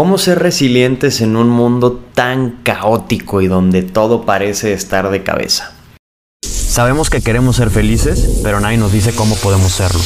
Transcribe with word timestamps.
¿Cómo 0.00 0.16
ser 0.16 0.38
resilientes 0.38 1.20
en 1.20 1.36
un 1.36 1.50
mundo 1.50 2.00
tan 2.14 2.60
caótico 2.62 3.42
y 3.42 3.48
donde 3.48 3.82
todo 3.82 4.22
parece 4.22 4.72
estar 4.72 5.10
de 5.10 5.22
cabeza? 5.22 5.74
Sabemos 6.42 7.10
que 7.10 7.20
queremos 7.20 7.56
ser 7.56 7.68
felices, 7.68 8.40
pero 8.42 8.60
nadie 8.60 8.78
nos 8.78 8.92
dice 8.92 9.14
cómo 9.14 9.34
podemos 9.34 9.72
serlo. 9.72 10.00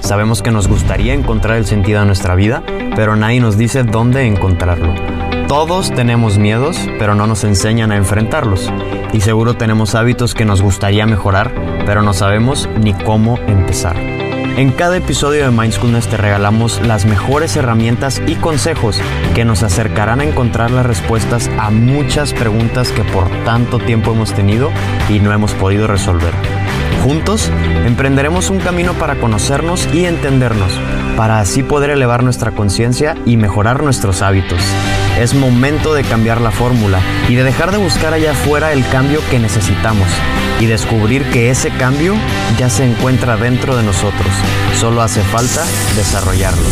Sabemos 0.00 0.42
que 0.42 0.50
nos 0.50 0.68
gustaría 0.68 1.14
encontrar 1.14 1.56
el 1.56 1.64
sentido 1.64 2.00
de 2.00 2.06
nuestra 2.06 2.34
vida, 2.34 2.62
pero 2.94 3.16
nadie 3.16 3.40
nos 3.40 3.56
dice 3.56 3.82
dónde 3.82 4.26
encontrarlo. 4.26 4.94
Todos 5.48 5.90
tenemos 5.90 6.36
miedos, 6.36 6.76
pero 6.98 7.14
no 7.14 7.26
nos 7.26 7.42
enseñan 7.42 7.92
a 7.92 7.96
enfrentarlos. 7.96 8.70
Y 9.14 9.22
seguro 9.22 9.54
tenemos 9.54 9.94
hábitos 9.94 10.34
que 10.34 10.44
nos 10.44 10.60
gustaría 10.60 11.06
mejorar, 11.06 11.54
pero 11.86 12.02
no 12.02 12.12
sabemos 12.12 12.68
ni 12.78 12.92
cómo 12.92 13.38
empezar. 13.46 14.19
En 14.56 14.72
cada 14.72 14.96
episodio 14.96 15.44
de 15.44 15.50
Mindfulness 15.50 16.08
te 16.08 16.16
regalamos 16.16 16.80
las 16.86 17.06
mejores 17.06 17.56
herramientas 17.56 18.20
y 18.26 18.34
consejos 18.34 19.00
que 19.34 19.44
nos 19.44 19.62
acercarán 19.62 20.20
a 20.20 20.24
encontrar 20.24 20.70
las 20.70 20.84
respuestas 20.84 21.48
a 21.58 21.70
muchas 21.70 22.34
preguntas 22.34 22.90
que 22.90 23.02
por 23.04 23.28
tanto 23.44 23.78
tiempo 23.78 24.12
hemos 24.12 24.34
tenido 24.34 24.70
y 25.08 25.20
no 25.20 25.32
hemos 25.32 25.54
podido 25.54 25.86
resolver. 25.86 26.34
Juntos 27.04 27.50
emprenderemos 27.86 28.50
un 28.50 28.58
camino 28.58 28.92
para 28.94 29.14
conocernos 29.18 29.88
y 29.94 30.04
entendernos, 30.04 30.72
para 31.16 31.40
así 31.40 31.62
poder 31.62 31.90
elevar 31.90 32.22
nuestra 32.22 32.50
conciencia 32.50 33.16
y 33.24 33.38
mejorar 33.38 33.82
nuestros 33.82 34.20
hábitos. 34.20 34.60
Es 35.18 35.32
momento 35.32 35.94
de 35.94 36.02
cambiar 36.02 36.40
la 36.40 36.50
fórmula 36.50 37.00
y 37.28 37.34
de 37.34 37.44
dejar 37.44 37.70
de 37.70 37.78
buscar 37.78 38.12
allá 38.12 38.32
afuera 38.32 38.72
el 38.72 38.86
cambio 38.88 39.20
que 39.30 39.38
necesitamos 39.38 40.08
y 40.60 40.66
descubrir 40.66 41.24
que 41.30 41.50
ese 41.50 41.70
cambio 41.70 42.14
ya 42.58 42.68
se 42.68 42.84
encuentra 42.84 43.36
dentro 43.36 43.76
de 43.76 43.82
nosotros. 43.82 44.28
Solo 44.78 45.00
hace 45.00 45.22
falta 45.22 45.64
desarrollarlo. 45.96 46.62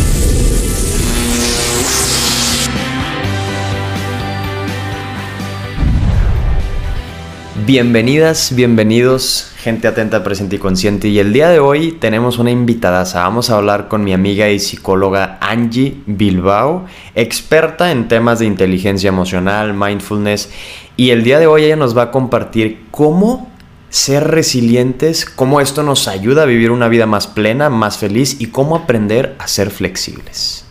Bienvenidas, 7.67 8.55
bienvenidos, 8.55 9.53
gente 9.59 9.89
atenta, 9.89 10.25
presente 10.25 10.57
y 10.57 10.59
consciente. 10.59 11.09
Y 11.09 11.19
el 11.19 11.35
día 11.35 11.51
de 11.51 11.59
hoy 11.59 11.93
tenemos 11.93 12.39
una 12.39 12.51
invitada. 12.51 13.05
Vamos 13.13 13.51
a 13.51 13.57
hablar 13.57 13.89
con 13.89 14.05
mi 14.05 14.15
amiga 14.15 14.49
y 14.49 14.59
psicóloga 14.59 15.37
Angie 15.43 15.99
Bilbao, 16.07 16.87
experta 17.15 17.91
en 17.93 18.09
temas 18.09 18.39
de 18.39 18.47
inteligencia 18.47 19.09
emocional, 19.09 19.75
mindfulness. 19.75 20.51
Y 20.97 21.11
el 21.11 21.25
día 21.25 21.39
de 21.39 21.47
hoy 21.47 21.65
ella 21.65 21.77
nos 21.77 21.97
va 21.97 22.05
a 22.05 22.11
compartir 22.11 22.87
cómo 22.91 23.51
ser 23.91 24.25
resilientes, 24.25 25.25
cómo 25.25 25.61
esto 25.61 25.83
nos 25.83 26.09
ayuda 26.09 26.43
a 26.43 26.47
vivir 26.47 26.71
una 26.71 26.89
vida 26.89 27.07
más 27.07 27.27
plena, 27.27 27.71
más 27.71 27.99
feliz 27.99 28.41
y 28.41 28.47
cómo 28.47 28.77
aprender 28.77 29.37
a 29.39 29.49
ser 29.49 29.71
flexibles. 29.71 30.65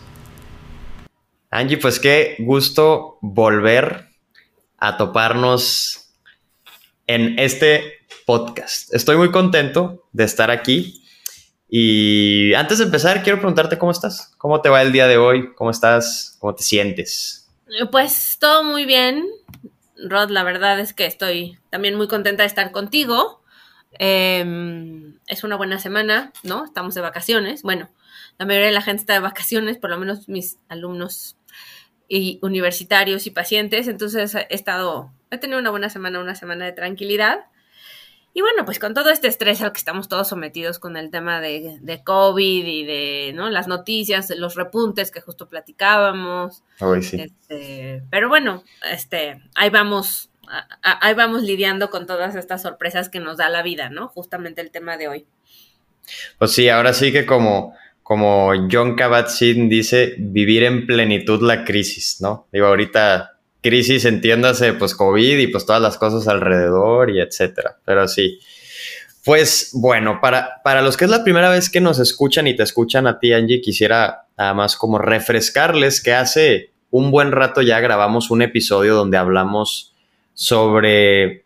Angie, 1.49 1.77
pues 1.77 1.99
qué 1.99 2.35
gusto 2.39 3.17
volver 3.21 4.07
a 4.77 4.97
toparnos 4.97 6.11
en 7.07 7.39
este 7.39 7.99
podcast. 8.25 8.93
Estoy 8.93 9.17
muy 9.17 9.31
contento 9.31 10.07
de 10.11 10.25
estar 10.25 10.51
aquí. 10.51 11.03
Y 11.69 12.53
antes 12.53 12.77
de 12.77 12.85
empezar, 12.85 13.23
quiero 13.23 13.39
preguntarte 13.39 13.77
cómo 13.77 13.91
estás. 13.91 14.33
¿Cómo 14.37 14.61
te 14.61 14.69
va 14.69 14.81
el 14.81 14.91
día 14.91 15.07
de 15.07 15.17
hoy? 15.17 15.53
¿Cómo 15.55 15.71
estás? 15.71 16.37
¿Cómo 16.39 16.53
te 16.53 16.63
sientes? 16.63 17.49
Pues 17.91 18.37
todo 18.39 18.63
muy 18.63 18.85
bien. 18.85 19.25
Rod, 20.05 20.29
la 20.29 20.43
verdad 20.43 20.79
es 20.79 20.93
que 20.93 21.05
estoy 21.05 21.57
también 21.69 21.95
muy 21.95 22.07
contenta 22.07 22.43
de 22.43 22.47
estar 22.47 22.71
contigo. 22.71 23.41
Em, 23.99 25.19
es 25.27 25.43
una 25.43 25.55
buena 25.55 25.79
semana, 25.79 26.31
¿no? 26.43 26.65
Estamos 26.65 26.93
de 26.95 27.01
vacaciones. 27.01 27.63
Bueno, 27.63 27.89
la 28.37 28.45
mayoría 28.45 28.67
de 28.67 28.73
la 28.73 28.81
gente 28.81 29.01
está 29.01 29.13
de 29.13 29.19
vacaciones, 29.19 29.77
por 29.77 29.89
lo 29.89 29.97
menos 29.97 30.29
mis 30.29 30.59
alumnos 30.69 31.37
y 32.07 32.39
universitarios 32.41 33.27
y 33.27 33.31
pacientes. 33.31 33.87
Entonces 33.87 34.35
he 34.35 34.47
estado, 34.49 35.11
he 35.31 35.37
tenido 35.37 35.59
una 35.59 35.71
buena 35.71 35.89
semana, 35.89 36.19
una 36.19 36.35
semana 36.35 36.65
de 36.65 36.73
tranquilidad. 36.73 37.45
Y 38.37 38.41
bueno, 38.41 38.65
pues 38.65 38.77
con 38.77 38.93
todo 38.93 39.09
este 39.09 39.27
estrés 39.27 39.63
al 39.63 39.71
que 39.71 39.79
estamos 39.79 40.07
todos 40.07 40.27
sometidos 40.27 40.77
con 40.77 40.95
el 40.95 41.09
tema 41.09 41.41
de, 41.41 41.79
de 41.81 42.03
COVID 42.03 42.67
y 42.67 42.85
de 42.85 43.31
¿no? 43.33 43.49
las 43.49 43.67
noticias, 43.67 44.31
los 44.37 44.53
repuntes 44.53 45.09
que 45.09 45.21
justo 45.21 45.49
platicábamos. 45.49 46.63
sí. 47.01 47.19
Este, 47.19 48.03
pero 48.11 48.29
bueno, 48.29 48.63
este, 48.91 49.41
ahí 49.55 49.71
vamos, 49.71 50.29
ahí 50.83 51.15
vamos 51.15 51.41
lidiando 51.41 51.89
con 51.89 52.05
todas 52.05 52.35
estas 52.35 52.61
sorpresas 52.61 53.09
que 53.09 53.19
nos 53.19 53.37
da 53.37 53.49
la 53.49 53.63
vida, 53.63 53.89
¿no? 53.89 54.07
Justamente 54.09 54.61
el 54.61 54.69
tema 54.69 54.97
de 54.97 55.07
hoy. 55.07 55.25
Pues 56.37 56.51
sí, 56.51 56.69
ahora 56.69 56.93
sí 56.93 57.11
que 57.11 57.25
como, 57.25 57.73
como 58.03 58.51
John 58.71 58.95
Kabat-Zinn 58.95 59.67
dice, 59.67 60.13
vivir 60.19 60.63
en 60.63 60.85
plenitud 60.85 61.41
la 61.41 61.65
crisis, 61.65 62.21
¿no? 62.21 62.45
Digo, 62.51 62.67
ahorita 62.67 63.36
crisis, 63.61 64.05
entiéndase, 64.05 64.73
pues 64.73 64.95
COVID 64.95 65.37
y 65.37 65.47
pues 65.47 65.65
todas 65.65 65.81
las 65.81 65.97
cosas 65.97 66.27
alrededor 66.27 67.09
y 67.09 67.19
etcétera. 67.19 67.77
Pero 67.85 68.07
sí. 68.07 68.39
Pues 69.23 69.71
bueno, 69.73 70.19
para, 70.21 70.61
para 70.63 70.81
los 70.81 70.95
que 70.95 71.05
es 71.05 71.11
la 71.11 71.23
primera 71.23 71.49
vez 71.49 71.69
que 71.69 71.81
nos 71.81 71.99
escuchan 71.99 72.47
y 72.47 72.55
te 72.55 72.63
escuchan 72.63 73.07
a 73.07 73.19
ti, 73.19 73.33
Angie, 73.33 73.59
quisiera 73.59 74.27
nada 74.37 74.53
más 74.53 74.77
como 74.77 74.99
refrescarles 74.99 76.01
que 76.01 76.13
hace 76.13 76.71
un 76.89 77.11
buen 77.11 77.31
rato 77.31 77.61
ya 77.61 77.79
grabamos 77.79 78.31
un 78.31 78.41
episodio 78.41 78.95
donde 78.95 79.17
hablamos 79.17 79.93
sobre 80.33 81.43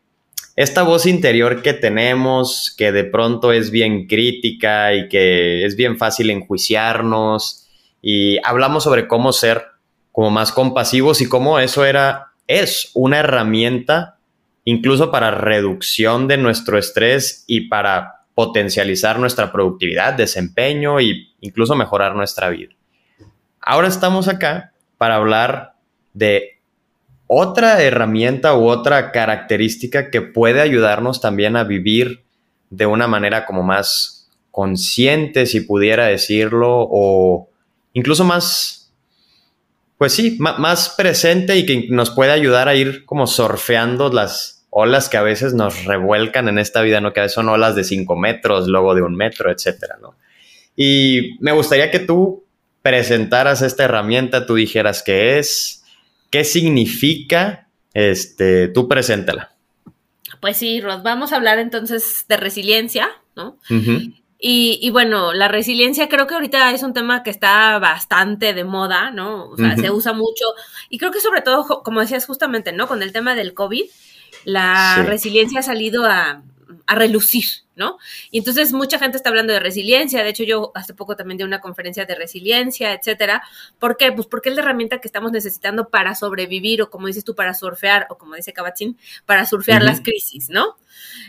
esta 0.56 0.84
voz 0.84 1.06
interior 1.06 1.62
que 1.62 1.74
tenemos, 1.74 2.76
que 2.78 2.92
de 2.92 3.06
pronto 3.06 3.52
es 3.52 3.72
bien 3.72 4.06
crítica 4.08 4.94
y 4.94 5.08
que 5.08 5.66
es 5.66 5.76
bien 5.76 5.98
fácil 5.98 6.30
enjuiciarnos. 6.30 7.68
Y 8.02 8.38
hablamos 8.44 8.84
sobre 8.84 9.08
cómo 9.08 9.32
ser 9.32 9.64
como 10.12 10.30
más 10.30 10.52
compasivos 10.52 11.22
y 11.22 11.30
cómo 11.30 11.60
eso 11.60 11.86
era, 11.86 12.34
es 12.48 12.92
una 12.94 13.20
herramienta 13.20 14.18
incluso 14.66 15.12
para 15.12 15.32
reducción 15.32 16.28
de 16.28 16.38
nuestro 16.38 16.78
estrés 16.78 17.44
y 17.48 17.68
para 17.68 18.26
potencializar 18.36 19.20
nuestra 19.20 19.52
productividad, 19.52 20.14
desempeño 20.14 21.00
e 21.00 21.28
incluso 21.42 21.76
mejorar 21.76 22.16
nuestra 22.16 22.50
vida. 22.50 22.74
Ahora 23.60 23.88
estamos 23.88 24.28
acá 24.28 24.74
para 24.98 25.16
hablar 25.16 25.76
de 26.14 26.60
otra 27.28 27.82
herramienta 27.82 28.56
u 28.56 28.68
otra 28.68 29.12
característica 29.12 30.10
que 30.10 30.22
puede 30.22 30.62
ayudarnos 30.62 31.22
también 31.22 31.56
a 31.56 31.64
vivir 31.64 32.24
de 32.70 32.86
una 32.86 33.08
manera 33.08 33.46
como 33.46 33.64
más 33.64 34.30
consciente, 34.52 35.46
si 35.46 35.62
pudiera 35.62 36.06
decirlo, 36.06 36.88
o 36.90 37.50
incluso 37.94 38.24
más 38.24 38.81
pues 40.02 40.14
sí, 40.14 40.36
más 40.40 40.96
presente 40.98 41.58
y 41.58 41.66
que 41.68 41.86
nos 41.92 42.10
puede 42.10 42.32
ayudar 42.32 42.68
a 42.68 42.74
ir 42.74 43.06
como 43.06 43.28
surfeando 43.28 44.10
las 44.12 44.66
olas 44.72 45.10
que 45.10 45.18
a 45.18 45.22
veces 45.22 45.54
nos 45.54 45.86
revuelcan 45.86 46.48
en 46.48 46.58
esta 46.58 46.82
vida, 46.82 47.00
¿no? 47.02 47.14
Que 47.14 47.20
a 47.20 47.24
veces 47.24 47.36
son 47.36 47.50
olas 47.50 47.76
de 47.76 47.84
5 47.84 48.16
metros, 48.16 48.68
luego 48.68 48.96
de 48.96 49.04
un 49.04 49.16
metro, 49.16 49.52
etcétera, 49.52 50.00
¿no? 50.02 50.16
Y 50.76 51.38
me 51.40 51.52
gustaría 51.52 51.92
que 51.92 52.00
tú 52.00 52.46
presentaras 52.82 53.62
esta 53.62 53.84
herramienta, 53.84 54.48
tú 54.48 54.56
dijeras 54.56 55.04
qué 55.04 55.38
es, 55.38 55.84
qué 56.32 56.46
significa, 56.46 57.68
este, 57.94 58.70
tú 58.70 58.88
preséntala. 58.88 59.54
Pues 60.40 60.58
sí, 60.58 60.82
Rod, 60.82 61.04
vamos 61.04 61.32
a 61.32 61.36
hablar 61.36 61.60
entonces 61.60 62.26
de 62.28 62.38
resiliencia, 62.38 63.08
¿no? 63.36 63.60
Y, 64.44 64.90
bueno, 64.90 65.34
la 65.34 65.47
resiliencia 65.47 66.09
creo 66.09 66.25
que 66.25 66.34
ahorita 66.34 66.72
es 66.72 66.81
un 66.81 66.96
tema 66.96 67.22
que 67.22 67.29
está 67.29 67.78
bastante 67.78 68.56
de 68.56 68.63
moda, 68.63 69.12
¿no? 69.12 69.50
O 69.50 69.56
sea, 69.56 69.78
se 69.78 69.91
usa 69.91 70.13
mucho. 70.13 70.46
Y 70.90 70.97
creo 70.97 71.12
que 71.12 71.19
sobre 71.19 71.41
todo, 71.41 71.84
como 71.84 72.00
decías 72.00 72.25
justamente, 72.25 72.72
¿no? 72.72 72.88
Con 72.88 73.03
el 73.03 73.13
tema 73.13 73.35
del 73.35 73.53
COVID, 73.53 73.84
la 74.46 75.03
resiliencia 75.03 75.59
ha 75.59 75.63
salido 75.63 76.06
a, 76.06 76.41
a 76.91 76.96
relucir, 76.96 77.46
¿no? 77.78 77.97
Y 78.31 78.40
entonces 78.40 78.74
mucha 78.74 79.00
gente 79.00 79.16
está 79.16 79.29
hablando 79.29 79.53
de 79.53 79.62
resiliencia, 79.62 80.24
de 80.24 80.29
hecho 80.29 80.44
yo 80.44 80.74
hace 80.75 80.94
poco 80.94 81.16
también 81.16 81.38
di 81.38 81.46
una 81.46 81.62
conferencia 81.62 82.03
de 82.03 82.16
resiliencia, 82.16 82.94
etcétera. 82.94 83.44
¿Por 83.79 83.96
qué? 83.96 84.12
Pues 84.12 84.28
porque 84.28 84.50
es 84.50 84.56
la 84.56 84.62
herramienta 84.62 85.00
que 85.00 85.07
estamos 85.07 85.31
necesitando 85.31 85.88
para 85.88 86.16
sobrevivir 86.16 86.82
o 86.82 86.90
como 86.90 87.08
dices 87.08 87.23
tú, 87.23 87.34
para 87.34 87.53
surfear 87.53 88.08
o 88.09 88.17
como 88.17 88.35
dice 88.35 88.52
Cabatín, 88.52 88.97
para 89.26 89.46
surfear 89.46 89.84
las 89.84 90.02
crisis, 90.02 90.49
¿no? 90.49 90.76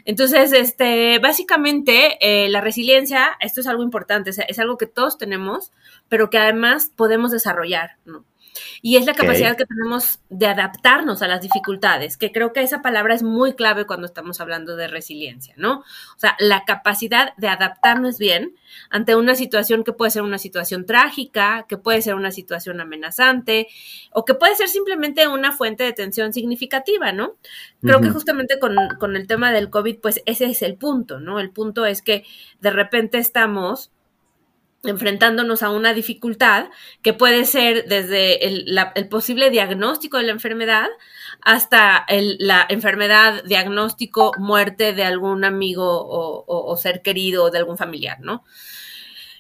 Entonces, 0.05 0.53
este, 0.53 1.21
básicamente 1.21 2.19
eh, 2.21 2.49
la 2.49 2.61
resiliencia, 2.61 3.37
esto 3.39 3.61
es 3.61 3.69
algo 3.69 3.85
importante, 3.85 4.31
es 4.31 4.59
algo 4.59 4.77
que 4.79 4.87
todos 4.87 5.17
tenemos, 5.19 5.71
pero 6.09 6.29
que 6.29 6.39
además 6.39 6.91
podemos 6.97 7.31
desarrollar, 7.31 7.99
¿no? 8.05 8.25
Y 8.83 8.97
es 8.97 9.07
la 9.07 9.15
capacidad 9.15 9.57
que 9.57 9.67
tenemos 9.67 10.21
de 10.29 10.47
adaptarnos 10.47 11.23
a 11.23 11.29
las 11.29 11.41
dificultades, 11.41 12.17
que 12.17 12.33
creo 12.33 12.53
que 12.53 12.63
esa 12.63 12.83
palabra 12.83 13.15
es 13.15 13.23
muy 13.23 13.55
clave 13.55 13.87
cuando 13.87 14.07
estamos 14.07 14.41
hablando 14.41 14.77
de 14.77 14.89
resiliencia, 14.89 15.55
¿no? 15.57 15.81
O 15.81 16.19
sea, 16.19 16.37
la 16.39 16.65
capacidad 16.65 17.35
de 17.37 17.49
adaptarnos 17.49 18.19
bien 18.19 18.55
ante 18.91 19.17
una 19.17 19.35
situación 19.35 19.85
que 19.85 19.93
puede 19.93 20.11
ser 20.11 20.23
una 20.23 20.39
situación 20.39 20.87
trágica, 20.87 21.67
que 21.69 21.77
puede 21.77 22.03
ser 22.03 22.15
una 22.15 22.31
situación 22.31 22.81
amenazante, 22.81 23.69
o 24.13 24.25
que 24.25 24.35
puede 24.35 24.57
ser 24.57 24.69
simplemente 24.69 25.29
una 25.29 25.53
fuente 25.53 25.85
de 25.85 25.93
tensión 25.93 26.33
significativa, 26.33 27.13
¿no? 27.13 27.37
Creo 27.81 28.01
que 28.01 28.11
justamente 28.11 28.59
con, 28.59 28.77
con 28.99 29.17
el 29.17 29.27
tema 29.27 29.53
del 29.53 29.71
COVID, 29.71 29.99
pues 30.01 30.23
ese 30.27 30.47
es 30.47 30.63
el 30.63 30.77
punto, 30.77 31.21
¿no? 31.21 31.41
El 31.41 31.51
punto 31.51 31.87
es 31.87 32.03
que 32.03 32.25
de 32.61 32.71
repente 32.71 33.19
estamos 33.19 33.91
enfrentándonos 34.85 35.63
a 35.63 35.71
una 35.71 35.95
dificultad 35.95 36.67
que 37.03 37.13
puede 37.13 37.45
ser 37.45 37.87
desde 37.87 38.47
el, 38.47 39.09
posible 39.09 39.51
diagnóstico 39.51 40.17
de 40.17 40.25
la 40.25 40.33
enfermedad 40.33 40.89
hasta 41.41 42.05
la 42.39 42.67
enfermedad, 42.69 43.45
diagnóstico, 43.45 44.33
muerte 44.39 44.93
de 44.93 45.05
algún 45.05 45.45
amigo 45.45 45.85
o, 45.87 46.77
ser 46.77 47.03
querido 47.03 47.51
de 47.51 47.59
algún 47.59 47.79
familiar, 47.79 48.21
¿no? 48.21 48.45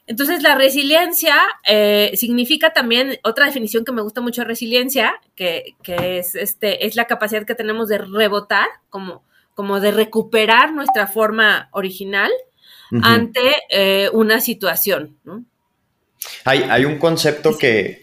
Entonces, 0.07 0.43
la 0.43 0.57
resiliencia 0.57 1.37
eh, 1.65 2.13
significa 2.17 2.73
también 2.73 3.19
otra 3.23 3.47
definición 3.47 3.85
que 3.85 3.93
me 3.93 4.03
gusta 4.03 4.21
mucho 4.21 4.43
resiliencia, 4.43 5.15
que, 5.37 5.75
es, 5.87 6.35
este, 6.35 6.87
es 6.87 6.97
la 6.97 7.07
capacidad 7.07 7.47
que 7.47 7.55
tenemos 7.55 7.89
de 7.89 7.99
rebotar, 7.99 8.67
como, 8.91 9.23
como 9.55 9.81
de 9.81 9.93
recuperar 9.93 10.73
nuestra 10.73 11.07
forma 11.07 11.69
original 11.73 12.31
ante 13.03 13.41
eh, 13.71 14.11
una 14.13 14.41
situación. 14.41 15.17
¿no? 15.25 15.45
Hay, 16.45 16.63
hay 16.69 16.85
un 16.85 16.99
concepto 16.99 17.57
que, 17.57 18.03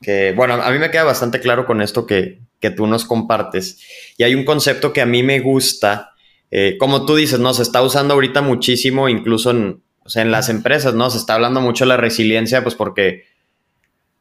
que, 0.00 0.32
bueno, 0.32 0.54
a 0.54 0.70
mí 0.70 0.78
me 0.78 0.90
queda 0.90 1.04
bastante 1.04 1.40
claro 1.40 1.66
con 1.66 1.80
esto 1.80 2.06
que, 2.06 2.40
que 2.60 2.70
tú 2.70 2.86
nos 2.86 3.04
compartes. 3.04 3.80
Y 4.16 4.24
hay 4.24 4.34
un 4.34 4.44
concepto 4.44 4.92
que 4.92 5.00
a 5.00 5.06
mí 5.06 5.22
me 5.22 5.40
gusta, 5.40 6.12
eh, 6.50 6.76
como 6.78 7.06
tú 7.06 7.16
dices, 7.16 7.40
¿no? 7.40 7.54
Se 7.54 7.62
está 7.62 7.82
usando 7.82 8.14
ahorita 8.14 8.42
muchísimo, 8.42 9.08
incluso 9.08 9.50
en, 9.50 9.82
en 10.14 10.30
las 10.30 10.48
empresas, 10.48 10.94
¿no? 10.94 11.10
Se 11.10 11.18
está 11.18 11.34
hablando 11.34 11.60
mucho 11.60 11.84
de 11.84 11.88
la 11.88 11.96
resiliencia, 11.96 12.62
pues 12.62 12.74
porque 12.74 13.24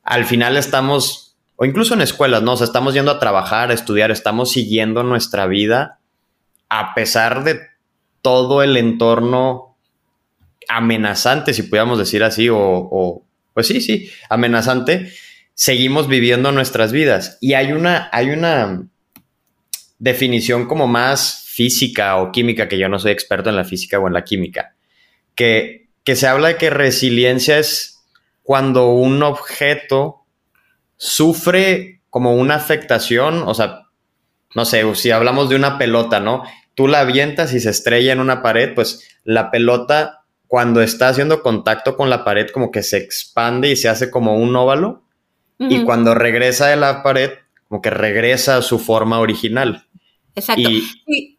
al 0.04 0.26
final 0.26 0.58
estamos, 0.58 1.38
o 1.56 1.66
incluso 1.66 1.94
en 1.94 2.02
escuelas, 2.02 2.42
¿no? 2.42 2.54
O 2.54 2.64
estamos 2.64 2.94
yendo 2.94 3.12
a 3.12 3.20
trabajar, 3.20 3.72
a 3.72 3.74
estudiar, 3.74 4.12
estamos 4.12 4.52
siguiendo 4.52 5.04
nuestra 5.04 5.46
vida 5.46 6.00
a 6.70 6.94
pesar 6.94 7.44
de 7.44 7.60
todo 8.22 8.62
el 8.64 8.78
entorno 8.78 9.69
amenazante, 10.70 11.54
si 11.54 11.64
pudiéramos 11.64 12.00
decir 12.00 12.24
así, 12.24 12.48
o, 12.50 13.26
pues 13.54 13.68
sí, 13.68 13.82
sí, 13.82 14.10
amenazante, 14.30 15.12
seguimos 15.54 16.08
viviendo 16.08 16.52
nuestras 16.54 16.94
vidas. 16.94 17.38
Y 17.42 17.54
hay 17.56 17.74
una, 17.74 18.08
hay 18.14 18.30
una 18.30 18.84
definición 19.98 20.68
como 20.68 20.88
más 20.88 21.44
física 21.48 22.16
o 22.18 22.32
química, 22.32 22.70
que 22.70 22.78
yo 22.78 22.88
no 22.88 23.00
soy 23.00 23.12
experto 23.12 23.50
en 23.50 23.58
la 23.58 23.66
física 23.66 24.00
o 24.00 24.08
en 24.08 24.14
la 24.14 24.24
química, 24.24 24.76
que, 25.36 25.90
que 26.06 26.16
se 26.16 26.28
habla 26.28 26.50
de 26.50 26.56
que 26.56 26.70
resiliencia 26.70 27.58
es 27.58 28.00
cuando 28.44 28.90
un 28.90 29.22
objeto 29.24 30.26
sufre 30.96 32.02
como 32.10 32.36
una 32.36 32.56
afectación, 32.56 33.44
o 33.46 33.54
sea, 33.54 33.88
no 34.56 34.66
sé, 34.66 34.84
si 34.96 35.12
hablamos 35.12 35.50
de 35.50 35.56
una 35.56 35.78
pelota, 35.78 36.20
¿no? 36.20 36.44
Tú 36.76 36.88
la 36.88 37.02
avientas 37.02 37.54
y 37.54 37.60
se 37.60 37.70
estrella 37.70 38.14
en 38.14 38.20
una 38.20 38.42
pared, 38.42 38.74
pues 38.74 39.08
la 39.24 39.52
pelota 39.52 40.19
cuando 40.50 40.82
está 40.82 41.10
haciendo 41.10 41.44
contacto 41.44 41.96
con 41.96 42.10
la 42.10 42.26
pared 42.26 42.50
como 42.50 42.72
que 42.72 42.82
se 42.82 42.98
expande 42.98 43.70
y 43.70 43.76
se 43.76 43.88
hace 43.88 44.10
como 44.10 44.36
un 44.36 44.56
óvalo 44.56 45.04
y 45.60 45.84
cuando 45.84 46.16
regresa 46.16 46.68
de 46.70 46.76
la 46.76 47.04
pared 47.04 47.34
como 47.68 47.84
que 47.84 47.92
regresa 47.92 48.58
a 48.58 48.62
su 48.64 48.80
forma 48.80 49.20
original. 49.20 49.86
Exacto. 50.34 50.68
Y, 50.68 51.38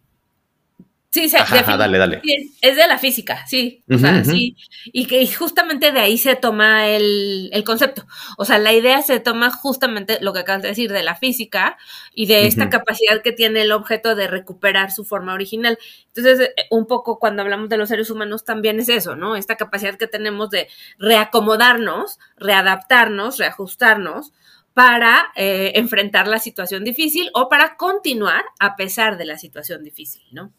Sí, 1.12 1.28
sí, 1.28 1.36
dale, 1.66 1.98
dale. 1.98 2.22
es 2.60 2.76
de 2.76 2.86
la 2.86 2.96
física, 2.96 3.44
sí. 3.44 3.82
O 3.92 3.98
sea, 3.98 4.22
sí. 4.22 4.56
Y 4.84 5.06
que 5.06 5.26
justamente 5.26 5.90
de 5.90 5.98
ahí 5.98 6.16
se 6.16 6.36
toma 6.36 6.86
el, 6.86 7.50
concepto. 7.66 8.06
O 8.38 8.44
sea, 8.44 8.58
la 8.58 8.72
idea 8.72 9.02
se 9.02 9.18
toma 9.18 9.50
justamente 9.50 10.18
lo 10.20 10.32
que 10.32 10.38
acabas 10.38 10.62
de 10.62 10.68
decir 10.68 10.92
de 10.92 11.02
la 11.02 11.16
física 11.16 11.76
y 12.14 12.26
de 12.26 12.46
esta 12.46 12.70
capacidad 12.70 13.22
que 13.22 13.32
tiene 13.32 13.62
el 13.62 13.72
objeto 13.72 14.14
de 14.14 14.28
recuperar 14.28 14.92
su 14.92 15.04
forma 15.04 15.34
original. 15.34 15.78
Entonces, 16.14 16.50
eh, 16.56 16.66
un 16.70 16.86
poco 16.86 17.18
cuando 17.18 17.42
hablamos 17.42 17.68
de 17.68 17.76
los 17.76 17.88
seres 17.88 18.08
humanos 18.10 18.44
también 18.44 18.78
es 18.78 18.88
eso, 18.88 19.16
¿no? 19.16 19.34
Esta 19.34 19.56
capacidad 19.56 19.96
que 19.96 20.06
tenemos 20.06 20.48
de 20.50 20.68
reacomodarnos, 21.00 22.20
readaptarnos, 22.36 23.36
reajustarnos 23.36 24.32
para 24.80 25.30
eh, 25.36 25.72
enfrentar 25.74 26.26
la 26.26 26.38
situación 26.38 26.84
difícil 26.84 27.28
o 27.34 27.50
para 27.50 27.76
continuar 27.76 28.42
a 28.58 28.76
pesar 28.76 29.18
de 29.18 29.26
la 29.26 29.36
situación 29.36 29.84
difícil, 29.84 30.22
¿no? 30.32 30.54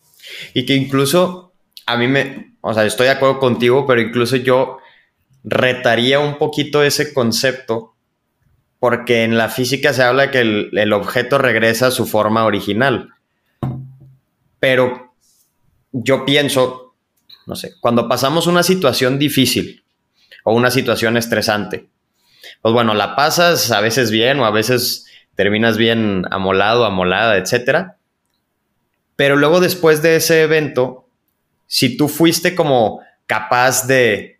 Y 0.53 0.67
que 0.67 0.75
incluso 0.75 1.53
a 1.87 1.97
mí 1.97 2.07
me, 2.07 2.53
o 2.61 2.71
sea, 2.71 2.85
estoy 2.85 3.07
de 3.07 3.13
acuerdo 3.13 3.39
contigo, 3.39 3.87
pero 3.87 3.99
incluso 3.99 4.35
yo 4.35 4.77
retaría 5.43 6.19
un 6.19 6.37
poquito 6.37 6.83
ese 6.83 7.15
concepto 7.15 7.95
porque 8.77 9.23
en 9.23 9.39
la 9.39 9.49
física 9.49 9.91
se 9.91 10.03
habla 10.03 10.29
que 10.29 10.41
el, 10.41 10.93
objeto 10.93 11.39
regresa 11.39 11.87
a 11.87 11.91
su 11.91 12.05
forma 12.05 12.45
original. 12.45 13.09
Pero 14.59 15.15
yo 15.93 16.25
pienso, 16.25 16.93
no 17.47 17.55
sé, 17.55 17.73
cuando 17.81 18.07
pasamos 18.07 18.45
una 18.45 18.61
situación 18.61 19.17
difícil 19.17 19.83
o 20.43 20.53
una 20.53 20.69
situación 20.69 21.17
estresante, 21.17 21.89
pues 22.61 22.73
bueno, 22.73 22.93
la 22.93 23.15
pasas 23.15 23.71
a 23.71 23.81
veces 23.81 24.11
bien 24.11 24.39
o 24.39 24.45
a 24.45 24.51
veces 24.51 25.05
terminas 25.35 25.77
bien 25.77 26.23
amolado, 26.31 26.85
amolada, 26.85 27.37
etcétera. 27.37 27.97
Pero 29.15 29.35
luego 29.35 29.59
después 29.59 30.01
de 30.01 30.15
ese 30.15 30.41
evento, 30.43 31.07
si 31.67 31.95
tú 31.95 32.07
fuiste 32.07 32.55
como 32.55 33.01
capaz 33.25 33.87
de, 33.87 34.39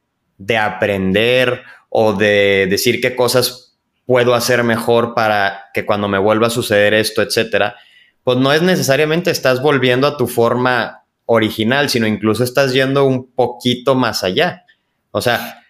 aprender 0.60 1.64
o 1.90 2.14
de 2.14 2.68
decir 2.70 3.00
qué 3.00 3.16
cosas 3.16 3.78
puedo 4.06 4.34
hacer 4.34 4.64
mejor 4.64 5.14
para 5.14 5.66
que 5.74 5.86
cuando 5.86 6.08
me 6.08 6.18
vuelva 6.18 6.48
a 6.48 6.50
suceder 6.50 6.94
esto, 6.94 7.22
etcétera, 7.22 7.76
pues 8.24 8.38
no 8.38 8.52
es 8.52 8.62
necesariamente 8.62 9.32
estás 9.32 9.62
volviendo 9.62 10.08
a 10.08 10.18
tu 10.18 10.28
forma 10.28 11.04
original, 11.26 11.90
sino 11.90 12.08
incluso 12.08 12.44
estás 12.44 12.74
yendo 12.74 13.06
un 13.06 13.32
poquito 13.32 13.96
más 13.96 14.24
allá. 14.24 14.66
O 15.12 15.22
sea, 15.22 15.61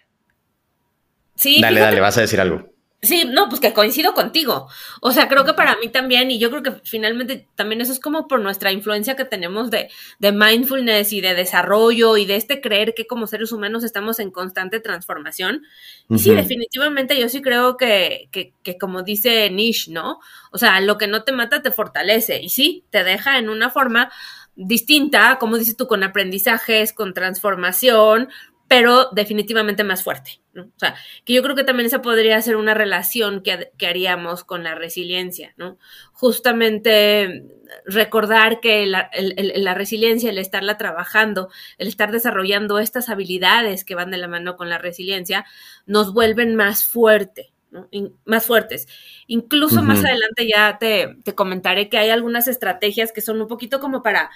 sí, 1.42 1.60
dale, 1.60 1.80
dale, 1.80 2.00
vas 2.00 2.16
a 2.18 2.22
decir 2.22 2.40
algo. 2.40 2.72
Sí, 3.04 3.24
no, 3.28 3.48
pues 3.48 3.60
que 3.60 3.72
coincido 3.72 4.14
contigo. 4.14 4.68
O 5.00 5.10
sea, 5.10 5.28
creo 5.28 5.44
que 5.44 5.54
para 5.54 5.76
mí 5.78 5.88
también, 5.88 6.30
y 6.30 6.38
yo 6.38 6.50
creo 6.50 6.62
que 6.62 6.70
finalmente 6.84 7.48
también 7.56 7.80
eso 7.80 7.90
es 7.90 7.98
como 7.98 8.28
por 8.28 8.38
nuestra 8.38 8.70
influencia 8.70 9.16
que 9.16 9.24
tenemos 9.24 9.72
de, 9.72 9.90
de 10.20 10.30
mindfulness 10.30 11.12
y 11.12 11.20
de 11.20 11.34
desarrollo 11.34 12.16
y 12.16 12.26
de 12.26 12.36
este 12.36 12.60
creer 12.60 12.94
que 12.94 13.08
como 13.08 13.26
seres 13.26 13.50
humanos 13.50 13.82
estamos 13.82 14.20
en 14.20 14.30
constante 14.30 14.78
transformación. 14.78 15.64
Y 16.08 16.20
sí, 16.20 16.32
definitivamente 16.32 17.18
yo 17.18 17.28
sí 17.28 17.42
creo 17.42 17.76
que, 17.76 18.28
que, 18.30 18.54
que 18.62 18.78
como 18.78 19.02
dice 19.02 19.50
Nish, 19.50 19.88
¿no? 19.88 20.20
O 20.52 20.58
sea, 20.58 20.80
lo 20.80 20.96
que 20.96 21.08
no 21.08 21.24
te 21.24 21.32
mata 21.32 21.60
te 21.60 21.72
fortalece 21.72 22.40
y 22.40 22.50
sí, 22.50 22.84
te 22.90 23.02
deja 23.02 23.38
en 23.38 23.48
una 23.48 23.68
forma 23.68 24.12
distinta, 24.54 25.38
como 25.40 25.58
dices 25.58 25.76
tú, 25.76 25.88
con 25.88 26.04
aprendizajes, 26.04 26.92
con 26.92 27.14
transformación, 27.14 28.28
pero 28.68 29.08
definitivamente 29.10 29.82
más 29.82 30.04
fuerte. 30.04 30.41
¿No? 30.52 30.64
O 30.64 30.78
sea, 30.78 30.94
que 31.24 31.32
yo 31.32 31.42
creo 31.42 31.56
que 31.56 31.64
también 31.64 31.86
esa 31.86 32.02
podría 32.02 32.40
ser 32.42 32.56
una 32.56 32.74
relación 32.74 33.42
que, 33.42 33.72
haríamos 33.86 34.44
con 34.44 34.62
la 34.64 34.74
resiliencia, 34.74 35.54
¿no? 35.56 35.78
Justamente 36.12 37.44
recordar 37.86 38.60
que 38.60 38.86
la, 38.86 39.10
la, 39.14 39.74
resiliencia, 39.74 40.30
el 40.30 40.38
estarla 40.38 40.76
trabajando, 40.76 41.48
el 41.78 41.88
estar 41.88 42.12
desarrollando 42.12 42.78
estas 42.78 43.08
habilidades 43.08 43.84
que 43.84 43.94
van 43.94 44.10
de 44.10 44.18
la 44.18 44.28
mano 44.28 44.56
con 44.56 44.68
la 44.68 44.78
resiliencia, 44.78 45.46
nos 45.86 46.12
vuelven 46.12 46.54
más 46.54 46.84
fuerte, 46.84 47.52
¿no? 47.70 47.88
más 48.24 48.46
fuertes. 48.46 48.88
Incluso 49.26 49.82
más 49.82 50.04
adelante 50.04 50.46
ya 50.46 50.76
te, 50.78 51.16
te 51.24 51.34
comentaré 51.34 51.88
que 51.88 51.98
hay 51.98 52.10
algunas 52.10 52.46
estrategias 52.46 53.12
que 53.12 53.22
son 53.22 53.40
un 53.40 53.48
poquito 53.48 53.80
como 53.80 54.02
para 54.02 54.30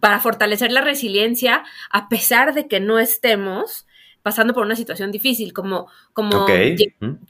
para 0.00 0.20
fortalecer 0.20 0.72
la 0.72 0.82
resiliencia 0.82 1.64
a 1.90 2.10
pesar 2.10 2.52
de 2.52 2.68
que 2.68 2.80
no 2.80 2.98
estemos 2.98 3.85
pasando 4.26 4.54
por 4.54 4.66
una 4.66 4.74
situación 4.74 5.12
difícil, 5.12 5.52
como, 5.52 5.86
como, 6.12 6.46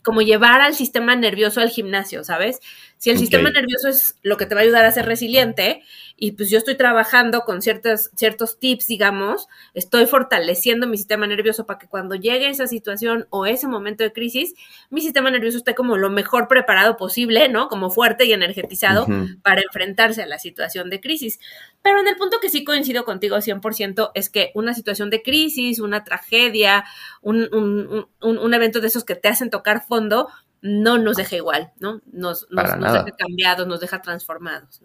como 0.02 0.22
llevar 0.22 0.62
al 0.62 0.74
sistema 0.74 1.14
nervioso 1.14 1.60
al 1.60 1.68
gimnasio, 1.68 2.24
¿sabes? 2.24 2.58
Si 2.98 3.10
el 3.10 3.18
sistema 3.18 3.50
nervioso 3.50 3.88
es 3.88 4.16
lo 4.22 4.36
que 4.36 4.46
te 4.46 4.54
va 4.54 4.62
a 4.62 4.64
ayudar 4.64 4.84
a 4.84 4.90
ser 4.90 5.04
resiliente, 5.06 5.82
y 6.16 6.32
pues 6.32 6.48
yo 6.48 6.56
estoy 6.56 6.76
trabajando 6.76 7.42
con 7.42 7.60
ciertos, 7.60 8.10
ciertos 8.14 8.58
tips, 8.58 8.86
digamos, 8.86 9.48
estoy 9.74 10.06
fortaleciendo 10.06 10.86
mi 10.86 10.96
sistema 10.96 11.26
nervioso 11.26 11.66
para 11.66 11.78
que 11.78 11.88
cuando 11.88 12.14
llegue 12.14 12.48
esa 12.48 12.66
situación 12.66 13.26
o 13.28 13.44
ese 13.44 13.68
momento 13.68 14.02
de 14.02 14.12
crisis, 14.12 14.54
mi 14.88 15.02
sistema 15.02 15.30
nervioso 15.30 15.58
esté 15.58 15.74
como 15.74 15.98
lo 15.98 16.08
mejor 16.08 16.48
preparado 16.48 16.96
posible, 16.96 17.50
¿no? 17.50 17.68
Como 17.68 17.90
fuerte 17.90 18.24
y 18.24 18.32
energetizado 18.32 19.06
para 19.42 19.60
enfrentarse 19.60 20.22
a 20.22 20.26
la 20.26 20.38
situación 20.38 20.88
de 20.88 21.00
crisis. 21.00 21.38
Pero 21.82 22.00
en 22.00 22.08
el 22.08 22.16
punto 22.16 22.40
que 22.40 22.48
sí 22.48 22.64
coincido 22.64 23.04
contigo 23.04 23.36
100% 23.36 24.12
es 24.14 24.30
que 24.30 24.52
una 24.54 24.72
situación 24.72 25.10
de 25.10 25.22
crisis, 25.22 25.80
una 25.80 26.02
tragedia, 26.02 26.84
un, 27.20 27.48
un, 27.52 28.08
un, 28.22 28.38
un 28.38 28.54
evento 28.54 28.80
de 28.80 28.88
esos 28.88 29.04
que 29.04 29.16
te 29.16 29.28
hacen 29.28 29.50
tocar 29.50 29.84
fondo, 29.86 30.28
no 30.66 30.98
nos 30.98 31.16
deja 31.16 31.36
igual, 31.36 31.72
¿no? 31.78 32.00
Nos, 32.12 32.46
nos, 32.50 32.80
deja 32.80 33.04
cambiados, 33.16 33.66
nos 33.66 33.80
deja 33.80 34.02
transformados. 34.02 34.82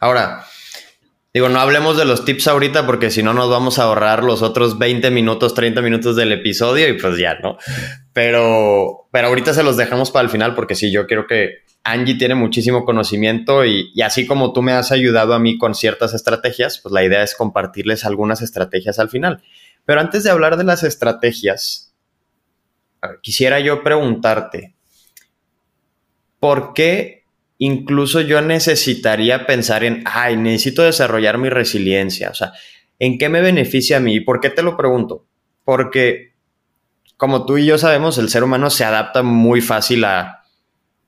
Ahora, 0.00 0.44
digo, 1.32 1.48
no 1.48 1.60
hablemos 1.60 1.96
de 1.96 2.04
los 2.04 2.24
tips 2.24 2.48
ahorita 2.48 2.86
porque 2.86 3.10
si 3.10 3.22
no 3.22 3.34
nos 3.34 3.50
vamos 3.50 3.78
a 3.78 3.84
ahorrar 3.84 4.24
los 4.24 4.42
otros 4.42 4.78
20 4.78 5.10
minutos, 5.10 5.54
30 5.54 5.82
minutos 5.82 6.16
del 6.16 6.32
episodio 6.32 6.88
y 6.88 6.94
pues 6.94 7.18
ya, 7.18 7.38
¿no? 7.40 7.58
Pero, 8.12 9.08
pero 9.12 9.28
ahorita 9.28 9.54
se 9.54 9.62
los 9.62 9.76
dejamos 9.76 10.10
para 10.10 10.24
el 10.24 10.30
final 10.30 10.54
porque 10.54 10.74
sí, 10.74 10.90
yo 10.90 11.06
quiero 11.06 11.26
que 11.26 11.64
Angie 11.84 12.14
tiene 12.14 12.34
muchísimo 12.34 12.84
conocimiento 12.84 13.64
y, 13.64 13.90
y, 13.94 14.02
así 14.02 14.26
como 14.26 14.52
tú 14.52 14.62
me 14.62 14.72
has 14.72 14.92
ayudado 14.92 15.34
a 15.34 15.38
mí 15.38 15.58
con 15.58 15.74
ciertas 15.74 16.14
estrategias, 16.14 16.78
pues 16.78 16.92
la 16.92 17.04
idea 17.04 17.22
es 17.22 17.34
compartirles 17.34 18.04
algunas 18.04 18.40
estrategias 18.40 18.98
al 18.98 19.08
final. 19.08 19.42
Pero 19.84 20.00
antes 20.00 20.22
de 20.22 20.30
hablar 20.30 20.56
de 20.56 20.64
las 20.64 20.84
estrategias, 20.84 21.92
quisiera 23.20 23.58
yo 23.60 23.82
preguntarte, 23.82 24.76
¿por 26.42 26.74
qué 26.74 27.22
incluso 27.58 28.20
yo 28.20 28.42
necesitaría 28.42 29.46
pensar 29.46 29.84
en, 29.84 30.02
ay, 30.04 30.36
necesito 30.36 30.82
desarrollar 30.82 31.38
mi 31.38 31.48
resiliencia? 31.48 32.30
O 32.30 32.34
sea, 32.34 32.52
¿en 32.98 33.16
qué 33.16 33.28
me 33.28 33.40
beneficia 33.40 33.98
a 33.98 34.00
mí? 34.00 34.18
¿Por 34.18 34.40
qué 34.40 34.50
te 34.50 34.64
lo 34.64 34.76
pregunto? 34.76 35.24
Porque, 35.62 36.32
como 37.16 37.46
tú 37.46 37.58
y 37.58 37.66
yo 37.66 37.78
sabemos, 37.78 38.18
el 38.18 38.28
ser 38.28 38.42
humano 38.42 38.70
se 38.70 38.84
adapta 38.84 39.22
muy 39.22 39.60
fácil 39.60 40.02
a, 40.02 40.42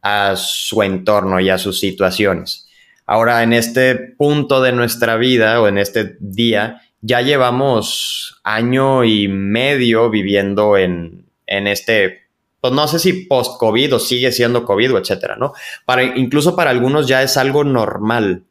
a 0.03 0.37
su 0.37 0.85
entorno 0.85 1.41
y 1.41 1.50
a 1.50 1.59
sus 1.59 1.81
situaciones. 1.81 2.69
Ahora, 3.05 3.43
en 3.43 3.55
este 3.55 3.97
punto 3.97 4.62
de 4.62 4.71
nuestra 4.71 5.17
vida 5.17 5.61
o 5.61 5.67
en 5.67 5.79
este 5.79 6.17
día, 6.21 6.81
ya 7.00 7.23
llevamos 7.23 8.41
año 8.45 9.03
y 9.03 9.26
medio 9.26 10.11
viviendo 10.11 10.79
en, 10.79 11.26
en 11.49 11.67
este, 11.67 12.24
pues 12.64 12.73
no 12.73 12.88
sé 12.88 12.99
si 12.99 13.26
post-COVID 13.26 13.97
o 13.97 13.99
sigue 13.99 14.33
siendo 14.33 14.64
COVID 14.64 14.94
o 14.94 14.99
etcétera, 14.99 15.37
¿no? 15.37 15.52
Para, 15.85 16.02
incluso 16.02 16.56
para 16.56 16.71
algunos 16.71 17.06
ya 17.06 17.23
es 17.23 17.37
algo 17.37 17.62
normal. 17.62 18.44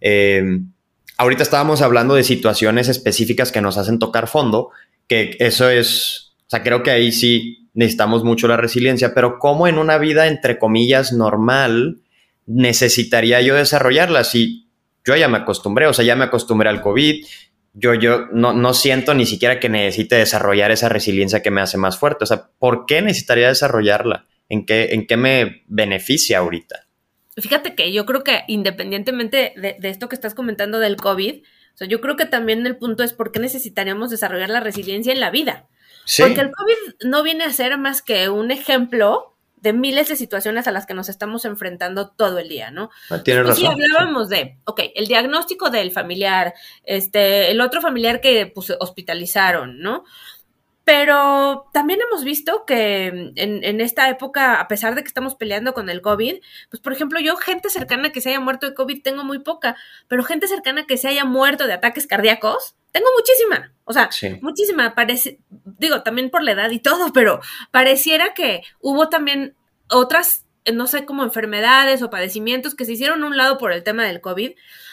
Em, 0.00 0.72
ahorita 1.16 1.44
estábamos 1.44 1.80
hablando 1.80 2.16
de 2.16 2.24
situaciones 2.24 2.88
específicas 2.88 3.52
que 3.52 3.60
nos 3.60 3.78
hacen 3.78 4.00
tocar 4.00 4.26
fondo, 4.26 4.70
que 5.06 5.36
eso 5.38 5.70
es, 5.70 6.32
o 6.40 6.50
sea, 6.50 6.64
creo 6.64 6.82
que 6.82 6.90
ahí 6.90 7.12
sí 7.12 7.68
necesitamos 7.72 8.24
mucho 8.24 8.48
la 8.48 8.56
resiliencia, 8.56 9.14
pero 9.14 9.38
como 9.38 9.68
en 9.68 9.78
una 9.78 9.96
vida, 9.96 10.26
entre 10.26 10.58
comillas, 10.58 11.12
normal, 11.12 12.00
necesitaría 12.46 13.42
yo 13.42 13.54
desarrollarla 13.54 14.24
si 14.24 14.66
yo 15.04 15.14
ya 15.14 15.28
me 15.28 15.38
acostumbré, 15.38 15.86
o 15.86 15.92
sea, 15.92 16.04
ya 16.04 16.16
me 16.16 16.24
acostumbré 16.24 16.68
al 16.68 16.82
COVID, 16.82 17.24
yo, 17.74 17.94
yo 17.94 18.26
no, 18.32 18.52
no, 18.52 18.74
siento 18.74 19.14
ni 19.14 19.26
siquiera 19.26 19.58
que 19.58 19.68
necesite 19.68 20.16
desarrollar 20.16 20.70
esa 20.70 20.88
resiliencia 20.88 21.42
que 21.42 21.50
me 21.50 21.60
hace 21.60 21.78
más 21.78 21.98
fuerte. 21.98 22.24
O 22.24 22.26
sea, 22.26 22.50
¿por 22.58 22.84
qué 22.86 23.00
necesitaría 23.02 23.48
desarrollarla? 23.48 24.26
¿En 24.48 24.66
qué, 24.66 24.90
en 24.92 25.06
qué 25.06 25.16
me 25.16 25.64
beneficia 25.66 26.38
ahorita? 26.38 26.86
Fíjate 27.36 27.74
que 27.74 27.92
yo 27.92 28.04
creo 28.04 28.22
que 28.22 28.42
independientemente 28.46 29.54
de, 29.56 29.76
de, 29.78 29.88
esto 29.88 30.08
que 30.10 30.14
estás 30.14 30.34
comentando 30.34 30.78
del 30.78 30.96
COVID, 30.96 31.42
o 31.42 31.76
sea, 31.76 31.88
yo 31.88 32.02
creo 32.02 32.16
que 32.16 32.26
también 32.26 32.66
el 32.66 32.76
punto 32.76 33.02
es 33.02 33.14
por 33.14 33.32
qué 33.32 33.40
necesitaríamos 33.40 34.10
desarrollar 34.10 34.50
la 34.50 34.60
resiliencia 34.60 35.12
en 35.12 35.20
la 35.20 35.30
vida. 35.30 35.68
Sí. 36.04 36.22
Porque 36.22 36.40
el 36.40 36.50
COVID 36.50 37.08
no 37.08 37.22
viene 37.22 37.44
a 37.44 37.52
ser 37.52 37.78
más 37.78 38.02
que 38.02 38.28
un 38.28 38.50
ejemplo 38.50 39.31
de 39.62 39.72
miles 39.72 40.08
de 40.08 40.16
situaciones 40.16 40.66
a 40.66 40.72
las 40.72 40.86
que 40.86 40.94
nos 40.94 41.08
estamos 41.08 41.44
enfrentando 41.44 42.10
todo 42.10 42.38
el 42.40 42.48
día, 42.48 42.70
¿no? 42.70 42.90
Ah, 43.10 43.22
Tienes 43.22 43.44
pues 43.44 43.58
razón. 43.60 43.76
Si 43.76 43.84
hablábamos 43.84 44.28
de, 44.28 44.58
ok, 44.64 44.80
el 44.94 45.06
diagnóstico 45.06 45.70
del 45.70 45.92
familiar, 45.92 46.52
este, 46.82 47.50
el 47.50 47.60
otro 47.60 47.80
familiar 47.80 48.20
que 48.20 48.50
pues, 48.52 48.74
hospitalizaron, 48.78 49.80
¿no? 49.80 50.04
Pero 50.84 51.70
también 51.72 52.00
hemos 52.00 52.24
visto 52.24 52.64
que 52.66 53.06
en, 53.06 53.32
en, 53.36 53.80
esta 53.80 54.08
época, 54.08 54.60
a 54.60 54.66
pesar 54.66 54.96
de 54.96 55.02
que 55.02 55.08
estamos 55.08 55.36
peleando 55.36 55.74
con 55.74 55.88
el 55.88 56.02
COVID, 56.02 56.40
pues 56.70 56.80
por 56.82 56.92
ejemplo, 56.92 57.20
yo 57.20 57.36
gente 57.36 57.70
cercana 57.70 58.10
que 58.10 58.20
se 58.20 58.30
haya 58.30 58.40
muerto 58.40 58.68
de 58.68 58.74
COVID 58.74 59.00
tengo 59.00 59.22
muy 59.22 59.38
poca, 59.38 59.76
pero 60.08 60.24
gente 60.24 60.48
cercana 60.48 60.84
que 60.84 60.96
se 60.96 61.06
haya 61.06 61.24
muerto 61.24 61.68
de 61.68 61.74
ataques 61.74 62.08
cardíacos, 62.08 62.74
tengo 62.92 63.08
muchísima. 63.16 63.72
O 63.84 63.92
sea, 63.92 64.10
muchísima. 64.40 64.94
Parece, 64.94 65.40
digo, 65.78 66.02
también 66.02 66.30
por 66.30 66.42
la 66.42 66.52
edad 66.52 66.70
y 66.70 66.78
todo, 66.78 67.12
pero 67.14 67.40
pareciera 67.70 68.34
que 68.34 68.62
hubo 68.80 69.08
también 69.08 69.56
otras, 69.90 70.46
no 70.72 70.86
sé, 70.86 71.04
como 71.04 71.24
enfermedades 71.24 72.02
o 72.02 72.10
padecimientos 72.10 72.74
que 72.74 72.84
se 72.84 72.92
hicieron 72.92 73.22
a 73.22 73.26
un 73.26 73.36
lado 73.36 73.58
por 73.58 73.72
el 73.72 73.82
tema 73.82 74.04
del 74.04 74.20
COVID. 74.20 74.52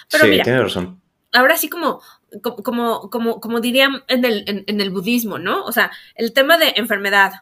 Pero 0.10 0.24
sí, 0.24 0.30
mira, 0.30 0.44
tiene 0.44 0.64
razón. 0.64 1.02
Ahora 1.32 1.58
sí 1.58 1.70
como 1.70 2.02
como, 2.42 3.10
como, 3.10 3.40
como 3.40 3.60
dirían 3.60 4.04
en 4.08 4.26
el, 4.26 4.44
en, 4.46 4.82
el 4.82 4.90
budismo, 4.92 5.40
¿no? 5.40 5.64
O 5.64 5.72
sea, 5.72 5.92
el 6.16 6.34
tema 6.34 6.58
de 6.58 6.74
enfermedad, 6.76 7.34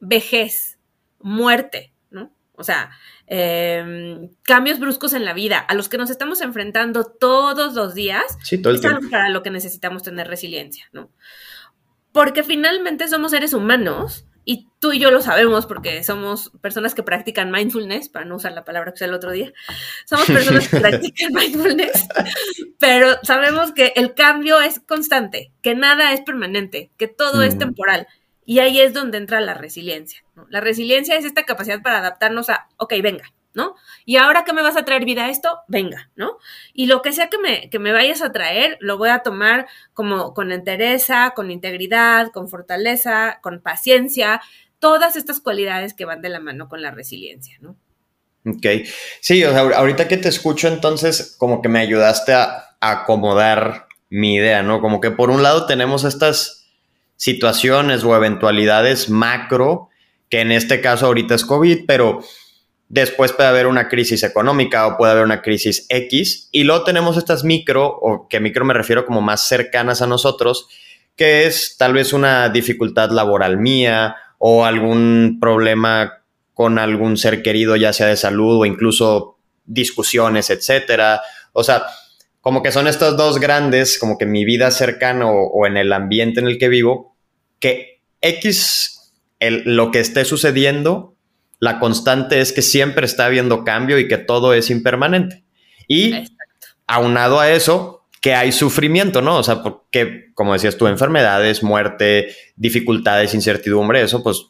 vejez, 0.00 0.78
muerte, 1.20 1.92
¿no? 2.10 2.32
O 2.54 2.64
sea, 2.64 2.90
eh, 3.32 4.28
cambios 4.42 4.80
bruscos 4.80 5.12
en 5.12 5.24
la 5.24 5.32
vida 5.32 5.60
a 5.60 5.74
los 5.74 5.88
que 5.88 5.96
nos 5.96 6.10
estamos 6.10 6.40
enfrentando 6.40 7.04
todos 7.04 7.74
los 7.74 7.94
días, 7.94 8.24
sí, 8.42 8.58
todo 8.58 8.74
es 8.74 8.84
algo 8.84 9.08
para 9.08 9.28
lo 9.28 9.44
que 9.44 9.50
necesitamos 9.50 10.02
tener 10.02 10.26
resiliencia, 10.26 10.86
¿no? 10.92 11.10
Porque 12.12 12.42
finalmente 12.42 13.06
somos 13.06 13.30
seres 13.30 13.54
humanos 13.54 14.26
y 14.44 14.66
tú 14.80 14.92
y 14.92 14.98
yo 14.98 15.12
lo 15.12 15.22
sabemos 15.22 15.66
porque 15.66 16.02
somos 16.02 16.50
personas 16.60 16.96
que 16.96 17.04
practican 17.04 17.52
mindfulness, 17.52 18.08
para 18.08 18.24
no 18.24 18.34
usar 18.34 18.50
la 18.50 18.64
palabra 18.64 18.90
que 18.90 18.96
usé 18.96 19.04
el 19.04 19.14
otro 19.14 19.30
día, 19.30 19.52
somos 20.06 20.26
personas 20.26 20.66
que 20.66 20.80
practican 20.80 21.32
mindfulness, 21.32 22.08
pero 22.80 23.16
sabemos 23.22 23.70
que 23.70 23.92
el 23.94 24.14
cambio 24.14 24.60
es 24.60 24.80
constante, 24.80 25.52
que 25.62 25.76
nada 25.76 26.12
es 26.14 26.22
permanente, 26.22 26.90
que 26.96 27.06
todo 27.06 27.44
es 27.44 27.58
temporal. 27.58 28.08
Y 28.50 28.58
ahí 28.58 28.80
es 28.80 28.92
donde 28.92 29.16
entra 29.16 29.40
la 29.40 29.54
resiliencia. 29.54 30.24
La 30.48 30.60
resiliencia 30.60 31.16
es 31.16 31.24
esta 31.24 31.44
capacidad 31.44 31.82
para 31.82 31.98
adaptarnos 31.98 32.50
a, 32.50 32.66
ok, 32.78 32.94
venga, 33.00 33.32
¿no? 33.54 33.76
Y 34.04 34.16
ahora 34.16 34.42
que 34.42 34.52
me 34.52 34.60
vas 34.60 34.76
a 34.76 34.84
traer 34.84 35.04
vida 35.04 35.26
a 35.26 35.30
esto, 35.30 35.60
venga, 35.68 36.10
¿no? 36.16 36.36
Y 36.74 36.86
lo 36.86 37.00
que 37.00 37.12
sea 37.12 37.28
que 37.28 37.38
me, 37.38 37.70
que 37.70 37.78
me 37.78 37.92
vayas 37.92 38.22
a 38.22 38.32
traer, 38.32 38.76
lo 38.80 38.98
voy 38.98 39.10
a 39.10 39.20
tomar 39.20 39.68
como 39.94 40.34
con 40.34 40.50
entereza, 40.50 41.30
con 41.36 41.52
integridad, 41.52 42.32
con 42.32 42.48
fortaleza, 42.48 43.38
con 43.40 43.60
paciencia, 43.60 44.40
todas 44.80 45.14
estas 45.14 45.38
cualidades 45.38 45.94
que 45.94 46.04
van 46.04 46.20
de 46.20 46.30
la 46.30 46.40
mano 46.40 46.68
con 46.68 46.82
la 46.82 46.90
resiliencia, 46.90 47.56
¿no? 47.60 47.76
Ok, 48.44 48.66
sí, 49.20 49.44
o 49.44 49.52
sea, 49.52 49.60
ahorita 49.60 50.08
que 50.08 50.16
te 50.16 50.28
escucho 50.28 50.66
entonces 50.66 51.36
como 51.38 51.62
que 51.62 51.68
me 51.68 51.78
ayudaste 51.78 52.32
a, 52.32 52.74
a 52.80 52.90
acomodar 52.90 53.86
mi 54.08 54.34
idea, 54.34 54.64
¿no? 54.64 54.80
Como 54.80 55.00
que 55.00 55.12
por 55.12 55.30
un 55.30 55.44
lado 55.44 55.66
tenemos 55.66 56.02
estas 56.02 56.59
situaciones 57.20 58.02
o 58.02 58.16
eventualidades 58.16 59.10
macro, 59.10 59.90
que 60.30 60.40
en 60.40 60.52
este 60.52 60.80
caso 60.80 61.04
ahorita 61.04 61.34
es 61.34 61.44
COVID, 61.44 61.80
pero 61.86 62.20
después 62.88 63.32
puede 63.32 63.50
haber 63.50 63.66
una 63.66 63.88
crisis 63.88 64.22
económica 64.22 64.86
o 64.86 64.96
puede 64.96 65.12
haber 65.12 65.24
una 65.24 65.42
crisis 65.42 65.84
X. 65.90 66.48
Y 66.50 66.64
luego 66.64 66.82
tenemos 66.84 67.18
estas 67.18 67.44
micro, 67.44 67.86
o 67.86 68.26
que 68.26 68.40
micro 68.40 68.64
me 68.64 68.72
refiero 68.72 69.04
como 69.04 69.20
más 69.20 69.46
cercanas 69.46 70.00
a 70.00 70.06
nosotros, 70.06 70.66
que 71.14 71.44
es 71.44 71.76
tal 71.76 71.92
vez 71.92 72.14
una 72.14 72.48
dificultad 72.48 73.10
laboral 73.10 73.58
mía 73.58 74.16
o 74.38 74.64
algún 74.64 75.36
problema 75.42 76.22
con 76.54 76.78
algún 76.78 77.18
ser 77.18 77.42
querido, 77.42 77.76
ya 77.76 77.92
sea 77.92 78.06
de 78.06 78.16
salud 78.16 78.60
o 78.60 78.64
incluso 78.64 79.36
discusiones, 79.66 80.48
etcétera. 80.48 81.20
O 81.52 81.64
sea, 81.64 81.84
como 82.40 82.62
que 82.62 82.72
son 82.72 82.86
estos 82.86 83.18
dos 83.18 83.38
grandes, 83.40 83.98
como 83.98 84.16
que 84.16 84.24
mi 84.24 84.46
vida 84.46 84.70
cercana 84.70 85.30
o, 85.30 85.48
o 85.48 85.66
en 85.66 85.76
el 85.76 85.92
ambiente 85.92 86.40
en 86.40 86.46
el 86.46 86.56
que 86.56 86.70
vivo, 86.70 87.09
que 87.60 88.00
X, 88.20 89.12
el, 89.38 89.62
lo 89.64 89.90
que 89.90 90.00
esté 90.00 90.24
sucediendo, 90.24 91.14
la 91.60 91.78
constante 91.78 92.40
es 92.40 92.52
que 92.52 92.62
siempre 92.62 93.06
está 93.06 93.26
habiendo 93.26 93.64
cambio 93.64 93.98
y 93.98 94.08
que 94.08 94.18
todo 94.18 94.54
es 94.54 94.70
impermanente. 94.70 95.44
Y 95.86 96.14
aunado 96.86 97.38
a 97.38 97.50
eso, 97.50 98.06
que 98.20 98.34
hay 98.34 98.52
sufrimiento, 98.52 99.22
¿no? 99.22 99.38
O 99.38 99.42
sea, 99.42 99.62
porque, 99.62 100.30
como 100.34 100.52
decías 100.52 100.76
tú, 100.76 100.86
enfermedades, 100.86 101.62
muerte, 101.62 102.34
dificultades, 102.56 103.34
incertidumbre, 103.34 104.02
eso 104.02 104.22
pues 104.22 104.46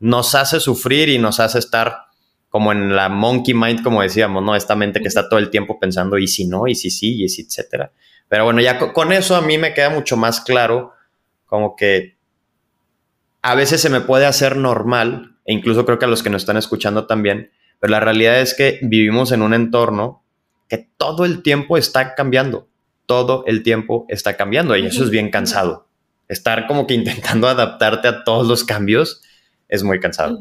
nos 0.00 0.34
hace 0.34 0.58
sufrir 0.58 1.08
y 1.08 1.18
nos 1.18 1.38
hace 1.38 1.58
estar 1.58 1.96
como 2.48 2.72
en 2.72 2.94
la 2.94 3.08
monkey 3.08 3.54
mind, 3.54 3.82
como 3.82 4.02
decíamos, 4.02 4.42
¿no? 4.42 4.54
Esta 4.54 4.74
mente 4.74 5.00
que 5.00 5.08
está 5.08 5.28
todo 5.28 5.38
el 5.38 5.48
tiempo 5.48 5.78
pensando, 5.78 6.18
y 6.18 6.26
si 6.26 6.46
no, 6.46 6.66
y 6.66 6.74
si 6.74 6.90
sí, 6.90 7.22
y 7.22 7.28
si, 7.28 7.42
etcétera. 7.42 7.92
Pero 8.28 8.44
bueno, 8.44 8.60
ya 8.60 8.78
con 8.78 9.12
eso 9.12 9.36
a 9.36 9.40
mí 9.40 9.56
me 9.58 9.72
queda 9.72 9.90
mucho 9.90 10.16
más 10.16 10.40
claro, 10.40 10.92
como 11.46 11.76
que 11.76 12.16
a 13.42 13.54
veces 13.54 13.80
se 13.80 13.90
me 13.90 14.00
puede 14.00 14.26
hacer 14.26 14.56
normal 14.56 15.36
e 15.44 15.52
incluso 15.52 15.84
creo 15.84 15.98
que 15.98 16.04
a 16.04 16.08
los 16.08 16.22
que 16.22 16.30
nos 16.30 16.42
están 16.42 16.56
escuchando 16.56 17.06
también, 17.06 17.50
pero 17.80 17.90
la 17.90 18.00
realidad 18.00 18.40
es 18.40 18.54
que 18.54 18.78
vivimos 18.82 19.32
en 19.32 19.42
un 19.42 19.54
entorno 19.54 20.22
que 20.68 20.88
todo 20.96 21.24
el 21.24 21.42
tiempo 21.42 21.76
está 21.76 22.14
cambiando, 22.14 22.68
todo 23.06 23.44
el 23.46 23.62
tiempo 23.62 24.06
está 24.08 24.36
cambiando 24.36 24.76
y 24.76 24.86
eso 24.86 25.02
es 25.02 25.10
bien 25.10 25.30
cansado. 25.30 25.88
Estar 26.28 26.66
como 26.66 26.86
que 26.86 26.94
intentando 26.94 27.48
adaptarte 27.48 28.08
a 28.08 28.24
todos 28.24 28.46
los 28.46 28.64
cambios 28.64 29.22
es 29.68 29.82
muy 29.82 29.98
cansado. 29.98 30.38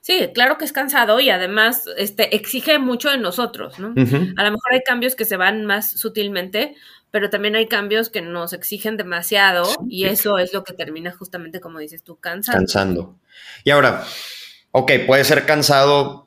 Sí, 0.00 0.30
claro 0.34 0.58
que 0.58 0.64
es 0.64 0.72
cansado 0.72 1.20
y 1.20 1.30
además 1.30 1.84
este, 1.96 2.34
exige 2.34 2.78
mucho 2.78 3.10
de 3.10 3.18
nosotros, 3.18 3.78
¿no? 3.78 3.88
A 3.88 4.44
lo 4.44 4.50
mejor 4.50 4.72
hay 4.72 4.82
cambios 4.84 5.14
que 5.14 5.24
se 5.24 5.36
van 5.36 5.64
más 5.64 5.90
sutilmente, 5.90 6.74
pero 7.12 7.28
también 7.28 7.54
hay 7.54 7.68
cambios 7.68 8.08
que 8.08 8.22
nos 8.22 8.54
exigen 8.54 8.96
demasiado 8.96 9.68
y 9.88 10.06
eso 10.06 10.38
es 10.38 10.54
lo 10.54 10.64
que 10.64 10.72
termina 10.72 11.12
justamente, 11.12 11.60
como 11.60 11.78
dices 11.78 12.02
tú, 12.02 12.16
cansando. 12.16 12.58
Cansando. 12.58 13.18
Y 13.64 13.70
ahora, 13.70 14.02
ok, 14.72 14.92
puede 15.06 15.22
ser 15.24 15.44
cansado, 15.44 16.26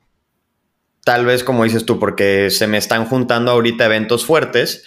tal 1.04 1.26
vez 1.26 1.44
como 1.44 1.64
dices 1.64 1.88
tú, 1.88 2.00
porque 2.00 2.52
se 2.52 2.68
me 2.68 2.78
están 2.78 3.06
juntando 3.06 3.52
ahorita 3.52 3.86
eventos 3.86 4.26
fuertes, 4.26 4.84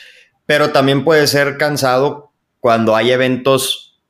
pero 0.46 0.70
también 0.70 1.02
puede 1.02 1.26
ser 1.26 1.58
cansado 1.58 2.32
cuando 2.60 2.94
hay 2.94 3.10
eventos, 3.10 4.00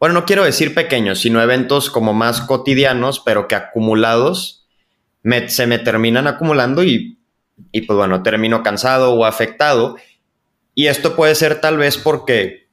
bueno, 0.00 0.14
no 0.14 0.24
quiero 0.26 0.44
decir 0.44 0.74
pequeños, 0.74 1.20
sino 1.20 1.40
eventos 1.40 1.90
como 1.90 2.12
más 2.12 2.40
cotidianos, 2.40 3.20
pero 3.20 3.46
que 3.46 3.54
acumulados 3.54 4.66
se 5.46 5.66
me 5.68 5.78
terminan 5.78 6.26
acumulando 6.26 6.82
y, 6.82 7.20
y 7.70 7.82
pues 7.82 7.96
bueno, 7.96 8.24
termino 8.24 8.64
cansado 8.64 9.14
o 9.14 9.24
afectado 9.24 9.96
y 10.76 10.88
esto 10.88 11.16
puede 11.16 11.34
ser 11.34 11.60
tal 11.62 11.78
vez 11.78 11.96
porque 11.96 12.68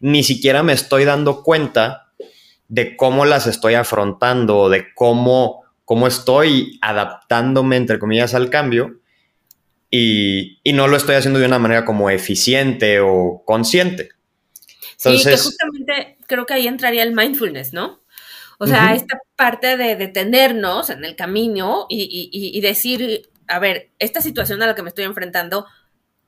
ni 0.00 0.24
siquiera 0.24 0.62
me 0.62 0.72
estoy 0.72 1.04
dando 1.04 1.42
cuenta 1.42 2.08
de 2.68 2.96
cómo 2.96 3.26
las 3.26 3.46
estoy 3.46 3.74
afrontando, 3.74 4.70
de 4.70 4.94
cómo, 4.94 5.62
cómo 5.84 6.06
estoy 6.06 6.78
adaptándome, 6.80 7.76
entre 7.76 7.98
comillas, 7.98 8.34
al 8.34 8.48
cambio. 8.48 8.98
Y, 9.90 10.58
no 10.72 10.88
lo 10.88 10.96
estoy 10.96 11.16
haciendo 11.16 11.38
de 11.38 11.46
una 11.46 11.58
manera 11.58 11.84
como 11.84 12.08
eficiente 12.08 13.00
o 13.00 13.42
consciente. 13.44 14.08
sí, 14.96 15.22
que 15.22 15.36
justamente 15.36 16.16
creo 16.26 16.46
que 16.46 16.54
ahí 16.54 16.66
entraría 16.66 17.02
el 17.02 17.12
mindfulness, 17.12 17.74
¿no? 17.74 18.00
O 18.58 18.66
sea, 18.66 18.94
esta 18.94 19.18
parte 19.36 19.76
de 19.76 19.96
detenernos 19.96 20.88
en 20.88 21.04
el 21.04 21.14
camino 21.14 21.86
y, 21.90 22.58
decir, 22.62 23.28
a 23.48 23.58
ver, 23.58 23.90
esta 23.98 24.22
situación 24.22 24.62
a 24.62 24.66
la 24.66 24.74
que 24.74 24.82
me 24.82 24.88
estoy 24.88 25.04
enfrentando, 25.04 25.66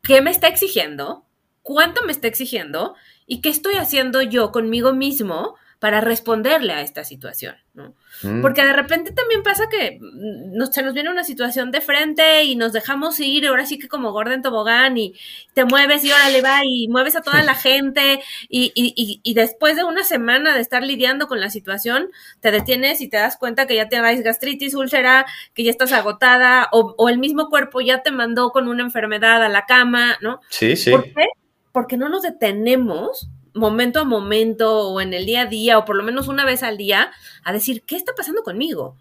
¿qué 0.06 0.22
me 0.22 0.30
está 0.30 0.46
exigiendo? 0.46 1.24
¿Cuánto 1.62 2.04
me 2.04 2.12
está 2.12 2.28
exigiendo? 2.28 2.94
¿Y 3.26 3.40
qué 3.40 3.48
estoy 3.48 3.74
haciendo 3.74 4.22
yo 4.22 4.52
conmigo 4.52 4.92
mismo 4.92 5.56
para 5.78 6.00
responderle 6.00 6.72
a 6.72 6.80
esta 6.80 7.04
situación, 7.04 7.54
¿no? 7.74 7.94
Mm. 8.22 8.40
Porque 8.40 8.64
de 8.64 8.72
repente 8.72 9.12
también 9.12 9.42
pasa 9.42 9.68
que 9.68 9.98
nos, 10.00 10.70
se 10.70 10.82
nos 10.82 10.94
viene 10.94 11.10
una 11.10 11.22
situación 11.22 11.70
de 11.70 11.82
frente 11.82 12.44
y 12.44 12.56
nos 12.56 12.72
dejamos 12.72 13.20
ir, 13.20 13.46
ahora 13.46 13.66
sí 13.66 13.78
que 13.78 13.86
como 13.86 14.12
Gordon 14.12 14.40
Tobogán, 14.40 14.96
y 14.96 15.14
te 15.52 15.66
mueves 15.66 16.02
y 16.02 16.10
órale 16.10 16.40
va, 16.40 16.60
y 16.64 16.88
mueves 16.88 17.14
a 17.16 17.20
toda 17.20 17.42
la 17.42 17.54
gente, 17.54 18.22
y, 18.48 18.72
y, 18.74 19.20
y, 19.22 19.34
después 19.34 19.76
de 19.76 19.84
una 19.84 20.02
semana 20.02 20.54
de 20.54 20.62
estar 20.62 20.82
lidiando 20.82 21.28
con 21.28 21.40
la 21.40 21.50
situación, 21.50 22.08
te 22.40 22.50
detienes 22.50 23.02
y 23.02 23.08
te 23.08 23.18
das 23.18 23.36
cuenta 23.36 23.66
que 23.66 23.76
ya 23.76 23.88
tienes 23.88 24.22
gastritis, 24.22 24.74
úlcera, 24.74 25.26
que 25.52 25.62
ya 25.62 25.70
estás 25.70 25.92
agotada, 25.92 26.68
o, 26.72 26.94
o 26.96 27.08
el 27.10 27.18
mismo 27.18 27.50
cuerpo 27.50 27.82
ya 27.82 28.02
te 28.02 28.12
mandó 28.12 28.50
con 28.50 28.68
una 28.68 28.82
enfermedad 28.82 29.42
a 29.44 29.50
la 29.50 29.66
cama, 29.66 30.16
¿no? 30.22 30.40
Sí, 30.48 30.74
sí. 30.74 30.90
¿Por 30.90 31.04
qué? 31.04 31.26
Porque 31.72 31.98
no 31.98 32.08
nos 32.08 32.22
detenemos 32.22 33.28
momento 33.56 34.00
a 34.00 34.04
momento 34.04 34.88
o 34.90 35.00
en 35.00 35.12
el 35.14 35.26
día 35.26 35.42
a 35.42 35.46
día 35.46 35.78
o 35.78 35.84
por 35.84 35.96
lo 35.96 36.02
menos 36.02 36.28
una 36.28 36.44
vez 36.44 36.62
al 36.62 36.76
día 36.76 37.10
a 37.42 37.52
decir, 37.52 37.82
¿qué 37.86 37.96
está 37.96 38.14
pasando 38.14 38.42
conmigo? 38.42 38.96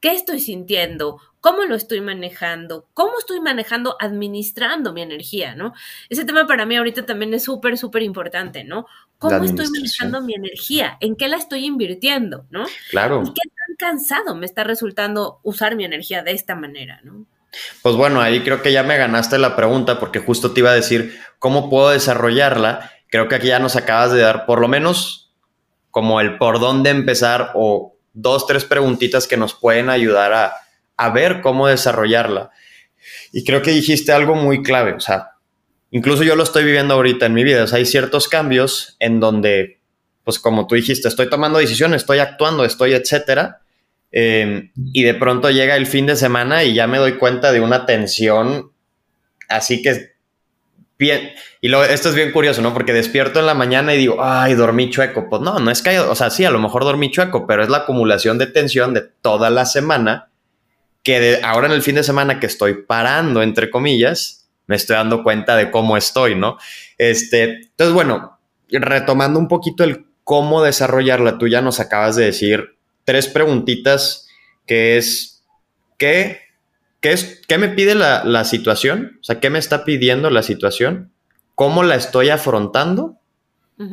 ¿Qué 0.00 0.12
estoy 0.12 0.40
sintiendo? 0.40 1.20
¿Cómo 1.40 1.64
lo 1.64 1.74
estoy 1.74 2.00
manejando? 2.00 2.86
¿Cómo 2.94 3.18
estoy 3.18 3.40
manejando, 3.40 3.96
administrando 4.00 4.92
mi 4.92 5.02
energía? 5.02 5.54
¿no? 5.54 5.72
Ese 6.08 6.24
tema 6.24 6.46
para 6.46 6.66
mí 6.66 6.76
ahorita 6.76 7.06
también 7.06 7.32
es 7.34 7.44
súper, 7.44 7.78
súper 7.78 8.02
importante, 8.02 8.64
¿no? 8.64 8.86
¿Cómo 9.18 9.44
estoy 9.44 9.66
manejando 9.70 10.22
mi 10.22 10.34
energía? 10.34 10.96
¿En 11.00 11.16
qué 11.16 11.28
la 11.28 11.36
estoy 11.36 11.66
invirtiendo? 11.66 12.46
¿no? 12.50 12.64
Claro. 12.90 13.22
¿Y 13.22 13.32
qué 13.32 13.48
tan 13.48 13.76
cansado 13.76 14.34
me 14.34 14.46
está 14.46 14.64
resultando 14.64 15.40
usar 15.42 15.76
mi 15.76 15.84
energía 15.84 16.22
de 16.22 16.32
esta 16.32 16.54
manera? 16.54 17.00
¿no? 17.04 17.26
Pues 17.82 17.96
bueno, 17.96 18.20
ahí 18.20 18.42
creo 18.42 18.62
que 18.62 18.72
ya 18.72 18.82
me 18.82 18.96
ganaste 18.96 19.38
la 19.38 19.56
pregunta 19.56 19.98
porque 19.98 20.20
justo 20.20 20.52
te 20.52 20.60
iba 20.60 20.70
a 20.70 20.74
decir 20.74 21.18
cómo 21.38 21.68
puedo 21.68 21.90
desarrollarla 21.90 22.90
creo 23.10 23.28
que 23.28 23.34
aquí 23.34 23.48
ya 23.48 23.58
nos 23.58 23.76
acabas 23.76 24.12
de 24.12 24.20
dar 24.20 24.46
por 24.46 24.60
lo 24.60 24.68
menos 24.68 25.32
como 25.90 26.20
el 26.20 26.38
por 26.38 26.60
dónde 26.60 26.90
empezar 26.90 27.52
o 27.54 27.96
dos, 28.12 28.46
tres 28.46 28.64
preguntitas 28.64 29.26
que 29.26 29.36
nos 29.36 29.54
pueden 29.54 29.90
ayudar 29.90 30.32
a, 30.32 31.10
ver 31.12 31.40
cómo 31.40 31.66
desarrollarla. 31.66 32.50
Y 33.32 33.44
creo 33.44 33.62
que 33.62 33.70
dijiste 33.70 34.12
algo 34.12 34.34
muy 34.34 34.62
clave, 34.62 34.92
o 34.92 35.00
sea, 35.00 35.30
incluso 35.90 36.22
yo 36.22 36.36
lo 36.36 36.42
estoy 36.42 36.64
viviendo 36.64 36.92
ahorita 36.92 37.24
en 37.24 37.32
mi 37.32 37.42
vida, 37.42 37.64
hay 37.72 37.86
ciertos 37.86 38.28
cambios 38.28 38.96
en 39.00 39.18
donde, 39.18 39.80
pues 40.24 40.38
como 40.38 40.66
tú 40.66 40.74
dijiste, 40.74 41.08
estoy 41.08 41.30
tomando 41.30 41.58
decisiones, 41.58 42.02
estoy 42.02 42.18
actuando, 42.18 42.66
estoy, 42.66 42.92
etcétera, 42.92 43.62
eh, 44.12 44.70
y 44.92 45.02
de 45.02 45.14
pronto 45.14 45.50
llega 45.50 45.76
el 45.76 45.86
fin 45.86 46.04
de 46.04 46.16
semana 46.16 46.64
y 46.64 46.74
ya 46.74 46.86
me 46.86 46.98
doy 46.98 47.16
cuenta 47.16 47.50
de 47.50 47.60
una 47.60 47.86
tensión 47.86 48.70
así 49.50 49.82
que 49.82 50.09
bien, 51.00 51.32
y 51.62 51.68
lo, 51.68 51.82
esto 51.82 52.10
es 52.10 52.14
bien 52.14 52.30
curioso, 52.30 52.60
¿no? 52.60 52.74
Porque 52.74 52.92
despierto 52.92 53.40
en 53.40 53.46
la 53.46 53.54
mañana 53.54 53.94
y 53.94 53.98
digo, 53.98 54.18
ay, 54.20 54.54
dormí 54.54 54.90
chueco. 54.90 55.28
Pues 55.30 55.40
no, 55.40 55.58
no 55.58 55.70
es 55.70 55.80
que, 55.80 55.98
o 55.98 56.14
sea, 56.14 56.28
sí, 56.28 56.44
a 56.44 56.50
lo 56.50 56.60
mejor 56.60 56.84
dormí 56.84 57.10
chueco, 57.10 57.46
pero 57.46 57.62
es 57.62 57.70
la 57.70 57.78
acumulación 57.78 58.36
de 58.36 58.46
tensión 58.46 58.92
de 58.92 59.00
toda 59.00 59.48
la 59.48 59.64
semana 59.64 60.28
que 61.02 61.18
de, 61.18 61.40
ahora 61.42 61.66
en 61.66 61.72
el 61.72 61.82
fin 61.82 61.94
de 61.94 62.02
semana 62.02 62.38
que 62.38 62.46
estoy 62.46 62.82
parando, 62.82 63.42
entre 63.42 63.70
comillas, 63.70 64.46
me 64.66 64.76
estoy 64.76 64.96
dando 64.96 65.22
cuenta 65.22 65.56
de 65.56 65.70
cómo 65.70 65.96
estoy, 65.96 66.34
¿no? 66.34 66.58
Este, 66.98 67.62
entonces, 67.62 67.94
bueno, 67.94 68.38
retomando 68.68 69.38
un 69.38 69.48
poquito 69.48 69.82
el 69.82 70.04
cómo 70.22 70.62
desarrollarla, 70.62 71.38
tú 71.38 71.48
ya 71.48 71.62
nos 71.62 71.80
acabas 71.80 72.14
de 72.14 72.26
decir 72.26 72.76
tres 73.04 73.26
preguntitas 73.26 74.28
que 74.66 74.98
es, 74.98 75.42
¿qué 75.96 76.42
¿Qué, 77.00 77.12
es, 77.12 77.42
qué 77.48 77.58
me 77.58 77.68
pide 77.68 77.94
la, 77.94 78.44
situación? 78.44 79.18
O 79.20 79.24
sea, 79.24 79.40
¿qué 79.40 79.50
me 79.50 79.58
está 79.58 79.84
pidiendo 79.84 80.30
la 80.30 80.42
situación? 80.42 81.12
¿Cómo 81.54 81.82
la 81.82 81.94
estoy 81.96 82.28
afrontando? 82.28 83.16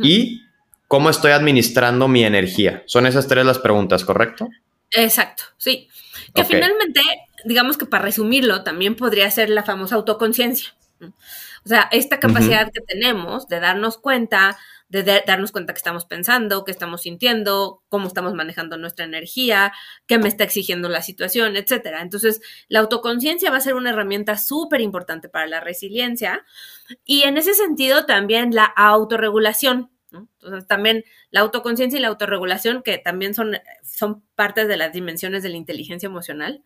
Y 0.04 0.44
cómo 0.90 1.10
estoy 1.10 1.32
administrando 1.32 2.10
mi 2.10 2.26
energía. 2.26 2.84
Son 2.88 3.06
esas 3.06 3.28
tres 3.28 3.46
las 3.46 3.60
preguntas, 3.60 4.04
¿correcto? 4.04 4.50
Exacto, 4.92 5.44
sí. 5.56 5.88
Que 6.36 6.44
finalmente, 6.44 7.00
digamos 7.46 7.78
que 7.78 7.86
para 7.86 8.04
resumirlo, 8.04 8.64
también 8.64 8.96
podría 8.96 9.32
ser 9.32 9.50
la 9.50 9.64
famosa 9.64 9.96
autoconciencia. 9.96 10.74
O 11.02 11.70
sea, 11.70 11.88
esta 11.92 12.20
capacidad 12.20 12.72
que 12.72 12.82
tenemos 12.82 13.48
de 13.48 13.60
darnos 13.60 13.98
cuenta 13.98 14.58
de, 14.90 15.24
darnos 15.26 15.52
cuenta 15.52 15.74
que 15.74 15.78
estamos 15.78 16.06
pensando, 16.06 16.64
que 16.64 16.72
estamos 16.72 17.02
sintiendo, 17.02 17.84
cómo 17.90 18.08
estamos 18.08 18.34
manejando 18.34 18.78
nuestra 18.78 19.06
energía, 19.06 19.74
qué 20.06 20.18
me 20.18 20.28
está 20.28 20.44
exigiendo 20.44 20.90
la 20.90 21.02
situación, 21.02 21.56
etcétera. 21.56 22.02
Entonces, 22.02 22.42
la 22.68 22.80
autoconciencia 22.80 23.52
va 23.52 23.58
a 23.58 23.62
ser 23.62 23.76
una 23.76 23.90
herramienta 23.90 24.38
súper 24.38 24.82
importante 24.82 25.30
para 25.30 25.48
la 25.48 25.60
resiliencia 25.60 26.46
y 27.06 27.24
en 27.24 27.38
ese 27.38 27.54
sentido 27.54 28.06
también 28.06 28.56
la 28.56 28.66
autorregulación. 28.66 29.92
Entonces, 30.12 30.66
también 30.68 31.04
la 31.32 31.42
autoconciencia 31.42 32.00
y 32.00 32.02
la 32.02 32.08
autorregulación, 32.08 32.82
que 32.82 32.98
también 32.98 33.34
son, 33.34 33.58
son 33.84 34.24
partes 34.36 34.70
de 34.70 34.78
las 34.78 34.94
dimensiones 34.94 35.44
de 35.44 35.50
la 35.50 35.58
inteligencia 35.58 36.08
emocional, 36.08 36.64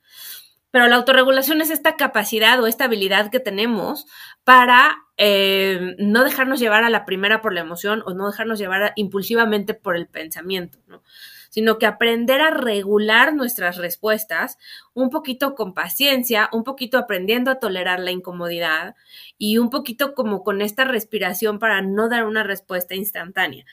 pero 0.70 0.88
la 0.88 0.96
autorregulación 0.96 1.60
es 1.62 1.70
esta 1.70 1.98
capacidad 1.98 2.62
o 2.62 2.68
esta 2.68 2.86
habilidad 2.86 3.30
que 3.30 3.42
tenemos 3.42 4.06
para 4.44 4.98
eh, 5.24 5.96
no 6.00 6.24
dejarnos 6.24 6.60
llevar 6.60 6.84
a 6.84 6.90
la 6.90 7.06
primera 7.06 7.42
por 7.42 7.54
la 7.54 7.60
emoción 7.60 8.02
o 8.08 8.16
no 8.16 8.26
dejarnos 8.26 8.58
llevar 8.58 8.92
impulsivamente 8.96 9.76
por 9.76 9.96
el 9.96 10.08
pensamiento, 10.08 10.80
¿no? 10.88 11.04
sino 11.52 11.78
que 11.78 11.86
aprender 11.86 12.42
a 12.42 12.50
regular 12.50 13.36
nuestras 13.36 13.78
respuestas 13.78 14.58
un 14.96 15.12
poquito 15.12 15.54
con 15.54 15.76
paciencia, 15.76 16.50
un 16.54 16.64
poquito 16.64 16.98
aprendiendo 16.98 17.52
a 17.52 17.60
tolerar 17.60 18.00
la 18.00 18.10
incomodidad 18.10 18.96
y 19.38 19.60
un 19.60 19.70
poquito 19.70 20.16
como 20.16 20.44
con 20.44 20.60
esta 20.62 20.86
respiración 20.86 21.60
para 21.60 21.84
no 21.84 22.10
dar 22.10 22.26
una 22.26 22.42
respuesta 22.42 22.96
instantánea 22.96 23.66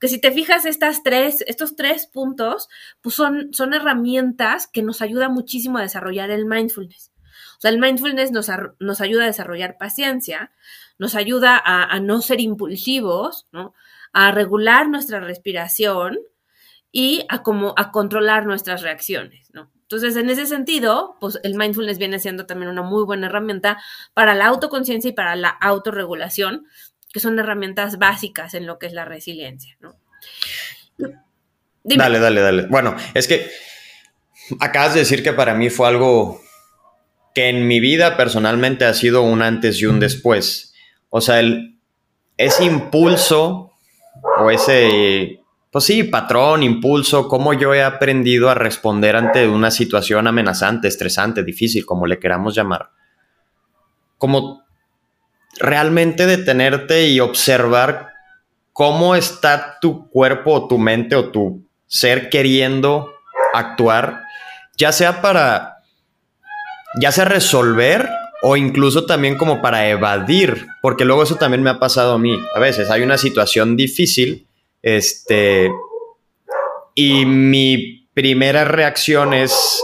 que 0.00 0.08
si 0.08 0.20
te 0.20 0.32
fijas 0.32 0.66
estas 0.66 1.04
tres, 1.04 1.44
estos 1.46 1.76
tres 1.76 2.06
puntos, 2.08 2.68
pues 3.00 3.14
son, 3.14 3.54
son 3.54 3.74
herramientas 3.74 4.66
que 4.66 4.82
nos 4.82 5.00
ayudan 5.00 5.32
muchísimo 5.32 5.78
a 5.78 5.82
desarrollar 5.82 6.30
el 6.30 6.46
mindfulness. 6.46 7.12
O 7.56 7.60
sea, 7.60 7.70
el 7.70 7.78
mindfulness 7.78 8.32
nos, 8.32 8.50
nos 8.78 9.00
ayuda 9.00 9.24
a 9.24 9.28
desarrollar 9.28 9.78
paciencia, 9.78 10.52
nos 10.98 11.14
ayuda 11.14 11.60
a, 11.64 11.98
no 12.00 12.22
ser 12.22 12.40
impulsivos, 12.40 13.46
¿no? 13.52 13.74
A 14.12 14.30
regular 14.30 14.88
nuestra 14.88 15.20
respiración 15.20 16.18
y 16.90 17.26
a 17.28 17.42
como 17.42 17.74
a 17.76 17.90
controlar 17.90 18.46
nuestras 18.46 18.82
reacciones, 18.82 19.50
¿no? 19.52 19.70
Entonces, 19.82 20.16
en 20.16 20.30
ese 20.30 20.46
sentido, 20.46 21.16
pues 21.20 21.38
el 21.44 21.54
mindfulness 21.54 21.98
viene 21.98 22.18
siendo 22.18 22.46
también 22.46 22.70
una 22.70 22.82
muy 22.82 23.04
buena 23.04 23.26
herramienta 23.26 23.78
para 24.14 24.34
la 24.34 24.46
autoconciencia 24.46 25.10
y 25.10 25.12
para 25.12 25.36
la 25.36 25.48
autorregulación, 25.48 26.66
que 27.12 27.20
son 27.20 27.38
herramientas 27.38 27.98
básicas 27.98 28.54
en 28.54 28.66
lo 28.66 28.78
que 28.78 28.86
es 28.86 28.92
la 28.92 29.04
resiliencia, 29.04 29.76
¿no? 29.80 29.94
Dale, 31.84 32.18
dale, 32.18 32.40
dale. 32.40 32.66
Bueno, 32.66 32.96
es 33.14 33.28
que 33.28 33.48
acabas 34.58 34.94
de 34.94 35.00
decir 35.00 35.22
que 35.22 35.32
para 35.32 35.54
mí 35.54 35.70
fue 35.70 35.86
algo 35.86 36.40
que 37.34 37.48
en 37.48 37.68
mi 37.68 37.80
vida 37.80 38.16
personalmente 38.16 38.86
ha 38.86 38.94
sido 38.94 39.22
un 39.22 39.42
antes 39.42 39.80
y 39.80 39.86
un 39.86 40.00
después. 40.00 40.74
O 41.16 41.22
sea, 41.22 41.40
el, 41.40 41.78
ese 42.36 42.66
impulso 42.66 43.72
o 44.38 44.50
ese, 44.50 45.40
pues 45.70 45.86
sí, 45.86 46.02
patrón, 46.02 46.62
impulso, 46.62 47.26
cómo 47.26 47.54
yo 47.54 47.72
he 47.72 47.82
aprendido 47.82 48.50
a 48.50 48.54
responder 48.54 49.16
ante 49.16 49.48
una 49.48 49.70
situación 49.70 50.26
amenazante, 50.26 50.88
estresante, 50.88 51.42
difícil, 51.42 51.86
como 51.86 52.06
le 52.06 52.18
queramos 52.18 52.54
llamar. 52.54 52.90
Como 54.18 54.62
realmente 55.58 56.26
detenerte 56.26 57.08
y 57.08 57.20
observar 57.20 58.10
cómo 58.74 59.16
está 59.16 59.78
tu 59.80 60.10
cuerpo 60.10 60.52
o 60.52 60.68
tu 60.68 60.76
mente 60.76 61.16
o 61.16 61.30
tu 61.30 61.66
ser 61.86 62.28
queriendo 62.28 63.10
actuar, 63.54 64.24
ya 64.76 64.92
sea 64.92 65.22
para, 65.22 65.78
ya 67.00 67.10
sea 67.10 67.24
resolver 67.24 68.06
o 68.42 68.56
incluso 68.56 69.06
también 69.06 69.36
como 69.36 69.62
para 69.62 69.88
evadir, 69.88 70.66
porque 70.82 71.04
luego 71.04 71.22
eso 71.22 71.36
también 71.36 71.62
me 71.62 71.70
ha 71.70 71.78
pasado 71.78 72.14
a 72.14 72.18
mí. 72.18 72.38
A 72.54 72.60
veces 72.60 72.90
hay 72.90 73.02
una 73.02 73.18
situación 73.18 73.76
difícil, 73.76 74.46
este, 74.82 75.70
y 76.94 77.24
mi 77.26 78.08
primera 78.14 78.64
reacción 78.64 79.34
es 79.34 79.82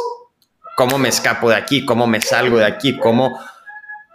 cómo 0.77 0.99
me 0.99 1.09
escapo 1.09 1.51
de 1.51 1.57
aquí, 1.57 1.85
cómo 1.85 2.07
me 2.07 2.21
salgo 2.21 2.59
de 2.59 2.67
aquí, 2.67 2.99
cómo 2.99 3.39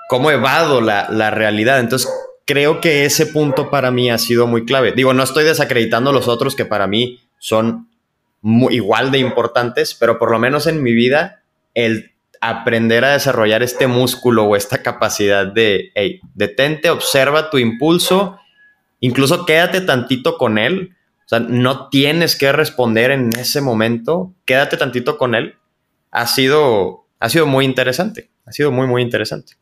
cómo 0.08 0.32
evado 0.32 0.82
la, 0.82 1.08
la 1.12 1.30
realidad. 1.30 1.80
Entonces, 1.80 2.10
creo 2.46 2.82
que 2.82 3.06
ese 3.06 3.28
punto 3.28 3.70
para 3.70 3.92
mí 3.92 4.10
ha 4.10 4.18
sido 4.18 4.48
muy 4.48 4.66
clave. 4.66 4.94
Digo, 4.94 5.14
no 5.14 5.24
estoy 5.24 5.44
desacreditando 5.44 6.12
los 6.12 6.28
otros 6.28 6.56
que 6.56 6.66
para 6.66 6.88
mí 6.88 7.20
son 7.38 7.90
igual 8.70 9.12
de 9.12 9.20
importantes, 9.20 9.94
pero 9.94 10.18
por 10.18 10.32
lo 10.32 10.40
menos 10.40 10.68
en 10.68 10.82
mi 10.82 10.94
vida, 10.94 11.44
el 11.74 12.14
aprender 12.42 13.06
a 13.06 13.14
desarrollar 13.14 13.64
este 13.64 13.88
músculo 13.88 14.46
o 14.46 14.56
esta 14.56 14.82
capacidad 14.84 15.48
de, 15.48 15.92
hey, 15.96 16.20
detente, 16.34 16.90
observa 16.90 17.50
tu 17.50 17.58
impulso, 17.58 18.40
incluso 19.00 19.46
quédate 19.46 19.82
tantito 19.82 20.38
con 20.38 20.58
él, 20.58 20.96
o 21.26 21.30
sea, 21.30 21.40
no 21.40 21.90
tienes 21.90 22.36
que 22.36 22.52
responder 22.52 23.12
en 23.12 23.30
ese 23.38 23.62
momento, 23.62 24.34
quédate 24.46 24.78
tantito 24.78 25.18
con 25.18 25.36
él, 25.36 25.56
ha 26.12 26.26
sido, 26.26 27.06
ha 27.20 27.30
sido 27.30 27.46
muy 27.46 27.66
interesante, 27.66 28.30
ha 28.46 28.52
sido 28.52 28.72
muy, 28.72 28.88
muy 28.88 29.02
interesante. 29.02 29.54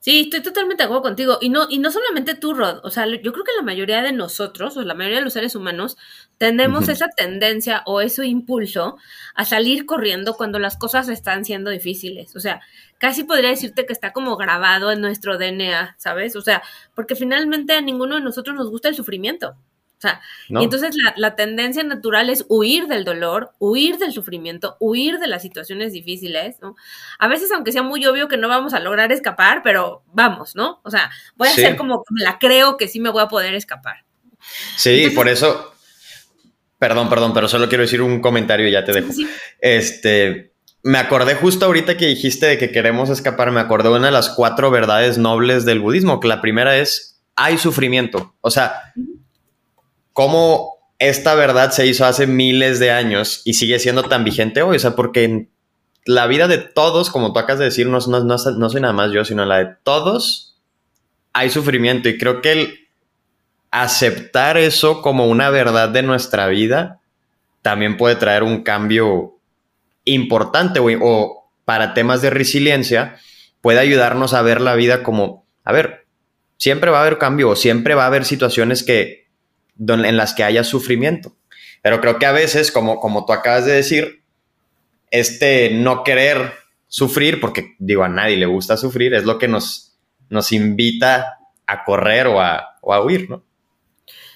Sí, 0.00 0.20
estoy 0.20 0.40
totalmente 0.40 0.82
de 0.82 0.84
acuerdo 0.84 1.02
contigo. 1.02 1.38
Y 1.40 1.48
no, 1.48 1.66
y 1.68 1.78
no 1.78 1.90
solamente 1.90 2.36
tú, 2.36 2.54
Rod. 2.54 2.78
O 2.84 2.90
sea, 2.90 3.06
yo 3.06 3.32
creo 3.32 3.44
que 3.44 3.52
la 3.56 3.62
mayoría 3.62 4.02
de 4.02 4.12
nosotros, 4.12 4.76
o 4.76 4.82
la 4.82 4.94
mayoría 4.94 5.18
de 5.18 5.24
los 5.24 5.32
seres 5.32 5.56
humanos, 5.56 5.96
tenemos 6.38 6.88
esa 6.88 7.08
tendencia 7.08 7.82
o 7.86 8.00
ese 8.00 8.24
impulso 8.26 8.98
a 9.34 9.44
salir 9.44 9.84
corriendo 9.84 10.34
cuando 10.34 10.60
las 10.60 10.76
cosas 10.76 11.08
están 11.08 11.44
siendo 11.44 11.70
difíciles. 11.70 12.36
O 12.36 12.40
sea, 12.40 12.60
casi 12.98 13.24
podría 13.24 13.50
decirte 13.50 13.84
que 13.84 13.92
está 13.92 14.12
como 14.12 14.36
grabado 14.36 14.92
en 14.92 15.00
nuestro 15.00 15.38
DNA, 15.38 15.96
¿sabes? 15.98 16.36
O 16.36 16.40
sea, 16.40 16.62
porque 16.94 17.16
finalmente 17.16 17.72
a 17.74 17.80
ninguno 17.80 18.14
de 18.14 18.20
nosotros 18.20 18.54
nos 18.54 18.70
gusta 18.70 18.88
el 18.88 18.94
sufrimiento. 18.94 19.56
O 19.98 20.00
sea, 20.00 20.20
y 20.50 20.62
entonces 20.62 20.94
la, 21.16 21.36
tendencia 21.36 21.82
natural 21.82 22.28
es 22.28 22.44
huir 22.48 22.86
del 22.86 23.04
dolor, 23.04 23.52
huir 23.58 23.96
del 23.96 24.12
sufrimiento, 24.12 24.76
huir 24.78 25.18
de 25.18 25.26
las 25.26 25.40
situaciones 25.40 25.94
difíciles, 25.94 26.56
¿no? 26.60 26.76
A 27.18 27.28
veces, 27.28 27.50
aunque 27.50 27.72
sea 27.72 27.82
muy 27.82 28.04
obvio 28.04 28.28
que 28.28 28.36
no 28.36 28.46
vamos 28.46 28.74
a 28.74 28.80
lograr 28.80 29.10
escapar, 29.10 29.62
pero 29.64 30.02
vamos, 30.12 30.54
¿no? 30.54 30.80
O 30.84 30.90
sea, 30.90 31.10
voy 31.36 31.48
a 31.48 31.52
hacer 31.52 31.76
como 31.76 32.04
la 32.10 32.38
creo 32.38 32.76
que 32.76 32.88
sí 32.88 33.00
me 33.00 33.08
voy 33.08 33.22
a 33.22 33.28
poder 33.28 33.54
escapar. 33.54 34.04
Sí, 34.76 35.10
por 35.14 35.28
eso, 35.28 35.72
perdón, 36.78 37.08
perdón, 37.08 37.32
pero 37.32 37.48
solo 37.48 37.66
quiero 37.68 37.82
decir 37.82 38.02
un 38.02 38.20
comentario 38.20 38.68
y 38.68 38.72
ya 38.72 38.84
te 38.84 38.92
dejo. 38.92 39.12
Este, 39.60 40.52
me 40.82 40.98
acordé 40.98 41.36
justo 41.36 41.64
ahorita 41.64 41.96
que 41.96 42.06
dijiste 42.06 42.46
de 42.46 42.58
que 42.58 42.70
queremos 42.70 43.08
escapar, 43.08 43.50
me 43.50 43.60
acordé 43.60 43.88
de 43.88 43.96
una 43.96 44.06
de 44.06 44.12
las 44.12 44.28
cuatro 44.28 44.70
verdades 44.70 45.16
nobles 45.16 45.64
del 45.64 45.80
budismo, 45.80 46.20
que 46.20 46.28
la 46.28 46.42
primera 46.42 46.76
es, 46.76 47.22
hay 47.34 47.56
sufrimiento. 47.56 48.34
O 48.42 48.50
sea, 48.50 48.92
cómo 50.16 50.78
esta 50.98 51.34
verdad 51.34 51.72
se 51.72 51.86
hizo 51.86 52.06
hace 52.06 52.26
miles 52.26 52.78
de 52.78 52.90
años 52.90 53.42
y 53.44 53.52
sigue 53.52 53.78
siendo 53.78 54.02
tan 54.04 54.24
vigente 54.24 54.62
hoy. 54.62 54.76
O 54.76 54.78
sea, 54.78 54.96
porque 54.96 55.24
en 55.24 55.50
la 56.06 56.26
vida 56.26 56.48
de 56.48 56.56
todos, 56.56 57.10
como 57.10 57.34
tú 57.34 57.38
acabas 57.38 57.58
de 57.58 57.66
decir, 57.66 57.86
no, 57.86 57.98
no, 57.98 58.24
no, 58.24 58.38
soy 58.38 58.80
nada 58.80 58.94
más 58.94 59.12
yo, 59.12 59.26
sino 59.26 59.44
la 59.44 59.58
de 59.58 59.76
todos, 59.82 60.58
hay 61.34 61.50
sufrimiento. 61.50 62.08
Y 62.08 62.16
creo 62.16 62.40
que 62.40 62.52
el 62.52 62.88
aceptar 63.70 64.56
eso 64.56 65.02
como 65.02 65.26
una 65.26 65.50
verdad 65.50 65.90
de 65.90 66.02
nuestra 66.02 66.46
vida 66.46 67.02
también 67.60 67.98
puede 67.98 68.16
traer 68.16 68.42
un 68.42 68.62
cambio 68.62 69.36
importante 70.06 70.80
o, 70.80 70.86
o 71.02 71.50
para 71.66 71.92
temas 71.92 72.22
de 72.22 72.30
resiliencia, 72.30 73.16
puede 73.60 73.80
ayudarnos 73.80 74.32
a 74.32 74.40
ver 74.40 74.62
la 74.62 74.76
vida 74.76 75.02
como, 75.02 75.44
a 75.62 75.72
ver, 75.72 76.06
siempre 76.56 76.90
va 76.90 77.00
a 77.00 77.02
haber 77.02 77.18
cambio 77.18 77.50
o 77.50 77.56
siempre 77.56 77.94
va 77.94 78.04
a 78.04 78.06
haber 78.06 78.24
situaciones 78.24 78.82
que 78.82 79.25
en 79.78 80.16
las 80.16 80.34
que 80.34 80.44
haya 80.44 80.64
sufrimiento. 80.64 81.36
Pero 81.82 82.00
creo 82.00 82.18
que 82.18 82.26
a 82.26 82.32
veces, 82.32 82.72
como, 82.72 83.00
como 83.00 83.24
tú 83.26 83.32
acabas 83.32 83.64
de 83.64 83.72
decir, 83.72 84.24
este 85.10 85.70
no 85.70 86.02
querer 86.02 86.52
sufrir, 86.88 87.40
porque 87.40 87.76
digo, 87.78 88.04
a 88.04 88.08
nadie 88.08 88.36
le 88.36 88.46
gusta 88.46 88.76
sufrir, 88.76 89.14
es 89.14 89.24
lo 89.24 89.38
que 89.38 89.48
nos, 89.48 89.96
nos 90.28 90.52
invita 90.52 91.38
a 91.66 91.84
correr 91.84 92.26
o 92.26 92.40
a, 92.40 92.78
huir, 93.04 93.28
¿no? 93.28 93.42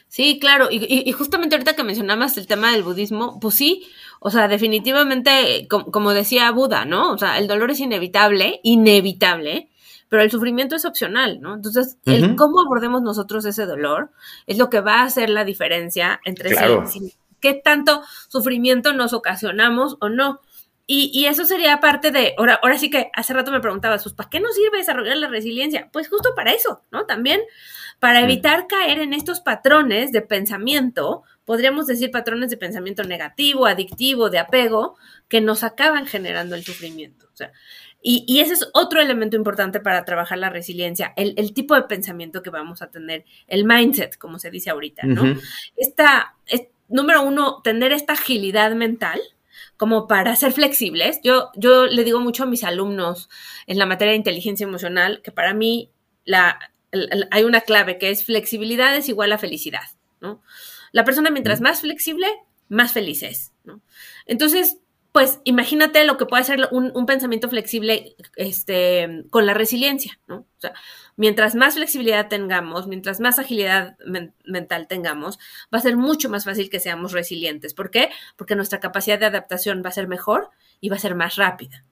Sí, 0.08 0.38
claro, 0.40 0.68
y, 0.70 1.10
justamente 1.12 1.54
ahorita 1.54 1.76
que 1.76 1.84
mencionabas 1.84 2.36
el 2.36 2.48
tema 2.48 2.72
del 2.72 2.82
budismo, 2.82 3.38
pues 3.40 3.54
sí, 3.54 3.86
o 4.18 4.30
sea, 4.30 4.48
definitivamente, 4.48 5.68
como 5.68 6.12
decía 6.12 6.50
Buda, 6.50 6.84
¿no? 6.84 7.12
O 7.12 7.18
sea, 7.18 7.38
el 7.38 7.46
dolor 7.46 7.70
es 7.70 7.78
inevitable, 7.78 8.60
inevitable, 8.64 9.69
pero 10.10 10.24
el 10.24 10.30
sufrimiento 10.30 10.74
es 10.74 10.84
opcional, 10.84 11.40
¿no? 11.40 11.54
Entonces, 11.54 11.96
el 12.04 12.34
cómo 12.34 12.60
abordemos 12.60 13.00
nosotros 13.00 13.44
ese 13.44 13.64
dolor 13.64 14.10
es 14.48 14.58
lo 14.58 14.68
que 14.68 14.80
va 14.80 14.96
a 14.96 15.04
hacer 15.04 15.30
la 15.30 15.44
diferencia 15.44 16.20
entre 16.24 16.50
qué 17.40 17.54
tanto 17.54 18.02
sufrimiento 18.28 18.92
nos 18.92 19.12
ocasionamos 19.12 19.96
o 20.00 20.08
no. 20.08 20.40
Y, 20.88 21.12
y, 21.14 21.26
eso 21.26 21.44
sería 21.44 21.78
parte 21.78 22.10
de, 22.10 22.34
ahora, 22.36 22.58
ahora 22.60 22.76
sí 22.76 22.90
que 22.90 23.12
hace 23.14 23.32
rato 23.32 23.52
me 23.52 23.60
preguntabas, 23.60 24.02
pues, 24.02 24.16
¿para 24.16 24.28
qué 24.28 24.40
nos 24.40 24.56
sirve 24.56 24.78
desarrollar 24.78 25.16
la 25.16 25.28
resiliencia? 25.28 25.88
Pues 25.92 26.08
justo 26.08 26.34
para 26.34 26.50
eso, 26.50 26.82
¿no? 26.90 27.06
También 27.06 27.40
para 28.00 28.22
evitar 28.22 28.66
caer 28.66 28.98
en 28.98 29.12
estos 29.12 29.40
patrones 29.40 30.10
de 30.10 30.22
pensamiento, 30.22 31.22
podríamos 31.44 31.86
decir 31.86 32.10
patrones 32.10 32.50
de 32.50 32.56
pensamiento 32.56 33.04
negativo, 33.04 33.66
adictivo, 33.66 34.30
de 34.30 34.40
apego, 34.40 34.96
que 35.28 35.40
nos 35.40 35.62
acaban 35.62 36.06
generando 36.06 36.56
el 36.56 36.64
sufrimiento. 36.64 37.28
O 37.32 37.36
sea, 37.36 37.52
y, 38.02 38.40
ese 38.40 38.54
es 38.54 38.68
otro 38.72 39.00
elemento 39.00 39.36
importante 39.36 39.80
para 39.80 40.04
trabajar 40.04 40.38
la 40.38 40.48
resiliencia, 40.48 41.12
el, 41.16 41.52
tipo 41.52 41.74
de 41.74 41.82
pensamiento 41.82 42.42
que 42.42 42.50
vamos 42.50 42.80
a 42.80 42.90
tener, 42.90 43.24
el 43.46 43.64
mindset, 43.64 44.16
como 44.16 44.38
se 44.38 44.50
dice 44.50 44.70
ahorita, 44.70 45.06
¿no? 45.06 45.38
Esta, 45.76 46.34
es, 46.46 46.62
número 46.88 47.22
uno, 47.22 47.60
tener 47.62 47.92
esta 47.92 48.14
agilidad 48.14 48.74
mental 48.74 49.20
como 49.76 50.06
para 50.06 50.34
ser 50.36 50.52
flexibles. 50.52 51.20
Yo, 51.22 51.50
yo 51.56 51.86
le 51.86 52.04
digo 52.04 52.20
mucho 52.20 52.44
a 52.44 52.46
mis 52.46 52.64
alumnos 52.64 53.28
en 53.66 53.78
la 53.78 53.86
materia 53.86 54.12
de 54.12 54.18
inteligencia 54.18 54.64
emocional 54.64 55.20
que 55.22 55.32
para 55.32 55.54
mí 55.54 55.90
la, 56.24 56.58
hay 57.30 57.44
una 57.44 57.60
clave 57.62 57.98
que 57.98 58.10
es 58.10 58.24
flexibilidad 58.24 58.96
es 58.96 59.08
igual 59.08 59.32
a 59.32 59.38
felicidad, 59.38 59.84
¿no? 60.20 60.42
La 60.92 61.04
persona 61.04 61.30
mientras 61.30 61.60
más 61.60 61.80
flexible, 61.80 62.26
más 62.68 62.92
feliz 62.92 63.22
es, 63.22 63.52
¿no? 63.64 63.80
Entonces, 64.26 64.78
pues 65.12 65.40
imagínate 65.42 66.04
lo 66.04 66.16
que 66.16 66.26
puede 66.26 66.44
ser 66.44 66.68
un, 66.70 67.04
pensamiento 67.06 67.48
flexible 67.48 68.14
este, 68.36 69.24
con 69.30 69.44
la 69.44 69.54
resiliencia, 69.54 70.20
¿no? 70.28 70.36
O 70.36 70.60
sea, 70.60 70.72
mientras 71.16 71.56
más 71.56 71.74
flexibilidad 71.74 72.28
tengamos, 72.28 72.86
mientras 72.86 73.18
más 73.18 73.40
agilidad 73.40 73.96
mental 74.44 74.86
tengamos, 74.86 75.38
va 75.74 75.78
a 75.78 75.82
ser 75.82 75.96
mucho 75.96 76.30
más 76.30 76.44
fácil 76.44 76.70
que 76.70 76.78
seamos 76.78 77.10
resilientes. 77.12 77.74
¿Por 77.74 77.90
qué? 77.90 78.10
Porque 78.36 78.54
nuestra 78.54 78.78
capacidad 78.78 79.18
de 79.18 79.26
adaptación 79.26 79.82
va 79.84 79.88
a 79.88 79.92
ser 79.92 80.06
mejor 80.06 80.50
y 80.80 80.90
va 80.90 80.96
a 80.96 81.00
ser 81.00 81.16
más 81.16 81.34
rápida. 81.34 81.84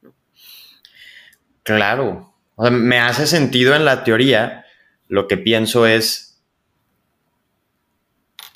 Claro. 1.64 2.35
O 2.54 2.62
sea, 2.62 2.70
me 2.70 3.00
hace 3.00 3.26
sentido 3.26 3.74
en 3.74 3.85
la 3.85 4.04
teoría. 4.04 4.64
Lo 5.09 5.26
que 5.26 5.37
pienso 5.37 5.87
es, 5.87 6.40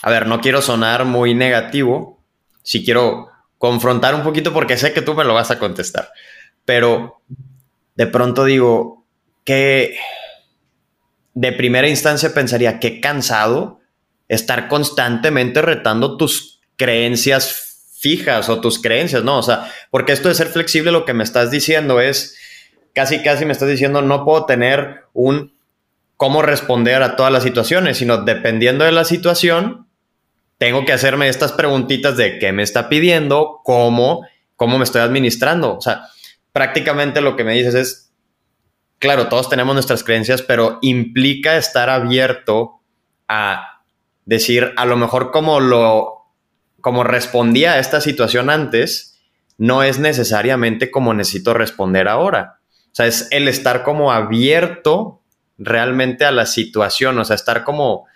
a 0.03 0.11
ver, 0.11 0.29
no 0.29 0.41
quiero 0.41 0.63
sonar 0.63 1.05
muy 1.05 1.35
negativo, 1.35 2.23
si 2.63 2.85
quiero 2.85 3.32
confrontar 3.63 4.17
un 4.17 4.25
poquito 4.25 4.53
porque 4.53 4.77
sé 4.77 4.93
que 4.93 5.03
tú 5.03 5.15
me 5.15 5.23
lo 5.23 5.35
vas 5.35 5.53
a 5.53 5.61
contestar. 5.61 6.11
Pero 6.65 7.23
de 7.95 8.09
pronto 8.09 8.45
digo 8.45 9.07
que 9.45 9.97
de 11.35 11.53
primera 11.53 11.87
instancia 11.87 12.35
pensaría 12.35 12.81
que 12.81 13.01
cansado 13.01 13.79
estar 14.27 14.67
constantemente 14.67 15.63
retando 15.63 16.17
tus 16.17 16.61
creencias 16.75 17.93
fijas 18.01 18.49
o 18.49 18.61
tus 18.61 18.83
creencias, 18.83 19.23
¿no? 19.23 19.39
O 19.39 19.43
sea, 19.45 19.71
porque 19.93 20.11
esto 20.11 20.29
de 20.29 20.35
ser 20.35 20.49
flexible 20.49 20.91
lo 20.91 21.05
que 21.05 21.15
me 21.15 21.23
estás 21.23 21.53
diciendo 21.53 22.01
es, 22.01 22.37
casi, 22.95 23.23
casi 23.23 23.45
me 23.45 23.53
estás 23.53 23.69
diciendo, 23.69 24.03
no 24.03 24.25
puedo 24.25 24.45
tener 24.45 25.05
un 25.13 25.57
cómo 26.17 26.43
responder 26.43 27.01
a 27.05 27.15
todas 27.15 27.33
las 27.33 27.45
situaciones, 27.45 27.99
sino 27.99 28.25
dependiendo 28.25 28.85
de 28.85 28.91
la 28.91 29.05
situación, 29.05 29.87
tengo 30.63 30.85
que 30.85 30.93
hacerme 30.93 31.29
estas 31.29 31.51
preguntitas 31.51 32.17
de 32.17 32.39
qué 32.39 32.53
me 32.53 32.63
está 32.63 32.89
pidiendo, 32.89 33.63
cómo, 33.65 34.25
cómo 34.55 34.79
me 34.79 34.85
estoy 34.85 35.01
administrando. 35.01 35.77
O 35.77 35.81
sea, 35.81 36.07
prácticamente 36.53 37.21
lo 37.21 37.35
que 37.35 37.43
me 37.43 37.55
dices 37.55 37.75
es, 37.75 38.13
claro, 39.01 39.27
todos 39.27 39.49
tenemos 39.49 39.75
nuestras 39.75 40.05
creencias, 40.05 40.41
pero 40.41 40.79
implica 40.81 41.57
estar 41.57 41.91
abierto 41.91 42.81
a 43.27 43.83
decir, 44.25 44.73
a 44.77 44.87
lo 44.87 44.97
mejor 44.97 45.33
como 45.33 45.59
lo, 45.59 46.29
respondía 47.03 47.73
a 47.73 47.79
esta 47.81 48.01
situación 48.01 48.49
antes, 48.49 49.21
no 49.59 49.83
es 49.83 49.99
necesariamente 49.99 50.93
como 50.93 51.13
necesito 51.13 51.55
responder 51.55 52.07
ahora. 52.07 52.61
O 52.85 52.95
sea, 52.95 53.09
es 53.09 53.27
el 53.33 53.49
estar 53.49 53.83
como 53.83 54.13
abierto 54.13 55.23
realmente 55.59 56.25
a 56.25 56.31
la 56.31 56.47
situación, 56.47 57.19
o 57.19 57.25
sea, 57.25 57.35
estar 57.35 57.65
como 57.65 58.07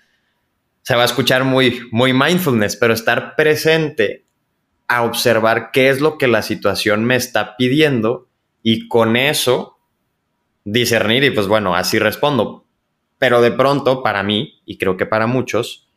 se 0.87 0.95
va 0.95 1.03
a 1.03 1.07
escuchar 1.07 1.43
muy, 1.43 1.89
muy 1.91 2.13
mindfulness, 2.13 2.77
pero 2.77 2.95
estar 2.95 3.35
presente 3.35 4.25
a 4.87 5.03
observar 5.03 5.73
qué 5.73 5.89
es 5.89 6.01
lo 6.01 6.17
que 6.17 6.29
la 6.29 6.43
situación 6.43 7.05
me 7.05 7.17
está 7.17 7.57
pidiendo 7.57 8.29
y 8.63 8.87
con 8.87 9.17
eso 9.17 9.79
discernir 10.63 11.25
y 11.25 11.31
pues 11.31 11.49
bueno, 11.49 11.75
así 11.75 11.99
respondo. 11.99 12.67
Pero 13.19 13.41
de 13.41 13.51
pronto, 13.51 14.05
para 14.05 14.23
mí, 14.23 14.61
y 14.65 14.79
creo 14.79 14.97
que 14.97 15.07
para 15.07 15.27
muchos, 15.27 15.89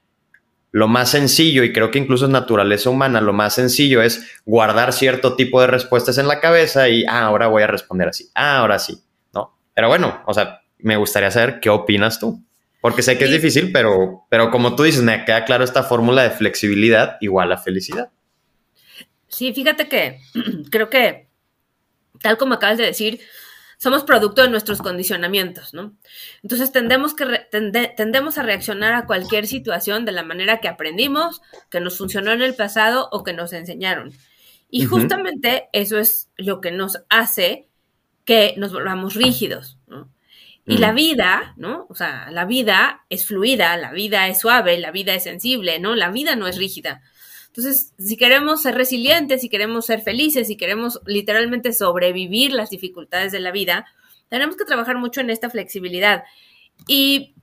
lo 0.71 0.87
más 0.87 1.11
sencillo, 1.11 1.63
y 1.63 1.71
creo 1.71 1.91
que 1.91 1.99
incluso 1.99 2.25
es 2.25 2.31
naturaleza 2.31 2.89
humana, 2.89 3.21
lo 3.21 3.31
más 3.31 3.53
sencillo 3.53 4.01
es 4.01 4.41
guardar 4.43 4.91
cierto 4.91 5.35
tipo 5.35 5.61
de 5.61 5.67
respuestas 5.67 6.17
en 6.17 6.27
la 6.27 6.39
cabeza 6.39 6.89
y, 6.89 7.05
ah, 7.05 7.25
ahora 7.25 7.45
voy 7.45 7.61
a 7.61 7.67
responder 7.67 8.07
así, 8.07 8.31
ah, 8.33 8.57
ahora 8.57 8.79
sí, 8.79 8.99
¿no? 9.35 9.55
Pero 9.75 9.87
bueno, 9.87 10.23
o 10.25 10.33
sea, 10.33 10.61
me 10.79 10.97
gustaría 10.97 11.29
saber 11.29 11.59
qué 11.59 11.69
opinas 11.69 12.19
tú. 12.19 12.43
Porque 12.81 13.01
sé 13.01 13.17
que 13.17 13.25
es 13.25 13.31
difícil, 13.31 13.71
pero, 13.71 14.25
pero 14.29 14.51
como 14.51 14.75
tú 14.75 14.83
dices, 14.83 15.01
me 15.01 15.25
queda 15.25 15.43
claro 15.43 15.63
esta 15.63 15.83
fórmula 15.83 16.23
de 16.23 16.31
flexibilidad 16.31 17.17
igual 17.19 17.51
a 17.51 17.57
felicidad. 17.57 18.09
Sí, 19.27 19.53
fíjate 19.53 19.87
que 19.89 20.19
creo 20.71 20.89
que, 20.89 21.27
tal 22.21 22.37
como 22.37 22.55
acabas 22.55 22.77
de 22.77 22.85
decir, 22.85 23.19
somos 23.77 24.03
producto 24.03 24.41
de 24.41 24.49
nuestros 24.49 24.81
condicionamientos, 24.81 25.73
¿no? 25.73 25.95
Entonces 26.43 26.71
tendemos, 26.73 27.13
que 27.13 27.25
tendemos 27.95 28.37
a 28.37 28.43
reaccionar 28.43 28.93
a 28.93 29.05
cualquier 29.05 29.47
situación 29.47 30.03
de 30.03 30.11
la 30.11 30.23
manera 30.23 30.59
que 30.59 30.67
aprendimos, 30.67 31.41
que 31.69 31.79
nos 31.79 31.97
funcionó 31.97 32.31
en 32.33 32.41
el 32.41 32.55
pasado 32.55 33.07
o 33.11 33.23
que 33.23 33.33
nos 33.33 33.53
enseñaron. 33.53 34.11
Y 34.69 34.85
justamente 34.85 35.69
eso 35.71 35.97
es 35.97 36.29
lo 36.37 36.59
que 36.61 36.71
nos 36.71 36.99
hace 37.09 37.69
que 38.25 38.53
nos 38.57 38.73
volvamos 38.73 39.15
rígidos, 39.15 39.77
¿no? 39.87 40.11
Y 40.69 40.77
la 40.77 40.91
mm. 40.91 40.95
vida, 40.95 41.53
¿no? 41.57 41.87
O 41.89 41.95
sea, 41.95 42.29
la 42.29 42.45
vida 42.45 43.03
es 43.09 43.25
fluida, 43.25 43.75
la 43.75 43.91
vida 43.91 44.27
es 44.27 44.39
suave, 44.39 44.77
la 44.77 44.91
vida 44.91 45.15
es 45.15 45.23
sensible, 45.23 45.79
¿no? 45.79 45.95
La 45.95 46.11
vida 46.11 46.35
no 46.35 46.47
es 46.47 46.57
rígida. 46.57 47.01
Entonces, 47.47 47.91
si 47.97 48.17
queremos 48.17 48.61
ser 48.61 48.75
resilientes, 48.75 49.41
si 49.41 49.49
queremos 49.49 49.87
ser 49.87 50.01
felices, 50.01 50.45
si 50.45 50.57
queremos 50.57 51.01
literalmente 51.07 51.73
sobrevivir 51.73 52.51
las 52.51 52.69
dificultades 52.69 53.31
de 53.31 53.39
la 53.39 53.49
vida, 53.49 53.87
tenemos 54.29 54.57
que 54.57 54.65
trabajar 54.65 54.97
mucho 54.97 55.21
en 55.21 55.31
esta 55.31 55.49
flexibilidad. 55.49 56.23
Y, 56.87 57.33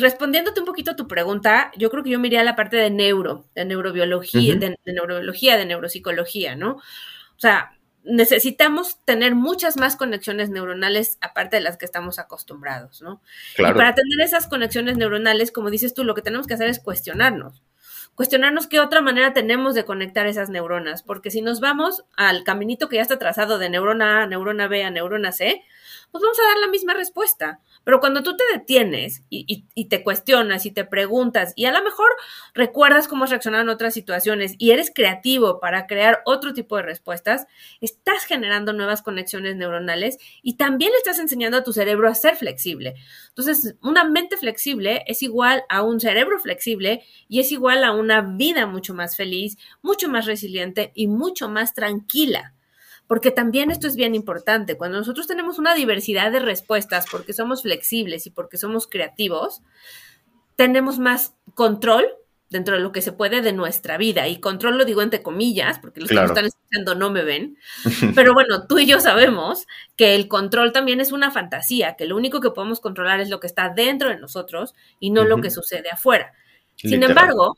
respondiéndote 0.00 0.60
un 0.60 0.66
poquito 0.66 0.92
a 0.92 0.96
tu 0.96 1.06
pregunta, 1.06 1.70
yo 1.76 1.90
creo 1.90 2.02
que 2.02 2.10
yo 2.10 2.18
me 2.18 2.28
iría 2.28 2.40
a 2.40 2.44
la 2.44 2.56
parte 2.56 2.78
de 2.78 2.88
neuro, 2.88 3.44
de 3.54 3.66
neurobiología, 3.66 4.54
de, 4.54 4.78
neurobiología, 4.86 5.58
de 5.58 5.66
neuropsicología, 5.66 6.56
¿no? 6.56 6.76
O 6.76 7.40
sea, 7.40 7.77
necesitamos 8.08 8.98
tener 9.04 9.34
muchas 9.34 9.76
más 9.76 9.96
conexiones 9.96 10.50
neuronales 10.50 11.18
aparte 11.20 11.56
de 11.56 11.62
las 11.62 11.76
que 11.76 11.84
estamos 11.84 12.18
acostumbrados, 12.18 13.02
¿no? 13.02 13.20
Y 13.56 13.62
para 13.62 13.94
tener 13.94 14.20
esas 14.20 14.48
conexiones 14.48 14.96
neuronales, 14.96 15.52
como 15.52 15.70
dices 15.70 15.94
tú, 15.94 16.04
lo 16.04 16.14
que 16.14 16.22
tenemos 16.22 16.46
que 16.46 16.54
hacer 16.54 16.68
es 16.68 16.80
cuestionarnos 16.80 17.62
cuestionarnos 18.18 18.66
qué 18.66 18.80
otra 18.80 19.00
manera 19.00 19.32
tenemos 19.32 19.76
de 19.76 19.84
conectar 19.84 20.26
esas 20.26 20.50
neuronas, 20.50 21.04
porque 21.04 21.30
si 21.30 21.40
nos 21.40 21.60
vamos 21.60 22.04
al 22.16 22.42
caminito 22.42 22.88
que 22.88 22.96
ya 22.96 23.02
está 23.02 23.16
trazado 23.16 23.58
de 23.58 23.70
neurona 23.70 24.24
A, 24.24 24.26
neurona 24.26 24.66
B 24.66 24.82
a 24.82 24.90
neurona 24.90 25.30
C, 25.30 25.62
pues 26.10 26.20
vamos 26.20 26.36
a 26.40 26.48
dar 26.48 26.58
la 26.58 26.66
misma 26.66 26.94
respuesta. 26.94 27.60
Pero 27.88 28.00
cuando 28.00 28.22
tú 28.22 28.36
te 28.36 28.44
detienes 28.52 29.22
y, 29.30 29.64
te 29.86 30.04
cuestionas 30.04 30.66
y 30.66 30.70
te 30.70 30.84
preguntas 30.84 31.54
y 31.56 31.64
a 31.64 31.72
lo 31.72 31.82
mejor 31.82 32.10
recuerdas 32.52 33.08
cómo 33.08 33.24
has 33.24 33.30
reaccionado 33.30 33.62
en 33.62 33.70
otras 33.70 33.94
situaciones 33.94 34.56
y 34.58 34.72
eres 34.72 34.92
creativo 34.94 35.58
para 35.58 35.86
crear 35.86 36.20
otro 36.26 36.52
tipo 36.52 36.76
de 36.76 36.82
respuestas, 36.82 37.46
estás 37.80 38.24
generando 38.24 38.74
nuevas 38.74 39.00
conexiones 39.00 39.56
neuronales 39.56 40.18
y 40.42 40.58
también 40.58 40.90
le 40.92 40.98
estás 40.98 41.18
enseñando 41.18 41.56
a 41.56 41.64
tu 41.64 41.72
cerebro 41.72 42.10
a 42.10 42.14
ser 42.14 42.36
flexible. 42.36 42.94
Entonces, 43.30 43.76
una 43.80 44.04
mente 44.04 44.36
flexible 44.36 45.02
es 45.06 45.22
igual 45.22 45.64
a 45.70 45.82
un 45.82 45.98
cerebro 45.98 46.38
flexible 46.40 47.06
y 47.26 47.40
es 47.40 47.52
igual 47.52 47.84
a 47.84 47.92
una 47.92 48.20
vida 48.20 48.66
mucho 48.66 48.92
más 48.92 49.16
feliz, 49.16 49.56
mucho 49.80 50.10
más 50.10 50.26
resiliente 50.26 50.92
y 50.94 51.06
mucho 51.06 51.48
más 51.48 51.72
tranquila 51.72 52.52
porque 53.08 53.30
también 53.30 53.72
esto 53.72 53.88
es 53.88 53.96
bien 53.96 54.14
importante. 54.14 54.76
Cuando 54.76 54.98
nosotros 54.98 55.26
tenemos 55.26 55.58
una 55.58 55.74
diversidad 55.74 56.30
de 56.30 56.40
respuestas, 56.40 57.06
porque 57.10 57.32
somos 57.32 57.62
flexibles 57.62 58.26
y 58.26 58.30
porque 58.30 58.58
somos 58.58 58.86
creativos, 58.86 59.62
tenemos 60.56 60.98
más 60.98 61.34
control 61.54 62.06
dentro 62.50 62.76
de 62.76 62.80
lo 62.80 62.92
que 62.92 63.00
se 63.00 63.12
puede 63.12 63.40
de 63.40 63.54
nuestra 63.54 63.96
vida. 63.96 64.28
Y 64.28 64.40
control 64.40 64.76
lo 64.76 64.84
digo 64.84 65.00
entre 65.00 65.22
comillas, 65.22 65.78
porque 65.78 66.00
los 66.00 66.10
que 66.10 66.22
están 66.22 66.44
escuchando 66.44 66.94
no 66.94 67.10
me 67.10 67.24
ven. 67.24 67.56
Pero 68.14 68.34
bueno, 68.34 68.66
tú 68.66 68.78
y 68.78 68.86
yo 68.86 69.00
sabemos 69.00 69.66
que 69.96 70.14
el 70.14 70.28
control 70.28 70.72
también 70.72 71.00
es 71.00 71.10
una 71.10 71.30
fantasía, 71.30 71.96
que 71.96 72.04
lo 72.04 72.16
único 72.16 72.40
que 72.40 72.50
podemos 72.50 72.80
controlar 72.80 73.20
es 73.20 73.30
lo 73.30 73.40
que 73.40 73.46
está 73.46 73.70
dentro 73.70 74.10
de 74.10 74.18
nosotros 74.18 74.74
y 75.00 75.10
no 75.10 75.24
lo 75.24 75.40
que 75.40 75.50
sucede 75.50 75.88
afuera. 75.90 76.34
Sin 76.76 77.02
embargo, 77.02 77.56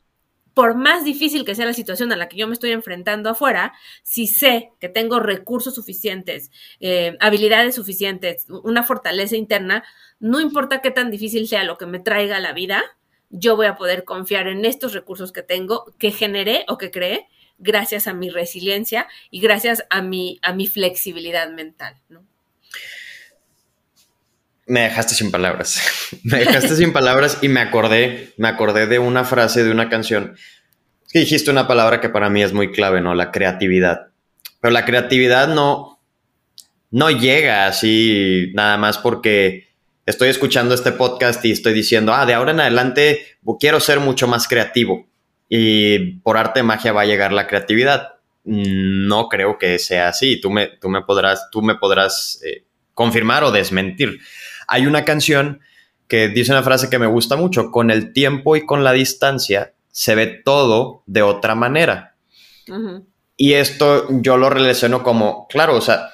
por 0.54 0.74
más 0.74 1.04
difícil 1.04 1.44
que 1.44 1.54
sea 1.54 1.66
la 1.66 1.72
situación 1.72 2.12
a 2.12 2.16
la 2.16 2.28
que 2.28 2.36
yo 2.36 2.46
me 2.46 2.54
estoy 2.54 2.72
enfrentando 2.72 3.30
afuera, 3.30 3.72
si 4.02 4.26
sé 4.26 4.70
que 4.80 4.88
tengo 4.88 5.20
recursos 5.20 5.74
suficientes, 5.74 6.50
eh, 6.80 7.16
habilidades 7.20 7.74
suficientes, 7.74 8.46
una 8.48 8.82
fortaleza 8.82 9.36
interna, 9.36 9.84
no 10.18 10.40
importa 10.40 10.80
qué 10.80 10.90
tan 10.90 11.10
difícil 11.10 11.48
sea 11.48 11.64
lo 11.64 11.78
que 11.78 11.86
me 11.86 11.98
traiga 11.98 12.40
la 12.40 12.52
vida, 12.52 12.82
yo 13.30 13.56
voy 13.56 13.66
a 13.66 13.76
poder 13.76 14.04
confiar 14.04 14.48
en 14.48 14.64
estos 14.64 14.92
recursos 14.92 15.32
que 15.32 15.42
tengo, 15.42 15.94
que 15.98 16.10
generé 16.10 16.64
o 16.68 16.78
que 16.78 16.90
creé 16.90 17.28
gracias 17.58 18.06
a 18.06 18.14
mi 18.14 18.28
resiliencia 18.28 19.06
y 19.30 19.40
gracias 19.40 19.84
a 19.90 20.02
mi, 20.02 20.40
a 20.42 20.52
mi 20.52 20.66
flexibilidad 20.66 21.48
mental. 21.50 21.96
Me 24.70 24.82
dejaste 24.82 25.16
sin 25.16 25.32
palabras. 25.32 25.82
me 26.22 26.38
dejaste 26.38 26.76
sin 26.76 26.92
palabras 26.92 27.38
y 27.42 27.48
me 27.48 27.58
acordé, 27.58 28.32
me 28.36 28.46
acordé 28.46 28.86
de 28.86 29.00
una 29.00 29.24
frase 29.24 29.64
de 29.64 29.72
una 29.72 29.88
canción. 29.88 30.36
que 31.12 31.18
dijiste 31.18 31.50
una 31.50 31.66
palabra 31.66 32.00
que 32.00 32.08
para 32.08 32.30
mí 32.30 32.40
es 32.40 32.52
muy 32.52 32.70
clave, 32.70 33.00
¿no? 33.00 33.16
La 33.16 33.32
creatividad. 33.32 34.10
Pero 34.60 34.70
la 34.70 34.84
creatividad 34.84 35.48
no, 35.48 36.00
no 36.92 37.10
llega 37.10 37.66
así 37.66 38.52
nada 38.54 38.76
más 38.76 38.96
porque 38.98 39.66
estoy 40.06 40.28
escuchando 40.28 40.72
este 40.72 40.92
podcast 40.92 41.44
y 41.44 41.50
estoy 41.50 41.72
diciendo, 41.72 42.14
ah, 42.14 42.24
de 42.24 42.34
ahora 42.34 42.52
en 42.52 42.60
adelante 42.60 43.26
quiero 43.58 43.80
ser 43.80 43.98
mucho 43.98 44.28
más 44.28 44.46
creativo 44.46 45.08
y 45.48 46.12
por 46.20 46.36
arte 46.36 46.60
de 46.60 46.64
magia 46.64 46.92
va 46.92 47.02
a 47.02 47.06
llegar 47.06 47.32
la 47.32 47.48
creatividad. 47.48 48.14
No 48.44 49.28
creo 49.28 49.58
que 49.58 49.80
sea 49.80 50.06
así. 50.06 50.40
Tú 50.40 50.48
me, 50.48 50.68
tú 50.68 50.88
me 50.88 51.02
podrás, 51.02 51.48
tú 51.50 51.60
me 51.60 51.74
podrás 51.74 52.40
eh, 52.44 52.62
confirmar 52.94 53.42
o 53.42 53.50
desmentir. 53.50 54.20
Hay 54.70 54.86
una 54.86 55.04
canción 55.04 55.60
que 56.06 56.28
dice 56.28 56.52
una 56.52 56.62
frase 56.62 56.88
que 56.88 56.98
me 56.98 57.06
gusta 57.06 57.36
mucho, 57.36 57.70
con 57.70 57.90
el 57.90 58.12
tiempo 58.12 58.56
y 58.56 58.64
con 58.64 58.84
la 58.84 58.92
distancia 58.92 59.74
se 59.90 60.14
ve 60.14 60.26
todo 60.26 61.02
de 61.06 61.22
otra 61.22 61.54
manera. 61.54 62.14
Y 63.36 63.54
esto 63.54 64.06
yo 64.10 64.36
lo 64.36 64.48
relaciono 64.48 65.02
como, 65.02 65.48
claro, 65.48 65.76
o 65.76 65.80
sea, 65.80 66.10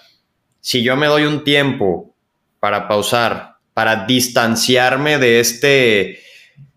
si 0.60 0.82
yo 0.82 0.96
me 0.96 1.06
doy 1.06 1.24
un 1.24 1.44
tiempo 1.44 2.14
para 2.60 2.88
pausar, 2.88 3.56
para 3.74 4.06
distanciarme 4.06 5.18
de 5.18 5.40
este 5.40 6.18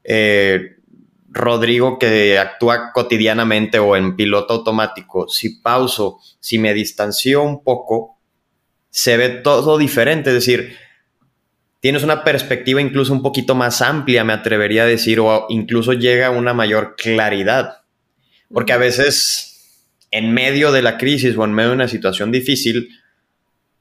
eh, 0.04 0.76
Rodrigo 1.30 1.98
que 1.98 2.38
actúa 2.38 2.92
cotidianamente 2.92 3.80
o 3.80 3.96
en 3.96 4.15
piloto 4.15 4.56
automático, 4.56 5.30
si 5.30 5.62
pauso, 5.62 6.20
si 6.39 6.58
me 6.58 6.74
distancio 6.74 7.42
un 7.42 7.63
poco, 7.63 8.18
se 8.89 9.18
ve 9.18 9.30
todo 9.30 9.78
diferente. 9.78 10.32
Es 10.32 10.36
decir, 10.36 10.78
tienes 11.80 12.04
una 12.04 12.24
perspectiva 12.24 12.82
incluso 12.82 13.13
un 13.13 13.22
poquito 13.22 13.56
más 13.56 13.82
amplia, 13.82 14.24
me 14.24 14.34
atrevería 14.34 14.84
a 14.84 14.88
decir, 14.88 15.20
o 15.20 15.46
incluso 15.50 15.94
llega 15.94 16.28
a 16.28 16.32
una 16.32 16.54
mayor 16.54 16.96
claridad. 16.96 17.84
Porque 18.52 18.74
a 18.74 18.78
veces, 18.78 19.88
en 20.12 20.34
medio 20.34 20.72
de 20.72 20.82
la 20.82 20.98
crisis 20.98 21.38
o 21.38 21.46
en 21.46 21.54
medio 21.54 21.70
de 21.70 21.76
una 21.76 21.88
situación 21.88 22.32
difícil, 22.32 22.89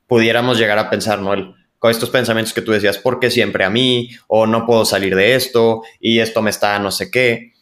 pudiéramos 0.06 0.58
llegar 0.58 0.78
a 0.78 0.90
pensar, 0.90 1.20
¿no? 1.20 1.56
con 1.78 1.90
estos 1.90 2.10
pensamientos 2.10 2.52
que 2.52 2.62
tú 2.62 2.72
decías, 2.72 2.98
¿por 2.98 3.20
qué 3.20 3.30
siempre 3.30 3.64
a 3.64 3.70
mí? 3.70 4.10
O 4.26 4.46
no 4.46 4.66
puedo 4.66 4.84
salir 4.84 5.14
de 5.14 5.34
esto, 5.34 5.82
y 6.00 6.18
esto 6.18 6.42
me 6.42 6.50
está 6.50 6.78
no 6.78 6.90
sé 6.90 7.10
qué. 7.10 7.52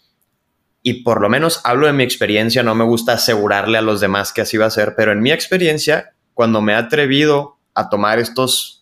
Y 0.82 1.02
por 1.02 1.20
lo 1.20 1.28
menos 1.28 1.60
hablo 1.64 1.86
de 1.86 1.92
mi 1.92 2.04
experiencia, 2.04 2.62
no 2.62 2.74
me 2.74 2.84
gusta 2.84 3.14
asegurarle 3.14 3.76
a 3.76 3.82
los 3.82 4.00
demás 4.00 4.32
que 4.32 4.42
así 4.42 4.56
va 4.56 4.66
a 4.66 4.70
ser, 4.70 4.94
pero 4.96 5.12
en 5.12 5.20
mi 5.20 5.32
experiencia, 5.32 6.14
cuando 6.32 6.62
me 6.62 6.72
he 6.72 6.76
atrevido 6.76 7.58
a 7.74 7.88
tomar 7.90 8.18
estos 8.18 8.75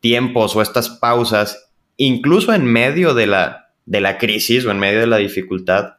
tiempos 0.00 0.54
o 0.56 0.62
estas 0.62 0.88
pausas, 0.88 1.70
incluso 1.96 2.52
en 2.52 2.64
medio 2.64 3.14
de 3.14 3.26
la, 3.26 3.70
de 3.86 4.00
la 4.00 4.18
crisis 4.18 4.64
o 4.64 4.70
en 4.70 4.78
medio 4.78 5.00
de 5.00 5.06
la 5.06 5.16
dificultad, 5.16 5.94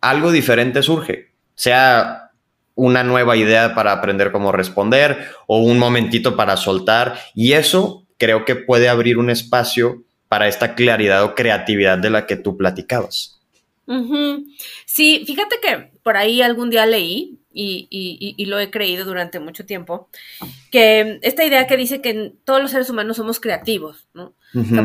algo 0.00 0.30
diferente 0.30 0.82
surge, 0.82 1.32
sea 1.54 2.30
una 2.74 3.02
nueva 3.02 3.36
idea 3.36 3.74
para 3.74 3.90
aprender 3.90 4.30
cómo 4.30 4.52
responder 4.52 5.30
o 5.48 5.58
un 5.58 5.78
momentito 5.78 6.36
para 6.36 6.56
soltar. 6.56 7.18
Y 7.34 7.52
eso 7.52 8.06
creo 8.18 8.44
que 8.44 8.54
puede 8.54 8.88
abrir 8.88 9.18
un 9.18 9.30
espacio 9.30 10.04
para 10.28 10.46
esta 10.46 10.76
claridad 10.76 11.24
o 11.24 11.34
creatividad 11.34 11.98
de 11.98 12.10
la 12.10 12.26
que 12.26 12.36
tú 12.36 12.56
platicabas. 12.56 13.40
Sí, 14.86 15.24
fíjate 15.26 15.56
que 15.60 15.90
por 16.02 16.16
ahí 16.16 16.40
algún 16.40 16.70
día 16.70 16.86
leí 16.86 17.37
y, 17.58 18.44
lo 18.46 18.58
he 18.58 18.70
creído 18.70 19.04
durante 19.04 19.40
mucho 19.40 19.66
tiempo, 19.66 20.08
que 20.70 21.18
esta 21.22 21.44
idea 21.44 21.66
que 21.66 21.76
dice 21.76 22.00
que 22.00 22.32
todos 22.44 22.62
los 22.62 22.70
seres 22.70 22.88
humanos 22.88 23.16
somos 23.16 23.40
creativos, 23.40 24.06
¿no? 24.14 24.34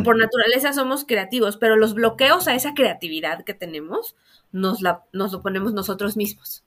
por 0.03 0.17
naturaleza 0.17 0.73
somos 0.73 1.05
creativos, 1.05 1.57
pero 1.57 1.75
los 1.75 1.93
bloqueos 1.93 2.47
a 2.47 2.55
esa 2.55 2.73
creatividad 2.73 3.43
que 3.43 3.53
tenemos 3.53 4.15
nos, 4.51 4.81
la, 4.81 5.03
nos 5.13 5.31
lo 5.31 5.41
ponemos 5.41 5.73
nosotros 5.73 6.17
mismos. 6.17 6.63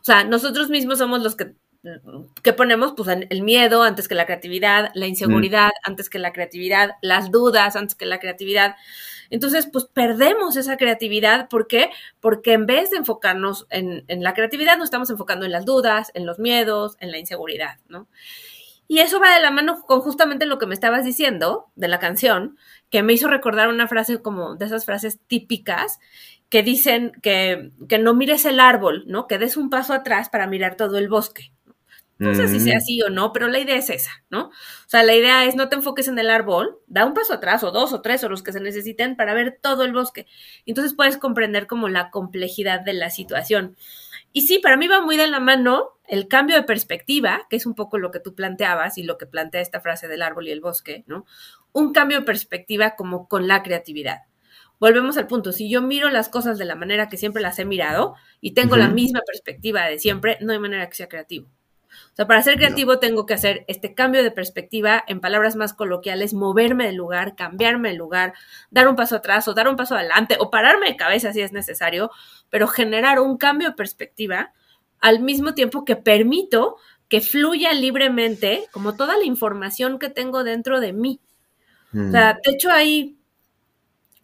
O 0.00 0.04
sea, 0.04 0.24
nosotros 0.24 0.70
mismos 0.70 0.98
somos 0.98 1.22
los 1.22 1.36
que, 1.36 1.54
que 2.42 2.52
ponemos 2.52 2.94
pues, 2.96 3.08
el 3.08 3.42
miedo 3.42 3.82
antes 3.82 4.08
que 4.08 4.14
la 4.14 4.26
creatividad, 4.26 4.90
la 4.94 5.06
inseguridad 5.06 5.70
antes 5.82 6.08
que 6.08 6.18
la 6.18 6.32
creatividad, 6.32 6.92
las 7.02 7.30
dudas 7.30 7.76
antes 7.76 7.94
que 7.94 8.06
la 8.06 8.20
creatividad. 8.20 8.76
Entonces, 9.30 9.68
pues 9.72 9.84
perdemos 9.86 10.56
esa 10.56 10.76
creatividad. 10.76 11.48
¿Por 11.48 11.66
qué? 11.66 11.90
Porque 12.20 12.52
en 12.52 12.66
vez 12.66 12.90
de 12.90 12.98
enfocarnos 12.98 13.66
en, 13.70 14.04
la 14.08 14.34
creatividad, 14.34 14.76
nos 14.76 14.86
estamos 14.86 15.08
enfocando 15.10 15.46
en 15.46 15.52
las 15.52 15.64
dudas, 15.64 16.10
en 16.14 16.26
los 16.26 16.38
miedos, 16.38 16.96
en 17.00 17.10
la 17.10 17.18
inseguridad, 17.18 17.78
¿no? 17.88 18.08
Y 18.88 18.98
eso 18.98 19.20
va 19.20 19.32
de 19.32 19.40
la 19.40 19.52
mano 19.52 19.82
con 19.82 20.00
justamente 20.00 20.46
lo 20.46 20.58
que 20.58 20.66
me 20.66 20.74
estabas 20.74 21.04
diciendo 21.04 21.70
de 21.76 21.86
la 21.86 22.00
canción, 22.00 22.58
que 22.90 23.04
me 23.04 23.12
hizo 23.12 23.28
recordar 23.28 23.68
una 23.68 23.86
frase 23.86 24.20
como 24.20 24.56
de 24.56 24.66
esas 24.66 24.84
frases 24.84 25.20
típicas 25.28 26.00
que 26.48 26.64
dicen 26.64 27.12
que, 27.22 27.70
que 27.88 27.98
no 27.98 28.14
mires 28.14 28.44
el 28.44 28.58
árbol, 28.58 29.04
¿no? 29.06 29.28
Que 29.28 29.38
des 29.38 29.56
un 29.56 29.70
paso 29.70 29.92
atrás 29.92 30.28
para 30.28 30.48
mirar 30.48 30.74
todo 30.74 30.98
el 30.98 31.08
bosque. 31.08 31.52
No 32.20 32.34
sé 32.34 32.48
si 32.48 32.60
sea 32.60 32.74
mm. 32.74 32.76
así 32.76 33.02
o 33.02 33.08
no, 33.08 33.32
pero 33.32 33.48
la 33.48 33.58
idea 33.58 33.76
es 33.76 33.88
esa, 33.88 34.10
¿no? 34.28 34.48
O 34.48 34.88
sea, 34.88 35.02
la 35.02 35.14
idea 35.14 35.46
es 35.46 35.56
no 35.56 35.70
te 35.70 35.76
enfoques 35.76 36.06
en 36.06 36.18
el 36.18 36.28
árbol, 36.28 36.76
da 36.86 37.06
un 37.06 37.14
paso 37.14 37.32
atrás 37.32 37.64
o 37.64 37.70
dos 37.70 37.94
o 37.94 38.02
tres 38.02 38.22
o 38.22 38.28
los 38.28 38.42
que 38.42 38.52
se 38.52 38.60
necesiten 38.60 39.16
para 39.16 39.32
ver 39.32 39.58
todo 39.62 39.84
el 39.84 39.94
bosque. 39.94 40.26
Entonces 40.66 40.92
puedes 40.92 41.16
comprender 41.16 41.66
como 41.66 41.88
la 41.88 42.10
complejidad 42.10 42.80
de 42.80 42.92
la 42.92 43.08
situación. 43.08 43.74
Y 44.32 44.42
sí, 44.42 44.58
para 44.58 44.76
mí 44.76 44.86
va 44.86 45.00
muy 45.00 45.16
de 45.16 45.28
la 45.28 45.40
mano 45.40 45.98
el 46.06 46.28
cambio 46.28 46.56
de 46.56 46.62
perspectiva, 46.64 47.46
que 47.48 47.56
es 47.56 47.64
un 47.64 47.74
poco 47.74 47.96
lo 47.96 48.10
que 48.10 48.20
tú 48.20 48.34
planteabas 48.34 48.98
y 48.98 49.02
lo 49.02 49.16
que 49.16 49.24
plantea 49.24 49.62
esta 49.62 49.80
frase 49.80 50.06
del 50.06 50.20
árbol 50.20 50.46
y 50.46 50.50
el 50.50 50.60
bosque, 50.60 51.04
¿no? 51.06 51.24
Un 51.72 51.94
cambio 51.94 52.20
de 52.20 52.26
perspectiva 52.26 52.96
como 52.96 53.28
con 53.28 53.48
la 53.48 53.62
creatividad. 53.62 54.24
Volvemos 54.78 55.16
al 55.16 55.26
punto, 55.26 55.52
si 55.52 55.70
yo 55.70 55.80
miro 55.80 56.10
las 56.10 56.28
cosas 56.28 56.58
de 56.58 56.64
la 56.66 56.74
manera 56.74 57.08
que 57.08 57.16
siempre 57.16 57.40
las 57.40 57.58
he 57.58 57.64
mirado 57.64 58.14
y 58.42 58.52
tengo 58.52 58.76
la 58.76 58.88
misma 58.88 59.20
perspectiva 59.26 59.86
de 59.86 59.98
siempre, 59.98 60.36
no 60.42 60.52
hay 60.52 60.58
manera 60.58 60.88
que 60.88 60.96
sea 60.96 61.08
creativo. 61.08 61.48
O 62.12 62.16
sea, 62.16 62.26
para 62.26 62.42
ser 62.42 62.56
creativo 62.56 62.98
tengo 62.98 63.26
que 63.26 63.34
hacer 63.34 63.64
este 63.68 63.94
cambio 63.94 64.22
de 64.22 64.30
perspectiva, 64.30 65.02
en 65.06 65.20
palabras 65.20 65.56
más 65.56 65.72
coloquiales, 65.72 66.34
moverme 66.34 66.86
del 66.86 66.96
lugar, 66.96 67.36
cambiarme 67.36 67.90
de 67.90 67.96
lugar, 67.96 68.34
dar 68.70 68.88
un 68.88 68.96
paso 68.96 69.16
atrás 69.16 69.46
o 69.48 69.54
dar 69.54 69.68
un 69.68 69.76
paso 69.76 69.94
adelante 69.94 70.36
o 70.38 70.50
pararme 70.50 70.86
de 70.86 70.96
cabeza 70.96 71.32
si 71.32 71.40
es 71.40 71.52
necesario, 71.52 72.10
pero 72.48 72.68
generar 72.68 73.20
un 73.20 73.36
cambio 73.36 73.68
de 73.68 73.74
perspectiva 73.74 74.52
al 75.00 75.20
mismo 75.20 75.54
tiempo 75.54 75.84
que 75.84 75.96
permito 75.96 76.76
que 77.08 77.20
fluya 77.20 77.72
libremente 77.72 78.64
como 78.70 78.94
toda 78.96 79.18
la 79.18 79.24
información 79.24 79.98
que 79.98 80.10
tengo 80.10 80.44
dentro 80.44 80.80
de 80.80 80.92
mí. 80.92 81.20
O 81.92 82.10
sea, 82.12 82.34
mm. 82.34 82.36
de 82.44 82.52
hecho 82.52 82.70
hay 82.70 83.16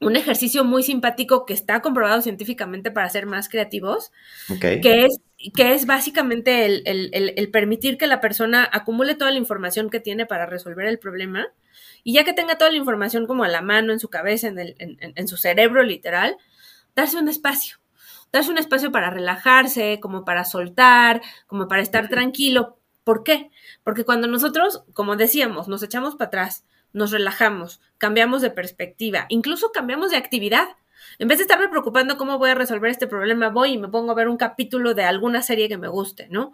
un 0.00 0.14
ejercicio 0.14 0.64
muy 0.64 0.82
simpático 0.82 1.46
que 1.46 1.54
está 1.54 1.80
comprobado 1.80 2.20
científicamente 2.20 2.90
para 2.90 3.08
ser 3.08 3.26
más 3.26 3.48
creativos, 3.48 4.12
que, 4.60 5.06
es, 5.06 5.18
que 5.52 5.74
es 5.74 5.86
básicamente 5.86 6.66
el, 6.66 7.50
permitir 7.52 7.98
que 7.98 8.06
la 8.06 8.20
persona 8.20 8.68
acumule 8.72 9.14
toda 9.14 9.30
la 9.30 9.38
información 9.38 9.90
que 9.90 10.00
tiene 10.00 10.26
para 10.26 10.46
resolver 10.46 10.86
el 10.86 10.98
problema 10.98 11.48
y 12.02 12.14
ya 12.14 12.24
que 12.24 12.32
tenga 12.32 12.58
toda 12.58 12.70
la 12.70 12.78
información 12.78 13.26
como 13.26 13.44
a 13.44 13.48
la 13.48 13.62
mano, 13.62 13.92
en 13.92 14.00
su 14.00 14.08
cabeza, 14.08 14.48
en, 14.48 14.76
en 14.78 15.28
su 15.28 15.36
cerebro 15.36 15.82
literal, 15.82 16.36
darse 16.94 17.18
un 17.18 17.28
espacio, 17.28 17.78
darse 18.32 18.50
un 18.50 18.58
espacio 18.58 18.90
para 18.90 19.10
relajarse, 19.10 20.00
como 20.00 20.24
para 20.24 20.44
soltar, 20.44 21.22
como 21.46 21.68
para 21.68 21.82
estar 21.82 22.08
tranquilo. 22.08 22.78
¿Por 23.04 23.22
qué? 23.22 23.50
Porque 23.84 24.04
cuando 24.04 24.26
nosotros, 24.26 24.82
como 24.92 25.14
decíamos, 25.16 25.68
nos 25.68 25.82
echamos 25.82 26.16
para 26.16 26.26
atrás, 26.26 26.64
nos 26.92 27.12
relajamos, 27.12 27.80
cambiamos 27.98 28.42
de 28.42 28.50
perspectiva, 28.50 29.26
incluso 29.28 29.70
cambiamos 29.70 30.10
de 30.10 30.16
actividad. 30.16 30.66
En 31.18 31.28
vez 31.28 31.38
de 31.38 31.42
estarme 31.42 31.68
preocupando 31.68 32.16
cómo 32.16 32.38
voy 32.38 32.50
a 32.50 32.54
resolver 32.54 32.90
este 32.90 33.06
problema, 33.06 33.48
voy 33.48 33.72
y 33.72 33.78
me 33.78 33.88
pongo 33.88 34.12
a 34.12 34.14
ver 34.14 34.28
un 34.28 34.36
capítulo 34.36 34.94
de 34.94 35.04
alguna 35.04 35.42
serie 35.42 35.68
que 35.68 35.78
me 35.78 35.88
guste, 35.88 36.28
¿no? 36.30 36.52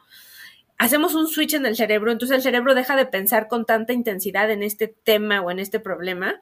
Hacemos 0.78 1.14
un 1.14 1.28
switch 1.28 1.54
en 1.54 1.66
el 1.66 1.76
cerebro, 1.76 2.10
entonces 2.10 2.36
el 2.38 2.42
cerebro 2.42 2.74
deja 2.74 2.96
de 2.96 3.06
pensar 3.06 3.46
con 3.46 3.66
tanta 3.66 3.92
intensidad 3.92 4.50
en 4.50 4.64
este 4.64 4.88
tema 4.88 5.40
o 5.40 5.50
en 5.50 5.60
este 5.60 5.78
problema. 5.78 6.40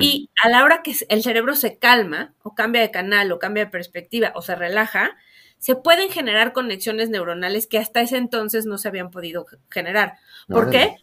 Y 0.00 0.30
a 0.42 0.48
la 0.48 0.64
hora 0.64 0.82
que 0.82 0.94
el 1.08 1.22
cerebro 1.22 1.54
se 1.54 1.78
calma, 1.78 2.34
o 2.42 2.54
cambia 2.54 2.80
de 2.80 2.90
canal, 2.90 3.30
o 3.30 3.38
cambia 3.38 3.66
de 3.66 3.70
perspectiva, 3.70 4.32
o 4.34 4.42
se 4.42 4.56
relaja, 4.56 5.16
se 5.58 5.76
pueden 5.76 6.10
generar 6.10 6.52
conexiones 6.52 7.10
neuronales 7.10 7.66
que 7.66 7.78
hasta 7.78 8.00
ese 8.00 8.16
entonces 8.16 8.64
no 8.66 8.78
se 8.78 8.88
habían 8.88 9.10
podido 9.10 9.46
generar. 9.70 10.14
¿Por 10.48 10.70
qué? 10.70 10.96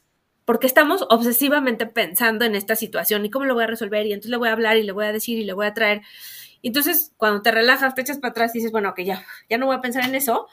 Porque 0.46 0.68
estamos 0.68 1.06
obsesivamente 1.10 1.88
pensando 1.88 2.46
en 2.46 2.56
esta 2.56 2.76
situación 2.76 3.26
y 3.26 3.30
cómo 3.30 3.46
lo 3.46 3.56
voy 3.56 3.64
a 3.64 3.68
resolver 3.68 4.06
y 4.06 4.14
entonces 4.14 4.32
le 4.32 4.38
voy 4.38 4.50
a 4.50 4.54
hablar 4.54 4.78
y 4.78 4.84
le 4.84 4.92
voy 4.92 5.06
a 5.06 5.12
decir 5.12 5.38
y 5.40 5.44
le 5.44 5.54
voy 5.54 5.66
a 5.66 5.74
traer. 5.74 6.02
entonces, 6.62 7.14
cuando 7.18 7.42
te 7.42 7.52
relajas, 7.52 7.96
te 7.96 8.02
echas 8.02 8.20
para 8.20 8.32
atrás 8.32 8.56
y 8.56 8.60
dices, 8.60 8.72
bueno, 8.72 8.94
que 8.94 9.06
ya, 9.06 9.26
ya 9.50 9.58
no 9.58 9.66
voy 9.66 9.76
a 9.76 9.82
pensar 9.82 10.06
en 10.06 10.16
eso, 10.16 10.48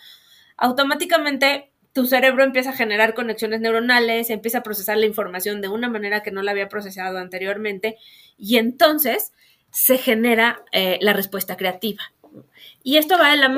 automáticamente 0.57 1.71
tu 1.93 2.07
cerebro 2.07 2.43
empieza 2.43 2.71
a 2.71 2.75
generar 2.75 3.15
conexiones 3.15 3.61
neuronales, 3.61 4.31
empieza 4.31 4.59
a 4.59 4.63
procesar 4.63 4.97
la 4.97 5.07
información 5.07 5.61
de 5.61 5.69
una 5.69 5.89
manera 5.91 6.23
que 6.23 6.31
no 6.31 6.43
la 6.43 6.53
había 6.53 6.69
procesado 6.69 7.19
anteriormente 7.19 7.99
y 8.39 8.57
entonces 8.57 9.33
se 9.71 9.99
genera 9.99 10.65
eh, 10.73 10.99
la 11.03 11.13
respuesta 11.13 11.57
creativa. 11.57 12.03
Y 12.83 12.97
esto 12.97 13.19
va 13.19 13.31
de 13.31 13.37
la, 13.37 13.49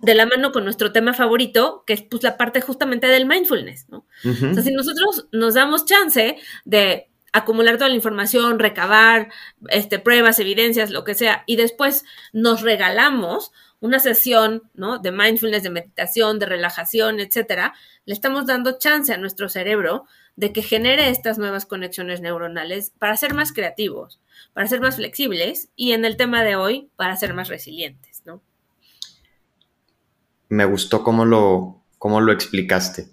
de 0.00 0.14
la 0.14 0.26
mano 0.26 0.52
con 0.52 0.64
nuestro 0.64 0.92
tema 0.92 1.14
favorito, 1.14 1.84
que 1.86 1.94
es 1.94 2.02
pues 2.02 2.22
la 2.22 2.36
parte 2.36 2.60
justamente 2.60 3.06
del 3.06 3.26
mindfulness, 3.26 3.88
¿no? 3.88 4.06
O 4.24 4.54
sea, 4.54 4.62
si 4.62 4.72
nosotros 4.72 5.28
nos 5.32 5.54
damos 5.54 5.84
chance 5.84 6.36
de 6.64 7.10
acumular 7.32 7.76
toda 7.76 7.88
la 7.88 7.96
información, 7.96 8.58
recabar 8.58 9.30
este, 9.68 9.98
pruebas, 9.98 10.38
evidencias, 10.38 10.90
lo 10.90 11.04
que 11.04 11.14
sea, 11.14 11.42
y 11.46 11.56
después 11.56 12.04
nos 12.32 12.62
regalamos 12.62 13.50
una 13.80 13.98
sesión, 13.98 14.62
¿no? 14.72 14.98
De 14.98 15.10
mindfulness, 15.10 15.62
de 15.64 15.70
meditación, 15.70 16.38
de 16.38 16.46
relajación, 16.46 17.20
etcétera, 17.20 17.74
le 18.06 18.14
estamos 18.14 18.46
dando 18.46 18.78
chance 18.78 19.12
a 19.12 19.18
nuestro 19.18 19.48
cerebro 19.48 20.06
de 20.36 20.52
que 20.52 20.62
genere 20.62 21.10
estas 21.10 21.38
nuevas 21.38 21.66
conexiones 21.66 22.20
neuronales 22.20 22.92
para 22.98 23.16
ser 23.16 23.34
más 23.34 23.52
creativos, 23.52 24.20
para 24.52 24.68
ser 24.68 24.80
más 24.80 24.96
flexibles 24.96 25.70
y 25.76 25.92
en 25.92 26.04
el 26.04 26.16
tema 26.16 26.42
de 26.44 26.56
hoy, 26.56 26.88
para 26.96 27.16
ser 27.16 27.34
más 27.34 27.48
resilientes. 27.48 28.13
Me 30.54 30.64
gustó 30.64 31.02
cómo 31.02 31.24
lo, 31.24 31.82
cómo 31.98 32.20
lo 32.20 32.32
explicaste. 32.32 33.08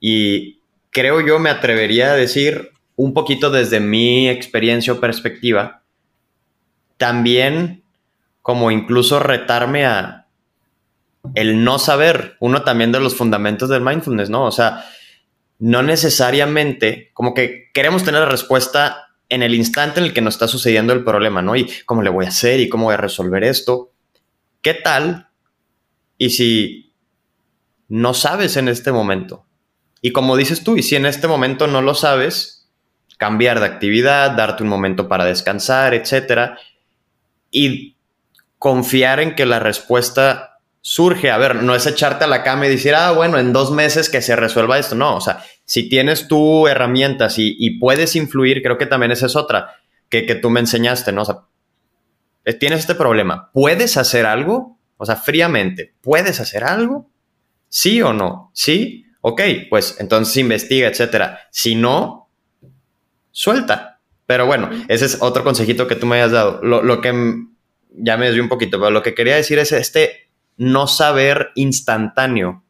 Y 0.00 0.60
creo 0.90 1.20
yo 1.20 1.38
me 1.38 1.50
atrevería 1.50 2.12
a 2.12 2.16
decir 2.16 2.72
un 2.96 3.14
poquito 3.14 3.50
desde 3.50 3.80
mi 3.80 4.28
experiencia 4.28 4.92
o 4.92 5.00
perspectiva, 5.00 5.82
también 6.96 7.82
como 8.42 8.70
incluso 8.70 9.18
retarme 9.18 9.86
a 9.86 10.26
el 11.34 11.64
no 11.64 11.78
saber, 11.78 12.36
uno 12.40 12.62
también 12.62 12.92
de 12.92 13.00
los 13.00 13.16
fundamentos 13.16 13.70
del 13.70 13.80
mindfulness, 13.80 14.28
¿no? 14.28 14.44
O 14.44 14.52
sea, 14.52 14.84
no 15.58 15.82
necesariamente, 15.82 17.10
como 17.14 17.32
que 17.32 17.70
queremos 17.72 18.04
tener 18.04 18.20
la 18.20 18.28
respuesta 18.28 19.08
en 19.30 19.42
el 19.42 19.54
instante 19.54 20.00
en 20.00 20.06
el 20.06 20.12
que 20.12 20.20
nos 20.20 20.34
está 20.34 20.48
sucediendo 20.48 20.92
el 20.92 21.02
problema, 21.02 21.40
¿no? 21.40 21.56
Y 21.56 21.66
cómo 21.86 22.02
le 22.02 22.10
voy 22.10 22.26
a 22.26 22.28
hacer 22.28 22.60
y 22.60 22.68
cómo 22.68 22.84
voy 22.84 22.94
a 22.94 22.98
resolver 22.98 23.42
esto. 23.42 23.92
¿Qué 24.60 24.74
tal 24.74 25.28
y 26.18 26.30
si 26.30 26.94
no 27.88 28.14
sabes 28.14 28.56
en 28.56 28.68
este 28.68 28.92
momento. 28.92 29.46
Y 30.00 30.12
como 30.12 30.36
dices 30.36 30.64
tú, 30.64 30.76
y 30.76 30.82
si 30.82 30.96
en 30.96 31.06
este 31.06 31.28
momento 31.28 31.66
no 31.66 31.80
lo 31.80 31.94
sabes, 31.94 32.70
cambiar 33.16 33.60
de 33.60 33.66
actividad, 33.66 34.32
darte 34.32 34.62
un 34.62 34.68
momento 34.68 35.08
para 35.08 35.24
descansar, 35.24 35.94
etcétera, 35.94 36.58
y 37.50 37.96
confiar 38.58 39.20
en 39.20 39.34
que 39.34 39.46
la 39.46 39.60
respuesta 39.60 40.58
surge. 40.80 41.30
A 41.30 41.38
ver, 41.38 41.62
no 41.62 41.74
es 41.74 41.86
echarte 41.86 42.24
a 42.24 42.28
la 42.28 42.42
cama 42.42 42.66
y 42.66 42.70
decir, 42.70 42.94
ah, 42.94 43.12
bueno, 43.12 43.38
en 43.38 43.52
dos 43.52 43.70
meses 43.70 44.10
que 44.10 44.20
se 44.20 44.36
resuelva 44.36 44.78
esto. 44.78 44.94
No, 44.94 45.16
o 45.16 45.20
sea, 45.20 45.42
si 45.64 45.88
tienes 45.88 46.28
tú 46.28 46.66
herramientas 46.66 47.36
y, 47.38 47.78
puedes 47.78 48.16
influir, 48.16 48.62
creo 48.62 48.76
que 48.76 48.86
también 48.86 49.12
esa 49.12 49.26
es 49.26 49.36
otra 49.36 49.76
que, 50.08 50.26
que 50.26 50.34
tú 50.34 50.50
me 50.50 50.60
enseñaste, 50.60 51.12
¿no? 51.12 51.22
O 51.22 51.24
sea, 51.24 51.38
eh, 52.44 52.52
tienes 52.52 52.80
este 52.80 52.94
problema, 52.94 53.50
¿puedes 53.52 53.96
hacer 53.96 54.26
algo? 54.26 54.73
O 54.96 55.06
sea, 55.06 55.16
fríamente, 55.16 55.94
¿puedes 56.00 56.40
hacer 56.40 56.64
algo? 56.64 57.10
¿Sí 57.68 58.00
o 58.02 58.12
no? 58.12 58.50
¿Sí? 58.54 59.06
Ok, 59.20 59.40
pues 59.70 59.96
entonces 60.00 60.36
investiga, 60.36 60.88
etcétera. 60.88 61.40
Si 61.50 61.74
no, 61.74 62.30
suelta. 63.30 64.00
Pero 64.26 64.46
bueno, 64.46 64.70
ese 64.88 65.06
es 65.06 65.18
otro 65.20 65.44
consejito 65.44 65.86
que 65.86 65.96
tú 65.96 66.06
me 66.06 66.16
hayas 66.16 66.32
dado. 66.32 66.62
Lo, 66.62 67.00
que 67.00 67.34
ya 67.90 68.16
me 68.16 68.26
desvió 68.26 68.42
un 68.42 68.48
poquito, 68.48 68.78
pero 68.78 68.90
lo 68.90 69.02
que 69.02 69.14
quería 69.14 69.36
decir 69.36 69.58
es 69.58 69.72
este 69.72 70.30
no 70.56 70.86
saber 70.86 71.50
instantáneo. 71.54 72.64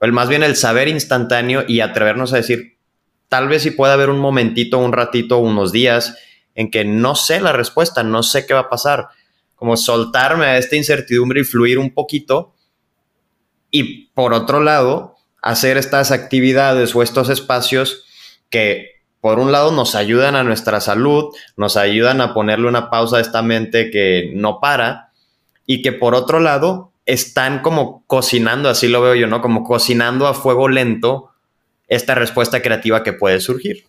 El, 0.00 0.12
más 0.12 0.28
bien 0.28 0.42
el 0.42 0.56
saber 0.56 0.88
instantáneo 0.88 1.64
y 1.66 1.80
atrevernos 1.80 2.32
a 2.32 2.36
decir, 2.36 2.76
tal 3.28 3.48
vez 3.48 3.62
si 3.62 3.70
pueda 3.70 3.94
haber 3.94 4.10
un 4.10 4.18
momentito, 4.18 4.78
un 4.78 4.92
ratito, 4.92 5.38
unos 5.38 5.72
días 5.72 6.16
en 6.54 6.70
que 6.70 6.84
no 6.84 7.14
sé 7.14 7.40
la 7.40 7.52
respuesta, 7.52 8.02
no 8.02 8.22
sé 8.22 8.46
qué 8.46 8.54
va 8.54 8.60
a 8.60 8.70
pasar 8.70 9.08
como 9.58 9.76
soltarme 9.76 10.46
a 10.46 10.58
esta 10.58 10.76
incertidumbre 10.76 11.40
y 11.40 11.44
fluir 11.44 11.78
un 11.78 11.92
poquito. 11.92 12.54
Y 13.70 14.06
por 14.08 14.32
otro 14.32 14.60
lado, 14.60 15.16
hacer 15.42 15.76
estas 15.76 16.12
actividades 16.12 16.94
o 16.94 17.02
estos 17.02 17.28
espacios 17.28 18.04
que 18.50 18.98
por 19.20 19.40
un 19.40 19.50
lado 19.50 19.72
nos 19.72 19.94
ayudan 19.96 20.36
a 20.36 20.44
nuestra 20.44 20.80
salud, 20.80 21.34
nos 21.56 21.76
ayudan 21.76 22.20
a 22.20 22.34
ponerle 22.34 22.68
una 22.68 22.88
pausa 22.88 23.16
a 23.16 23.20
esta 23.20 23.42
mente 23.42 23.90
que 23.90 24.30
no 24.34 24.60
para 24.60 25.10
y 25.66 25.82
que 25.82 25.92
por 25.92 26.14
otro 26.14 26.38
lado 26.38 26.92
están 27.04 27.60
como 27.60 28.04
cocinando, 28.06 28.68
así 28.68 28.86
lo 28.86 29.02
veo 29.02 29.16
yo, 29.16 29.26
¿no? 29.26 29.40
Como 29.40 29.64
cocinando 29.64 30.28
a 30.28 30.34
fuego 30.34 30.68
lento 30.68 31.30
esta 31.88 32.14
respuesta 32.14 32.62
creativa 32.62 33.02
que 33.02 33.12
puede 33.12 33.40
surgir. 33.40 33.87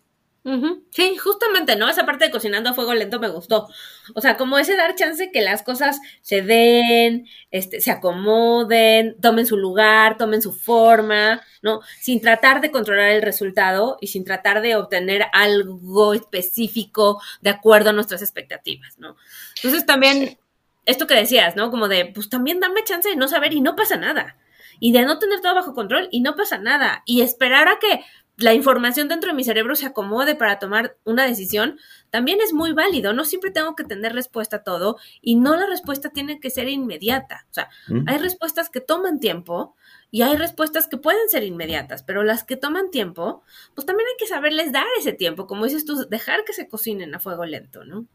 Sí, 0.89 1.17
justamente, 1.17 1.75
¿no? 1.75 1.89
Esa 1.89 2.05
parte 2.05 2.25
de 2.25 2.31
cocinando 2.31 2.69
a 2.69 2.73
fuego 2.73 2.93
lento 2.93 3.19
me 3.19 3.29
gustó. 3.29 3.67
O 4.15 4.21
sea, 4.21 4.37
como 4.37 4.57
ese 4.57 4.75
dar 4.75 4.95
chance 4.95 5.31
que 5.31 5.41
las 5.41 5.63
cosas 5.63 5.99
se 6.21 6.41
den, 6.41 7.27
este, 7.51 7.81
se 7.81 7.91
acomoden, 7.91 9.19
tomen 9.21 9.45
su 9.45 9.57
lugar, 9.57 10.17
tomen 10.17 10.41
su 10.41 10.51
forma, 10.51 11.41
¿no? 11.61 11.81
Sin 11.99 12.21
tratar 12.21 12.61
de 12.61 12.71
controlar 12.71 13.11
el 13.11 13.21
resultado 13.21 13.97
y 14.01 14.07
sin 14.07 14.25
tratar 14.25 14.61
de 14.61 14.75
obtener 14.75 15.25
algo 15.33 16.13
específico 16.13 17.21
de 17.41 17.51
acuerdo 17.51 17.91
a 17.91 17.93
nuestras 17.93 18.21
expectativas, 18.21 18.97
¿no? 18.97 19.15
Entonces 19.57 19.85
también 19.85 20.39
esto 20.85 21.05
que 21.05 21.15
decías, 21.15 21.55
¿no? 21.55 21.69
Como 21.69 21.87
de, 21.87 22.05
pues 22.05 22.29
también 22.29 22.59
dame 22.59 22.83
chance 22.83 23.07
de 23.07 23.15
no 23.15 23.27
saber 23.27 23.53
y 23.53 23.61
no 23.61 23.75
pasa 23.75 23.97
nada. 23.97 24.37
Y 24.79 24.91
de 24.93 25.03
no 25.03 25.19
tener 25.19 25.41
todo 25.41 25.53
bajo 25.55 25.73
control 25.73 26.07
y 26.11 26.21
no 26.21 26.35
pasa 26.35 26.57
nada. 26.57 27.03
Y 27.05 27.21
esperar 27.21 27.67
a 27.67 27.79
que 27.79 28.03
la 28.39 28.53
información 28.53 29.07
dentro 29.07 29.29
de 29.29 29.35
mi 29.35 29.43
cerebro 29.43 29.75
se 29.75 29.85
acomode 29.85 30.35
para 30.35 30.59
tomar 30.59 30.95
una 31.03 31.25
decisión, 31.25 31.77
también 32.09 32.39
es 32.41 32.53
muy 32.53 32.71
válido. 32.71 33.13
No 33.13 33.25
siempre 33.25 33.51
tengo 33.51 33.75
que 33.75 33.83
tener 33.83 34.13
respuesta 34.13 34.57
a 34.57 34.63
todo 34.63 34.97
y 35.21 35.35
no 35.35 35.55
la 35.55 35.67
respuesta 35.67 36.09
tiene 36.09 36.39
que 36.39 36.49
ser 36.49 36.69
inmediata. 36.69 37.45
O 37.51 37.53
sea, 37.53 37.69
hay 38.07 38.17
respuestas 38.17 38.69
que 38.69 38.81
toman 38.81 39.19
tiempo 39.19 39.75
y 40.09 40.21
hay 40.21 40.37
respuestas 40.37 40.87
que 40.87 40.97
pueden 40.97 41.29
ser 41.29 41.43
inmediatas, 41.43 42.03
pero 42.03 42.23
las 42.23 42.43
que 42.43 42.55
toman 42.55 42.91
tiempo, 42.91 43.43
pues 43.75 43.85
también 43.85 44.07
hay 44.07 44.17
que 44.17 44.27
saberles 44.27 44.71
dar 44.71 44.87
ese 44.97 45.13
tiempo, 45.13 45.45
como 45.45 45.65
dices 45.65 45.85
tú, 45.85 46.07
dejar 46.09 46.45
que 46.45 46.53
se 46.53 46.67
cocinen 46.67 47.13
a 47.13 47.19
fuego 47.19 47.45
lento, 47.45 47.83
¿no? 47.83 48.05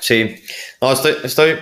Sí, 0.00 0.36
no, 0.80 0.92
estoy, 0.92 1.16
estoy 1.24 1.56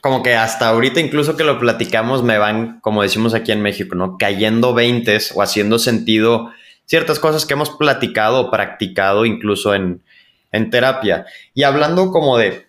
como 0.00 0.22
que 0.22 0.34
hasta 0.34 0.68
ahorita, 0.68 1.00
incluso 1.00 1.36
que 1.36 1.44
lo 1.44 1.58
platicamos, 1.58 2.22
me 2.22 2.38
van, 2.38 2.80
como 2.80 3.02
decimos 3.02 3.34
aquí 3.34 3.52
en 3.52 3.62
México, 3.62 3.94
¿no? 3.94 4.18
Cayendo 4.18 4.74
veintes 4.74 5.32
o 5.34 5.42
haciendo 5.42 5.78
sentido 5.78 6.52
ciertas 6.86 7.18
cosas 7.18 7.46
que 7.46 7.54
hemos 7.54 7.70
platicado 7.70 8.40
o 8.40 8.50
practicado 8.50 9.24
incluso 9.24 9.74
en, 9.74 10.02
en 10.52 10.70
terapia. 10.70 11.26
Y 11.54 11.64
hablando 11.64 12.10
como 12.10 12.38
de 12.38 12.66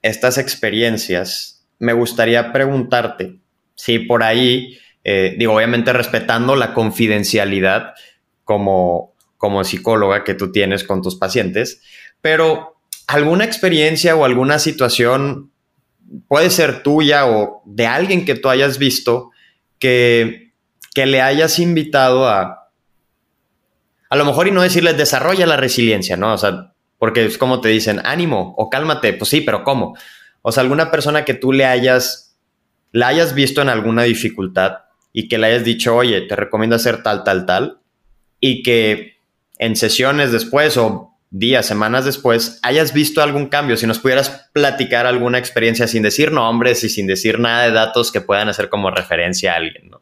estas 0.00 0.38
experiencias, 0.38 1.64
me 1.78 1.92
gustaría 1.92 2.52
preguntarte 2.52 3.38
si 3.74 4.00
por 4.00 4.22
ahí, 4.22 4.78
eh, 5.04 5.34
digo, 5.38 5.54
obviamente 5.54 5.92
respetando 5.92 6.56
la 6.56 6.74
confidencialidad 6.74 7.94
como, 8.44 9.14
como 9.36 9.64
psicóloga 9.64 10.24
que 10.24 10.34
tú 10.34 10.52
tienes 10.52 10.84
con 10.84 11.02
tus 11.02 11.16
pacientes, 11.16 11.82
pero 12.20 12.76
alguna 13.06 13.44
experiencia 13.44 14.16
o 14.16 14.24
alguna 14.24 14.58
situación 14.58 15.50
puede 16.28 16.50
ser 16.50 16.82
tuya 16.82 17.26
o 17.26 17.62
de 17.64 17.86
alguien 17.86 18.24
que 18.24 18.34
tú 18.34 18.48
hayas 18.48 18.78
visto 18.78 19.30
que, 19.78 20.52
que 20.94 21.06
le 21.06 21.20
hayas 21.20 21.58
invitado 21.58 22.28
a, 22.28 22.61
a 24.12 24.16
lo 24.16 24.26
mejor 24.26 24.46
y 24.46 24.50
no 24.50 24.60
decirles 24.60 24.98
desarrolla 24.98 25.46
la 25.46 25.56
resiliencia, 25.56 26.18
¿no? 26.18 26.34
O 26.34 26.36
sea, 26.36 26.74
porque 26.98 27.24
es 27.24 27.38
como 27.38 27.62
te 27.62 27.70
dicen, 27.70 27.98
ánimo 28.04 28.54
o 28.58 28.68
cálmate, 28.68 29.14
pues 29.14 29.30
sí, 29.30 29.40
pero 29.40 29.64
¿cómo? 29.64 29.96
O 30.42 30.52
sea, 30.52 30.60
alguna 30.60 30.90
persona 30.90 31.24
que 31.24 31.32
tú 31.32 31.50
le 31.50 31.64
hayas, 31.64 32.36
la 32.90 33.08
hayas 33.08 33.34
visto 33.34 33.62
en 33.62 33.70
alguna 33.70 34.02
dificultad 34.02 34.80
y 35.14 35.28
que 35.28 35.38
le 35.38 35.46
hayas 35.46 35.64
dicho, 35.64 35.96
oye, 35.96 36.20
te 36.20 36.36
recomiendo 36.36 36.76
hacer 36.76 37.02
tal, 37.02 37.24
tal, 37.24 37.46
tal, 37.46 37.78
y 38.38 38.62
que 38.62 39.16
en 39.56 39.76
sesiones 39.76 40.30
después 40.30 40.76
o 40.76 41.16
días, 41.30 41.64
semanas 41.64 42.04
después, 42.04 42.60
hayas 42.62 42.92
visto 42.92 43.22
algún 43.22 43.46
cambio, 43.46 43.78
si 43.78 43.86
nos 43.86 43.98
pudieras 43.98 44.50
platicar 44.52 45.06
alguna 45.06 45.38
experiencia 45.38 45.86
sin 45.86 46.02
decir 46.02 46.32
nombres 46.32 46.84
y 46.84 46.90
sin 46.90 47.06
decir 47.06 47.40
nada 47.40 47.64
de 47.64 47.70
datos 47.70 48.12
que 48.12 48.20
puedan 48.20 48.50
hacer 48.50 48.68
como 48.68 48.90
referencia 48.90 49.54
a 49.54 49.56
alguien, 49.56 49.88
¿no? 49.88 50.01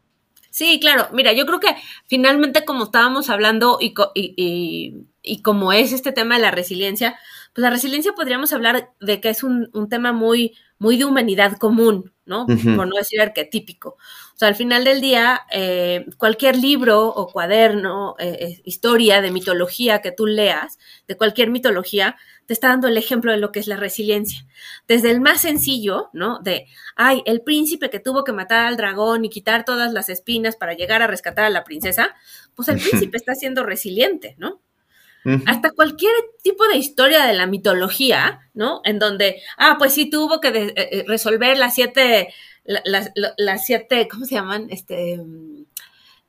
Sí, 0.61 0.79
claro. 0.79 1.07
Mira, 1.11 1.33
yo 1.33 1.47
creo 1.47 1.59
que 1.59 1.75
finalmente 2.05 2.65
como 2.65 2.83
estábamos 2.83 3.31
hablando 3.31 3.79
y, 3.81 3.95
y, 4.13 5.07
y, 5.23 5.41
como 5.41 5.73
es 5.73 5.91
este 5.91 6.11
tema 6.11 6.35
de 6.35 6.41
la 6.43 6.51
resiliencia, 6.51 7.17
pues 7.55 7.63
la 7.63 7.71
resiliencia 7.71 8.13
podríamos 8.13 8.53
hablar 8.53 8.91
de 8.99 9.19
que 9.19 9.29
es 9.29 9.41
un, 9.41 9.71
un 9.73 9.89
tema 9.89 10.13
muy, 10.13 10.55
muy 10.77 10.97
de 10.97 11.05
humanidad 11.05 11.57
común, 11.57 12.13
¿no? 12.25 12.45
Por 12.45 12.87
no 12.87 12.95
decir 12.95 13.19
arquetípico. 13.19 13.97
O 14.35 14.37
sea, 14.37 14.49
al 14.49 14.55
final 14.55 14.83
del 14.83 15.01
día, 15.01 15.41
eh, 15.51 16.05
cualquier 16.19 16.55
libro 16.57 17.07
o 17.07 17.25
cuaderno, 17.25 18.13
eh, 18.19 18.37
eh, 18.39 18.61
historia 18.63 19.19
de 19.21 19.31
mitología 19.31 20.03
que 20.03 20.11
tú 20.11 20.27
leas, 20.27 20.77
de 21.07 21.17
cualquier 21.17 21.49
mitología, 21.49 22.17
te 22.51 22.55
está 22.55 22.67
dando 22.67 22.89
el 22.89 22.97
ejemplo 22.97 23.31
de 23.31 23.37
lo 23.37 23.53
que 23.53 23.61
es 23.61 23.67
la 23.67 23.77
resiliencia. 23.77 24.45
Desde 24.85 25.09
el 25.09 25.21
más 25.21 25.39
sencillo, 25.39 26.09
¿no? 26.11 26.39
De, 26.39 26.67
ay, 26.97 27.23
el 27.25 27.39
príncipe 27.43 27.89
que 27.89 28.01
tuvo 28.01 28.25
que 28.25 28.33
matar 28.33 28.65
al 28.65 28.75
dragón 28.75 29.23
y 29.23 29.29
quitar 29.29 29.63
todas 29.63 29.93
las 29.93 30.09
espinas 30.09 30.57
para 30.57 30.73
llegar 30.73 31.01
a 31.01 31.07
rescatar 31.07 31.45
a 31.45 31.49
la 31.49 31.63
princesa, 31.63 32.13
pues 32.53 32.67
el 32.67 32.77
príncipe 32.77 33.15
está 33.15 33.35
siendo 33.35 33.63
resiliente, 33.63 34.35
¿no? 34.37 34.59
hasta 35.45 35.71
cualquier 35.71 36.11
tipo 36.43 36.67
de 36.67 36.77
historia 36.77 37.25
de 37.25 37.33
la 37.33 37.45
mitología, 37.45 38.41
¿no? 38.53 38.81
En 38.83 38.99
donde, 38.99 39.39
ah, 39.57 39.75
pues 39.77 39.93
sí 39.93 40.09
tuvo 40.09 40.41
que 40.41 40.47
eh, 40.49 40.73
eh, 40.75 41.05
resolver 41.07 41.57
las 41.57 41.75
siete, 41.75 42.33
las, 42.65 43.65
siete, 43.65 44.09
¿cómo 44.11 44.25
se 44.25 44.35
llaman? 44.35 44.67
Este, 44.71 45.21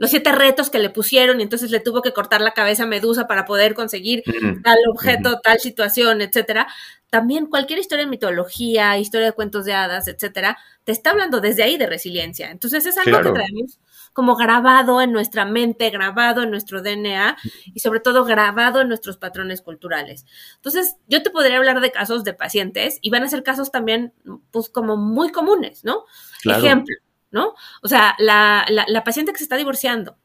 los 0.02 0.10
siete 0.10 0.32
retos 0.32 0.68
que 0.68 0.80
le 0.80 0.90
pusieron 0.90 1.38
y 1.38 1.44
entonces 1.44 1.70
le 1.70 1.78
tuvo 1.78 2.02
que 2.02 2.12
cortar 2.12 2.40
la 2.40 2.50
cabeza 2.50 2.82
a 2.82 2.86
Medusa 2.86 3.28
para 3.28 3.44
poder 3.44 3.72
conseguir 3.72 4.24
tal 4.64 4.76
objeto, 4.90 5.38
tal 5.40 5.60
situación, 5.60 6.20
etcétera. 6.20 6.66
También 7.08 7.46
cualquier 7.46 7.78
historia 7.78 8.04
de 8.04 8.10
mitología, 8.10 8.98
historia 8.98 9.28
de 9.28 9.32
cuentos 9.32 9.64
de 9.64 9.74
hadas, 9.74 10.08
etcétera, 10.08 10.58
te 10.82 10.90
está 10.90 11.10
hablando 11.10 11.40
desde 11.40 11.62
ahí 11.62 11.76
de 11.76 11.86
resiliencia. 11.86 12.50
Entonces 12.50 12.84
es 12.84 12.98
algo 12.98 13.16
que 13.18 13.30
traemos 13.30 13.78
como 14.12 14.34
grabado 14.34 15.00
en 15.00 15.12
nuestra 15.12 15.44
mente, 15.44 15.88
grabado 15.90 16.42
en 16.42 16.50
nuestro 16.50 16.82
DNA 16.82 17.36
y 17.72 17.78
sobre 17.78 18.00
todo 18.00 18.24
grabado 18.24 18.80
en 18.80 18.88
nuestros 18.88 19.18
patrones 19.18 19.62
culturales. 19.62 20.26
Entonces, 20.56 20.96
yo 21.06 21.22
te 21.22 21.30
podría 21.30 21.58
hablar 21.58 21.80
de 21.80 21.92
casos 21.92 22.24
de 22.24 22.34
pacientes 22.34 22.98
y 23.02 23.10
van 23.10 23.22
a 23.22 23.28
ser 23.28 23.44
casos 23.44 23.70
también, 23.70 24.12
pues, 24.50 24.68
como 24.68 24.96
muy 24.96 25.30
comunes, 25.30 25.84
¿no? 25.84 26.06
Ejemplo, 26.44 26.96
¿no? 27.32 27.54
O 27.82 27.88
sea, 27.88 28.14
la, 28.18 28.64
la, 28.68 29.04
paciente 29.04 29.32
que 29.32 29.38
se 29.38 29.44
está 29.44 29.56
divorciando, 29.56 30.16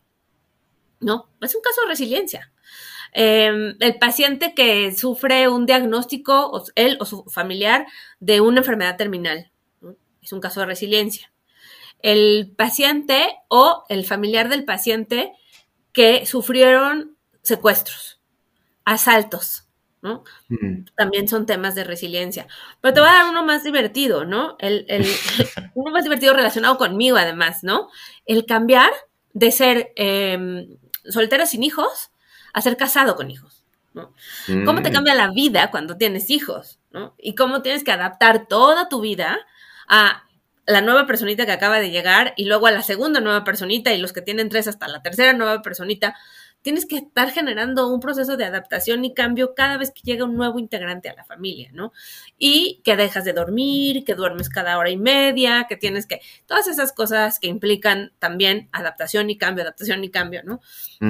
¿no? 0.99 1.29
Es 1.41 1.55
un 1.55 1.61
caso 1.61 1.81
de 1.81 1.87
resiliencia. 1.87 2.51
Em, 3.13 3.75
el 3.79 3.97
paciente 3.97 4.53
que 4.53 4.93
sufre 4.93 5.47
un 5.47 5.65
diagnóstico, 5.65 6.63
él 6.75 6.97
o 6.99 7.05
su 7.05 7.23
familiar, 7.25 7.87
de 8.19 8.41
una 8.41 8.59
enfermedad 8.59 8.97
terminal, 8.97 9.51
es 10.21 10.31
un 10.31 10.41
caso 10.41 10.59
de 10.59 10.67
resiliencia 10.67 11.31
el 11.99 12.53
paciente 12.55 13.27
o 13.47 13.83
el 13.89 14.05
familiar 14.05 14.49
del 14.49 14.65
paciente 14.65 15.33
que 15.93 16.25
sufrieron 16.25 17.17
secuestros, 17.41 18.21
asaltos, 18.85 19.66
¿no? 20.01 20.23
Mm. 20.49 20.85
También 20.95 21.27
son 21.27 21.45
temas 21.45 21.75
de 21.75 21.83
resiliencia. 21.83 22.47
Pero 22.81 22.93
te 22.93 22.99
voy 22.99 23.09
a 23.09 23.13
dar 23.13 23.29
uno 23.29 23.43
más 23.43 23.63
divertido, 23.63 24.25
¿no? 24.25 24.55
El, 24.59 24.85
uno 25.75 25.91
más 25.91 26.03
divertido 26.03 26.33
relacionado 26.33 26.77
conmigo, 26.77 27.17
además, 27.17 27.63
¿no? 27.63 27.89
El 28.25 28.45
cambiar 28.45 28.91
de 29.33 29.51
ser 29.51 29.91
eh, 29.95 30.67
soltero 31.05 31.45
sin 31.45 31.63
hijos 31.63 32.11
a 32.53 32.61
ser 32.61 32.77
casado 32.77 33.15
con 33.15 33.29
hijos. 33.29 33.63
¿no? 33.93 34.13
¿Cómo 34.65 34.83
te 34.83 34.89
mm. 34.89 34.93
cambia 34.93 35.15
la 35.15 35.31
vida 35.31 35.71
cuando 35.71 35.97
tienes 35.97 36.29
hijos? 36.29 36.79
¿no? 36.91 37.15
Y 37.17 37.35
cómo 37.35 37.61
tienes 37.61 37.83
que 37.83 37.91
adaptar 37.91 38.47
toda 38.47 38.89
tu 38.89 39.01
vida 39.01 39.39
a 39.87 40.23
la 40.65 40.81
nueva 40.81 41.07
personita 41.07 41.45
que 41.45 41.51
acaba 41.51 41.79
de 41.79 41.91
llegar 41.91 42.33
y 42.35 42.45
luego 42.45 42.67
a 42.67 42.71
la 42.71 42.81
segunda 42.81 43.21
nueva 43.21 43.43
personita 43.43 43.93
y 43.93 43.99
los 43.99 44.11
que 44.11 44.21
tienen 44.21 44.49
tres 44.49 44.67
hasta 44.67 44.87
la 44.87 45.01
tercera 45.01 45.33
nueva 45.33 45.61
personita. 45.61 46.15
Tienes 46.67 46.85
que 46.85 46.97
estar 46.97 47.31
generando 47.31 47.87
un 47.87 48.01
proceso 48.01 48.35
de 48.35 48.43
adaptación 48.43 49.05
y 49.05 49.13
cambio 49.13 49.55
cada 49.55 49.77
vez 49.77 49.91
que 49.91 50.01
llega 50.03 50.25
un 50.25 50.35
nuevo 50.35 50.59
integrante 50.59 51.07
a 51.07 51.15
la 51.15 51.23
familia, 51.23 51.69
¿no? 51.71 51.93
Y 52.37 52.81
que 52.83 52.97
dejas 52.97 53.23
de 53.23 53.31
dormir, 53.31 54.03
que 54.03 54.15
duermes 54.15 54.49
cada 54.49 54.77
hora 54.77 54.89
y 54.89 54.97
media, 54.97 55.65
que 55.69 55.77
tienes 55.77 56.05
que... 56.07 56.19
Todas 56.45 56.67
esas 56.67 56.91
cosas 56.91 57.39
que 57.39 57.47
implican 57.47 58.11
también 58.19 58.67
adaptación 58.73 59.29
y 59.29 59.37
cambio, 59.37 59.63
adaptación 59.63 60.03
y 60.03 60.09
cambio, 60.09 60.43
¿no? 60.43 60.59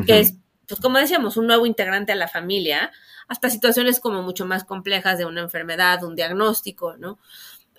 Que 0.06 0.20
es, 0.20 0.36
pues 0.68 0.80
como 0.80 1.00
decíamos, 1.00 1.38
un 1.38 1.48
nuevo 1.48 1.66
integrante 1.66 2.12
a 2.12 2.16
la 2.16 2.28
familia, 2.28 2.92
hasta 3.28 3.50
situaciones 3.50 4.00
como 4.00 4.22
mucho 4.22 4.46
más 4.46 4.64
complejas 4.64 5.18
de 5.18 5.26
una 5.26 5.42
enfermedad, 5.42 6.04
un 6.04 6.16
diagnóstico, 6.16 6.98
¿no? 6.98 7.18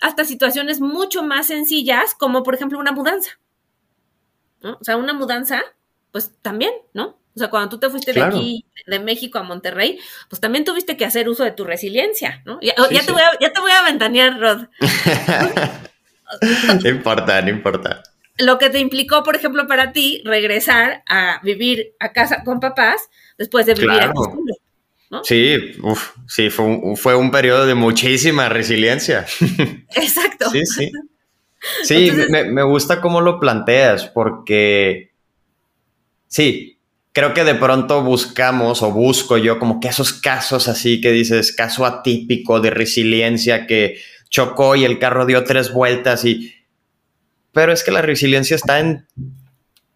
hasta 0.01 0.25
situaciones 0.25 0.81
mucho 0.81 1.23
más 1.23 1.47
sencillas, 1.47 2.13
como 2.13 2.43
por 2.43 2.55
ejemplo 2.55 2.77
una 2.77 2.91
mudanza. 2.91 3.39
¿no? 4.61 4.77
O 4.79 4.83
sea, 4.83 4.97
una 4.97 5.13
mudanza, 5.13 5.61
pues 6.11 6.33
también, 6.41 6.73
¿no? 6.93 7.17
O 7.39 7.41
sea, 7.41 7.49
cuando 7.49 7.69
tú 7.69 7.79
te 7.79 7.89
fuiste 7.89 8.11
de 8.11 8.21
aquí, 8.21 8.65
de 8.85 8.99
México 8.99 9.39
a 9.39 9.43
Monterrey, 9.43 9.97
pues 10.29 10.41
también 10.41 10.65
tuviste 10.65 10.97
que 10.97 11.05
hacer 11.05 11.29
uso 11.29 11.45
de 11.45 11.51
tu 11.51 11.63
resiliencia, 11.63 12.41
¿no? 12.45 12.59
Ya, 12.61 12.75
Te, 12.75 13.11
voy 13.13 13.21
a, 13.21 13.39
ya 13.39 13.53
te 13.53 13.61
voy 13.61 13.71
a 13.71 13.83
ventanear, 13.83 14.37
Rod. 14.37 14.67
no 16.83 16.89
importa, 16.89 17.41
no 17.41 17.49
importa. 17.49 18.03
Lo 18.37 18.57
que 18.57 18.69
te 18.69 18.79
implicó, 18.79 19.23
por 19.23 19.37
ejemplo, 19.37 19.67
para 19.67 19.93
ti, 19.93 20.21
regresar 20.25 21.03
a 21.07 21.39
vivir 21.43 21.93
a 22.01 22.11
casa 22.11 22.43
con 22.43 22.59
papás 22.59 23.09
después 23.37 23.65
de 23.65 23.75
vivir 23.75 24.01
aquí 24.01 24.13
Sí, 25.23 25.55
sí, 26.27 26.49
fue 26.49 26.65
un, 26.65 26.97
fue 26.97 27.15
un 27.15 27.31
periodo 27.31 27.65
de 27.65 27.75
muchísima 27.75 28.49
resiliencia. 28.49 29.25
Exacto. 29.95 30.49
sí, 30.49 30.65
sí. 30.65 30.91
Sí, 31.83 32.09
me, 32.29 32.63
gusta 32.63 33.01
cómo 33.01 33.19
lo 33.19 33.37
planteas, 33.37 34.07
porque 34.07 35.11
sí, 36.27 36.78
creo 37.13 37.33
que 37.33 37.43
de 37.43 37.55
pronto 37.55 38.03
buscamos 38.03 38.81
o 38.81 38.91
busco 38.91 39.37
yo 39.37 39.59
como 39.59 39.79
que 39.79 39.87
esos 39.87 40.13
casos 40.13 40.67
así 40.67 41.01
que 41.01 41.11
dices, 41.11 41.53
caso 41.53 41.85
atípico 41.85 42.59
de 42.59 42.69
resiliencia 42.69 43.67
que 43.67 43.99
chocó 44.29 44.75
y 44.75 44.85
el 44.85 44.99
carro 44.99 45.25
dio 45.25 45.43
tres 45.43 45.73
vueltas 45.73 46.25
y... 46.25 46.53
Pero 47.51 47.71
es 47.71 47.83
que 47.83 47.91
la 47.91 48.03
resiliencia 48.03 48.55
está 48.55 48.79
en 48.79 49.07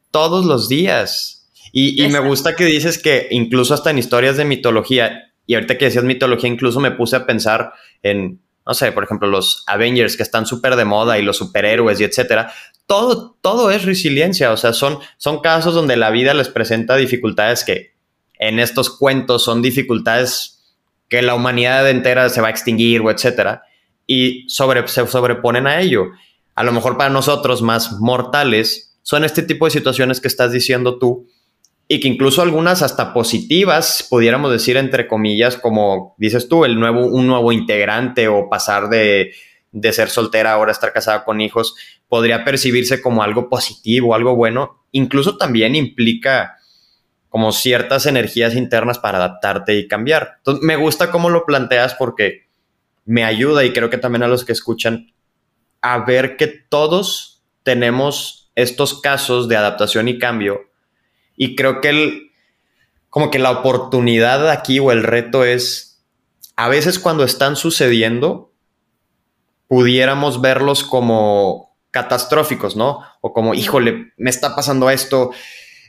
todos 0.10 0.46
los 0.46 0.68
días. 0.68 1.52
Y, 1.72 2.08
me 2.08 2.20
gusta 2.20 2.56
que 2.56 2.66
dices 2.66 2.98
que 2.98 3.28
incluso 3.30 3.74
hasta 3.74 3.92
en 3.92 4.00
historias 4.00 4.38
de 4.38 4.46
mitología, 4.46 5.34
y 5.46 5.54
ahorita 5.54 5.78
que 5.78 5.86
decías 5.86 6.04
mitología, 6.04 6.50
incluso 6.50 6.80
me 6.80 6.92
puse 6.92 7.16
a 7.16 7.26
pensar 7.26 7.74
en 8.02 8.42
no 8.66 8.74
sé, 8.74 8.92
por 8.92 9.04
ejemplo, 9.04 9.28
los 9.28 9.64
Avengers 9.68 10.16
que 10.16 10.24
están 10.24 10.46
súper 10.46 10.76
de 10.76 10.86
moda 10.86 11.20
y 11.20 11.22
los 11.22 11.38
superhéroes 11.38 12.00
y 12.00 12.06
etcétera, 12.06 12.54
todo, 12.86 13.38
todo 13.42 13.72
es 13.72 13.86
resiliencia, 13.86 14.52
o 14.52 14.58
sea, 14.58 14.74
son, 14.74 15.00
son 15.18 15.42
casos 15.42 15.74
donde 15.74 15.98
la 15.98 16.12
vida 16.12 16.34
les 16.34 16.50
presenta 16.50 16.96
dificultades 16.96 17.64
que 17.64 17.94
en 18.40 18.60
estos 18.60 18.90
cuentos 18.90 19.44
son 19.44 19.62
dificultades 19.62 20.76
que 21.10 21.22
la 21.22 21.36
humanidad 21.36 21.90
entera 21.90 22.30
se 22.30 22.42
va 22.42 22.48
a 22.48 22.52
extinguir 22.52 23.02
o 23.02 23.12
etcétera, 23.12 23.64
y 24.08 24.46
sobre, 24.50 24.88
se 24.88 25.06
sobreponen 25.08 25.68
a 25.68 25.80
ello. 25.80 26.06
A 26.56 26.64
lo 26.64 26.72
mejor 26.72 26.98
para 26.98 27.10
nosotros 27.10 27.62
más 27.62 28.00
mortales 28.00 28.98
son 29.02 29.24
este 29.24 29.44
tipo 29.44 29.66
de 29.66 29.72
situaciones 29.72 30.20
que 30.20 30.28
estás 30.28 30.52
diciendo 30.52 30.98
tú 30.98 31.28
y 31.88 32.00
que 32.00 32.08
incluso 32.08 32.42
algunas 32.42 32.82
hasta 32.82 33.14
positivas, 33.14 34.08
pudiéramos 34.10 34.52
decir 34.52 34.78
entre 34.78 35.08
comillas, 35.08 35.58
como 35.58 36.16
dices 36.18 36.48
tú, 36.48 36.66
el 36.66 36.80
nuevo, 36.80 37.06
un 37.06 37.28
nuevo 37.28 37.52
integrante 37.52 38.28
o 38.28 38.50
pasar 38.50 38.90
de, 38.90 39.34
de 39.72 39.94
ser 39.94 40.10
soltera 40.10 40.54
ahora 40.54 40.72
estar 40.72 40.94
casada 40.94 41.26
con 41.26 41.42
hijos, 41.42 41.76
podría 42.14 42.46
percibirse 42.46 43.02
como 43.02 43.24
algo 43.24 43.50
positivo, 43.50 44.14
algo 44.14 44.36
bueno. 44.36 44.86
Incluso 44.92 45.36
también 45.36 45.74
implica 45.74 46.58
como 47.28 47.52
ciertas 47.52 48.06
energías 48.06 48.54
internas 48.54 49.00
para 49.00 49.18
adaptarte 49.18 49.74
y 49.74 49.88
cambiar. 49.88 50.36
Entonces, 50.38 50.64
me 50.64 50.76
gusta 50.76 51.10
cómo 51.10 51.32
lo 51.32 51.44
planteas 51.48 51.96
porque 51.96 52.52
me 53.06 53.24
ayuda 53.24 53.66
y 53.66 53.74
creo 53.74 53.90
que 53.90 53.98
también 53.98 54.22
a 54.22 54.28
los 54.28 54.46
que 54.46 54.52
escuchan 54.52 55.12
a 55.82 56.06
ver 56.06 56.38
que 56.38 56.46
todos 56.46 57.44
tenemos 57.64 58.52
estos 58.54 59.02
casos 59.02 59.48
de 59.48 59.58
adaptación 59.58 60.08
y 60.08 60.20
cambio 60.20 60.70
y 61.36 61.56
creo 61.56 61.82
que 61.82 61.90
el 61.90 62.32
como 63.10 63.32
que 63.32 63.40
la 63.40 63.50
oportunidad 63.50 64.52
aquí 64.52 64.78
o 64.78 64.92
el 64.92 65.02
reto 65.02 65.46
es 65.46 66.06
a 66.56 66.70
veces 66.70 67.00
cuando 67.00 67.24
están 67.24 67.56
sucediendo 67.56 68.54
pudiéramos 69.68 70.42
verlos 70.42 70.84
como 70.84 71.73
catastróficos, 71.94 72.76
¿no? 72.76 73.02
O 73.22 73.34
como, 73.34 73.54
híjole, 73.54 74.14
me 74.18 74.32
está 74.32 74.56
pasando 74.56 74.90
esto, 74.90 75.32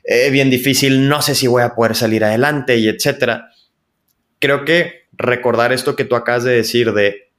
eh, 0.04 0.28
bien 0.28 0.50
difícil, 0.50 1.08
no 1.08 1.22
sé 1.22 1.34
si 1.34 1.46
voy 1.46 1.62
a 1.62 1.74
poder 1.74 1.96
salir 1.96 2.22
adelante 2.22 2.76
y 2.76 2.88
etcétera. 2.88 3.48
Creo 4.38 4.66
que 4.66 5.06
recordar 5.12 5.72
esto 5.72 5.96
que 5.96 6.04
tú 6.04 6.14
acabas 6.14 6.44
de 6.44 6.52
decir, 6.52 6.92
de 6.92 7.32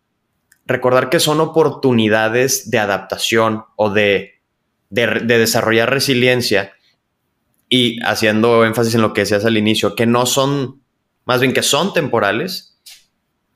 recordar 0.66 1.12
que 1.12 1.20
son 1.20 1.42
oportunidades 1.42 2.72
de 2.72 2.80
adaptación 2.80 3.66
o 3.76 3.92
de, 3.92 4.42
de, 4.90 5.22
desarrollar 5.22 5.92
resiliencia 5.92 6.74
y 7.70 8.00
haciendo 8.04 8.66
énfasis 8.66 8.96
en 8.96 9.04
lo 9.04 9.14
que 9.14 9.22
decías 9.22 9.46
al 9.46 9.58
inicio, 9.58 9.96
que 9.96 10.08
no 10.08 10.26
son, 10.26 10.82
más 11.26 11.40
bien 11.40 11.54
que 11.54 11.62
son 11.62 11.94
temporales, 11.94 12.80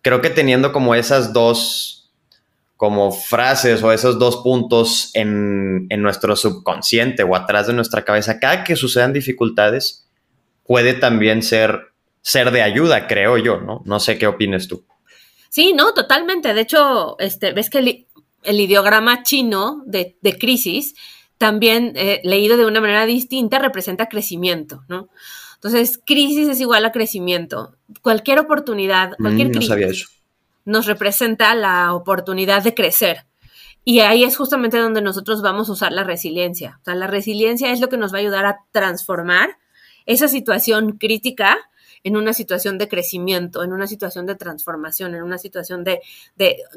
creo 0.03 0.21
que 0.21 0.29
teniendo 0.29 0.71
como 0.71 0.93
esas 0.93 1.33
dos 1.33 1.98
como 2.79 3.11
frases 3.11 3.83
o 3.83 3.91
esos 3.91 4.19
dos 4.19 4.37
puntos 4.37 5.11
en, 5.13 5.89
nuestro 6.01 6.37
subconsciente 6.37 7.23
o 7.23 7.35
atrás 7.35 7.67
de 7.67 7.73
nuestra 7.73 8.05
cabeza, 8.05 8.39
cada 8.39 8.63
que 8.63 8.77
sucedan 8.77 9.11
dificultades, 9.11 10.07
puede 10.65 10.93
también 10.93 11.43
ser, 11.43 11.91
ser 12.21 12.51
de 12.51 12.61
ayuda, 12.61 13.05
creo 13.05 13.37
yo, 13.37 13.59
¿no? 13.59 13.81
No 13.83 13.99
sé 13.99 14.17
qué 14.17 14.27
opines 14.27 14.69
tú. 14.69 14.85
Sí, 15.49 15.73
no, 15.73 15.93
totalmente. 15.93 16.53
De 16.53 16.61
hecho, 16.61 17.19
este, 17.19 17.51
ves 17.51 17.69
que 17.69 17.79
el, 18.43 18.61
ideograma 18.61 19.23
chino 19.23 19.83
de, 19.85 20.15
crisis, 20.39 20.95
también 21.37 21.91
eh, 21.97 22.21
leído 22.23 22.55
de 22.55 22.65
una 22.65 22.79
manera 22.79 23.05
distinta, 23.05 23.59
representa 23.59 24.07
crecimiento, 24.07 24.85
¿no? 24.87 25.09
Entonces, 25.55 25.99
crisis 26.05 26.47
es 26.47 26.61
igual 26.61 26.85
a 26.85 26.93
crecimiento. 26.93 27.75
Cualquier 28.01 28.39
oportunidad, 28.39 29.17
cualquier 29.17 29.49
mm, 29.49 29.51
crisis. 29.51 29.69
No 29.69 29.75
sabía 29.75 29.87
eso 29.87 30.07
nos 30.69 30.85
representa 30.85 31.55
la 31.55 31.93
oportunidad 31.93 32.63
de 32.63 32.75
crecer. 32.75 33.25
Y 33.83 34.01
ahí 34.01 34.23
es 34.23 34.37
justamente 34.37 34.77
donde 34.77 35.01
nosotros 35.01 35.41
vamos 35.41 35.67
a 35.67 35.71
usar 35.71 35.91
la 35.91 36.03
resiliencia. 36.03 36.77
O 36.81 36.85
sea, 36.85 36.95
la 36.95 37.07
resiliencia 37.07 37.71
es 37.71 37.79
lo 37.79 37.89
que 37.89 37.97
nos 37.97 38.13
va 38.13 38.17
a 38.17 38.21
ayudar 38.21 38.45
a 38.45 38.59
transformar 38.71 39.57
esa 40.05 40.27
situación 40.27 40.97
crítica 40.97 41.57
en 42.03 42.15
una 42.15 42.33
situación 42.33 42.77
de 42.77 42.87
crecimiento, 42.87 43.63
en 43.63 43.73
una 43.73 43.87
situación 43.87 44.25
de 44.27 44.35
transformación, 44.35 45.15
en 45.15 45.23
una 45.23 45.37
situación 45.39 45.83
de, 45.83 46.01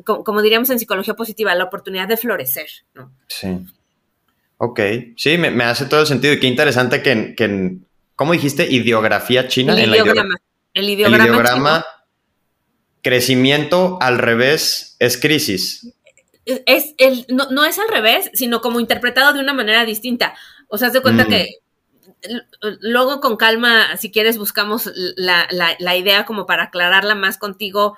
como, 0.05 0.41
diríamos 0.41 0.71
en 0.71 0.79
psicología 0.79 1.15
positiva, 1.15 1.55
la 1.55 1.65
oportunidad 1.65 2.09
de 2.09 2.17
florecer. 2.17 2.69
¿no? 2.95 3.13
Sí. 3.29 3.59
Ok, 4.57 4.81
sí, 5.17 5.37
me, 5.37 5.65
hace 5.65 5.85
todo 5.85 6.01
el 6.01 6.07
sentido. 6.07 6.33
Y 6.33 6.41
qué 6.41 6.47
interesante 6.47 7.03
que, 7.03 7.35
que 7.35 7.77
¿cómo 8.17 8.33
dijiste? 8.33 8.67
Ideografía 8.71 9.49
china. 9.49 9.75
El 9.75 9.91
ideograma. 9.91 10.37
el 10.73 10.89
ideograma, 10.89 11.85
Crecimiento 13.03 13.99
al 14.01 14.19
revés 14.19 14.97
es 14.99 15.19
crisis. 15.19 15.93
Es 16.45 16.95
el, 16.99 17.27
no, 17.29 17.65
es 17.65 17.79
al 17.79 17.89
revés, 17.89 18.31
sino 18.35 18.61
como 18.61 18.81
interpretado 18.81 19.33
de 19.33 19.41
una 19.41 19.55
manera 19.55 19.85
distinta. 19.85 20.35
O 20.69 20.79
sea, 20.79 20.89
haz 20.89 20.95
de 20.95 21.03
cuenta 21.03 21.25
mm. 21.25 21.29
que 21.29 21.49
luego 22.81 23.21
con 23.21 23.37
calma, 23.37 23.97
si 23.97 24.11
quieres, 24.11 24.39
buscamos 24.39 24.91
la, 25.17 25.97
idea 25.97 26.25
como 26.25 26.47
para 26.47 26.65
aclararla 26.65 27.15
más 27.15 27.39
contigo, 27.39 27.97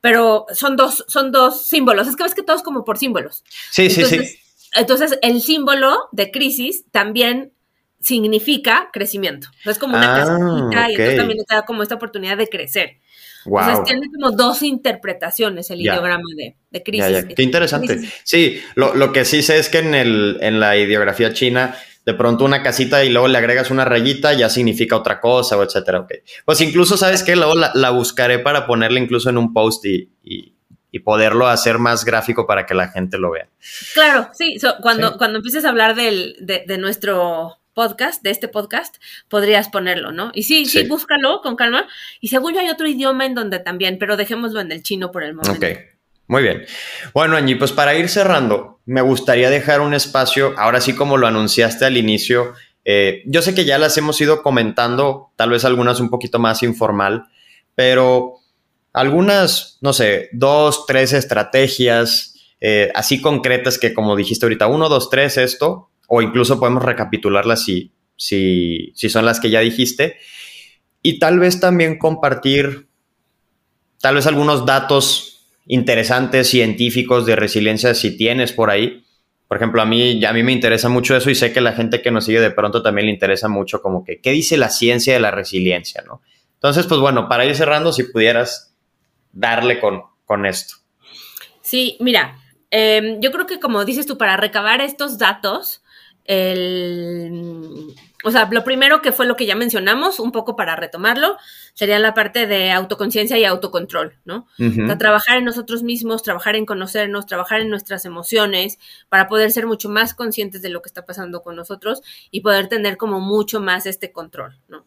pero 0.00 0.46
son 0.52 0.76
dos, 0.76 1.04
son 1.08 1.32
dos 1.32 1.66
símbolos. 1.66 2.08
Es 2.08 2.16
que 2.16 2.22
ves 2.22 2.34
que 2.34 2.42
todos 2.42 2.62
como 2.62 2.84
por 2.84 2.98
símbolos. 2.98 3.44
Sí, 3.70 3.90
sí, 3.90 4.04
sí. 4.04 4.38
Entonces, 4.74 5.18
el 5.22 5.40
símbolo 5.40 6.08
de 6.12 6.30
crisis 6.30 6.84
también 6.90 7.52
significa 8.00 8.90
crecimiento. 8.92 9.48
Es 9.64 9.78
como 9.78 9.96
una 9.96 10.22
ah, 10.22 10.90
y 10.90 10.94
entonces 10.94 11.16
también 11.16 11.44
te 11.44 11.54
da 11.54 11.64
como 11.64 11.82
esta 11.82 11.94
oportunidad 11.94 12.36
de 12.36 12.48
crecer. 12.48 12.98
Entonces 13.46 13.84
tiene 13.84 14.06
como 14.12 14.30
dos 14.32 14.62
interpretaciones 14.62 15.70
el 15.70 15.80
ideograma 15.80 16.24
de, 16.36 16.82
crisis. 16.82 17.26
Qué 17.34 17.42
interesante. 17.42 18.00
Sí, 18.24 18.60
lo, 18.74 19.12
que 19.12 19.24
sí 19.24 19.42
sé 19.42 19.58
es 19.58 19.68
que 19.68 19.78
en, 19.78 19.94
el, 19.94 20.38
en 20.40 20.60
la 20.60 20.76
ideografía 20.76 21.32
china, 21.32 21.76
de 22.04 22.14
pronto 22.14 22.44
una 22.44 22.62
casita 22.62 23.04
y 23.04 23.10
luego 23.10 23.28
le 23.28 23.38
agregas 23.38 23.70
una 23.70 23.84
rayita, 23.84 24.32
ya 24.34 24.48
significa 24.48 24.96
otra 24.96 25.20
cosa, 25.20 25.56
o 25.56 25.62
etcétera. 25.62 26.00
Okay. 26.00 26.18
Pues 26.44 26.60
incluso, 26.60 26.96
¿sabes 26.96 27.22
qué? 27.22 27.36
Luego 27.36 27.54
la, 27.54 27.90
buscaré 27.90 28.38
para 28.38 28.66
ponerla 28.66 29.00
incluso 29.00 29.30
en 29.30 29.38
un 29.38 29.52
post 29.52 29.84
y, 29.84 30.12
poderlo 31.04 31.46
hacer 31.46 31.78
más 31.78 32.06
gráfico 32.06 32.46
para 32.46 32.64
que 32.64 32.72
la 32.72 32.88
gente 32.88 33.18
lo 33.18 33.30
vea. 33.30 33.50
Claro, 33.92 34.30
sí. 34.32 34.56
cuando, 34.80 35.18
cuando 35.18 35.36
empieces 35.36 35.66
a 35.66 35.68
hablar 35.68 35.94
del, 35.94 36.36
de 36.40 36.78
nuestro 36.78 37.58
podcast, 37.76 38.22
de 38.22 38.30
este 38.30 38.48
podcast, 38.48 38.96
podrías 39.28 39.68
ponerlo, 39.68 40.10
¿no? 40.10 40.30
Y 40.32 40.44
sí, 40.44 40.64
sí, 40.64 40.84
búscalo 40.88 41.42
con 41.42 41.56
calma. 41.56 41.86
Y 42.22 42.28
según 42.28 42.54
yo 42.54 42.60
hay 42.60 42.70
otro 42.70 42.88
idioma 42.88 43.26
en 43.26 43.34
donde 43.34 43.58
también, 43.58 43.98
pero 43.98 44.16
dejémoslo 44.16 44.60
en 44.60 44.72
el 44.72 44.82
chino 44.82 45.12
por 45.12 45.22
el 45.22 45.34
momento. 45.34 45.64
Ok, 45.64 45.76
muy 46.26 46.42
bien. 46.42 46.64
Bueno, 47.12 47.36
Angie, 47.36 47.56
pues 47.56 47.72
para 47.72 47.94
ir 47.94 48.08
cerrando, 48.08 48.80
me 48.86 49.02
gustaría 49.02 49.50
dejar 49.50 49.82
un 49.82 49.92
espacio, 49.92 50.54
ahora 50.56 50.80
sí 50.80 50.94
como 50.94 51.18
lo 51.18 51.26
anunciaste 51.26 51.84
al 51.84 51.98
inicio, 51.98 52.54
eh, 52.86 53.22
yo 53.26 53.42
sé 53.42 53.54
que 53.54 53.66
ya 53.66 53.76
las 53.76 53.98
hemos 53.98 54.18
ido 54.22 54.42
comentando, 54.42 55.32
tal 55.36 55.50
vez 55.50 55.66
algunas 55.66 56.00
un 56.00 56.08
poquito 56.08 56.38
más 56.38 56.62
informal, 56.62 57.26
pero 57.74 58.36
algunas, 58.94 59.76
no 59.82 59.92
sé, 59.92 60.30
dos, 60.32 60.86
tres 60.86 61.12
estrategias 61.12 62.32
eh, 62.60 62.90
así 62.94 63.20
concretas 63.20 63.78
que 63.78 63.92
como 63.92 64.16
dijiste 64.16 64.46
ahorita, 64.46 64.66
uno, 64.66 64.88
dos, 64.88 65.10
tres, 65.10 65.36
esto, 65.36 65.90
o 66.08 66.22
incluso 66.22 66.58
podemos 66.58 66.84
recapitularlas 66.84 67.64
si, 67.64 67.92
si, 68.16 68.92
si 68.94 69.08
son 69.08 69.24
las 69.24 69.40
que 69.40 69.50
ya 69.50 69.60
dijiste. 69.60 70.16
Y 71.02 71.18
tal 71.18 71.38
vez 71.38 71.60
también 71.60 71.98
compartir, 71.98 72.88
tal 74.00 74.16
vez 74.16 74.26
algunos 74.26 74.66
datos 74.66 75.48
interesantes, 75.66 76.48
científicos 76.48 77.26
de 77.26 77.36
resiliencia, 77.36 77.94
si 77.94 78.16
tienes 78.16 78.52
por 78.52 78.70
ahí. 78.70 79.04
Por 79.48 79.58
ejemplo, 79.58 79.80
a 79.80 79.84
mí, 79.84 80.24
a 80.24 80.32
mí 80.32 80.42
me 80.42 80.52
interesa 80.52 80.88
mucho 80.88 81.16
eso 81.16 81.30
y 81.30 81.34
sé 81.34 81.52
que 81.52 81.60
la 81.60 81.72
gente 81.72 82.02
que 82.02 82.10
nos 82.10 82.24
sigue 82.24 82.40
de 82.40 82.50
pronto 82.50 82.82
también 82.82 83.06
le 83.06 83.12
interesa 83.12 83.48
mucho 83.48 83.80
como 83.80 84.04
que, 84.04 84.20
¿qué 84.20 84.32
dice 84.32 84.56
la 84.56 84.70
ciencia 84.70 85.12
de 85.14 85.20
la 85.20 85.30
resiliencia? 85.30 86.02
¿no? 86.06 86.22
Entonces, 86.54 86.86
pues 86.86 87.00
bueno, 87.00 87.28
para 87.28 87.44
ir 87.44 87.54
cerrando, 87.54 87.92
si 87.92 88.04
pudieras 88.04 88.74
darle 89.32 89.78
con, 89.78 90.02
con 90.24 90.46
esto. 90.46 90.76
Sí, 91.60 91.96
mira, 92.00 92.38
em, 92.70 93.20
yo 93.20 93.30
creo 93.30 93.46
que 93.46 93.60
como 93.60 93.84
dices 93.84 94.06
tú, 94.06 94.18
para 94.18 94.36
recabar 94.36 94.80
estos 94.80 95.18
datos, 95.18 95.82
el, 96.26 97.94
o 98.24 98.30
sea, 98.30 98.48
lo 98.50 98.64
primero 98.64 99.02
que 99.02 99.12
fue 99.12 99.26
lo 99.26 99.36
que 99.36 99.46
ya 99.46 99.54
mencionamos, 99.54 100.18
un 100.18 100.32
poco 100.32 100.56
para 100.56 100.74
retomarlo, 100.74 101.36
sería 101.74 101.98
la 101.98 102.12
parte 102.12 102.46
de 102.46 102.72
autoconciencia 102.72 103.38
y 103.38 103.44
autocontrol, 103.44 104.18
¿no? 104.24 104.48
trabajar 104.98 105.38
en 105.38 105.44
nosotros 105.44 105.82
mismos, 105.82 106.22
trabajar 106.22 106.56
en 106.56 106.66
conocernos, 106.66 107.26
trabajar 107.26 107.60
en 107.60 107.70
nuestras 107.70 108.04
emociones, 108.04 108.78
para 109.08 109.28
poder 109.28 109.52
ser 109.52 109.66
mucho 109.66 109.88
más 109.88 110.12
conscientes 110.14 110.62
de 110.62 110.70
lo 110.70 110.82
que 110.82 110.88
está 110.88 111.06
pasando 111.06 111.42
con 111.42 111.54
nosotros 111.54 112.02
y 112.30 112.40
poder 112.40 112.68
tener 112.68 112.96
como 112.96 113.20
mucho 113.20 113.60
más 113.60 113.86
este 113.86 114.10
control, 114.10 114.58
¿no? 114.68 114.86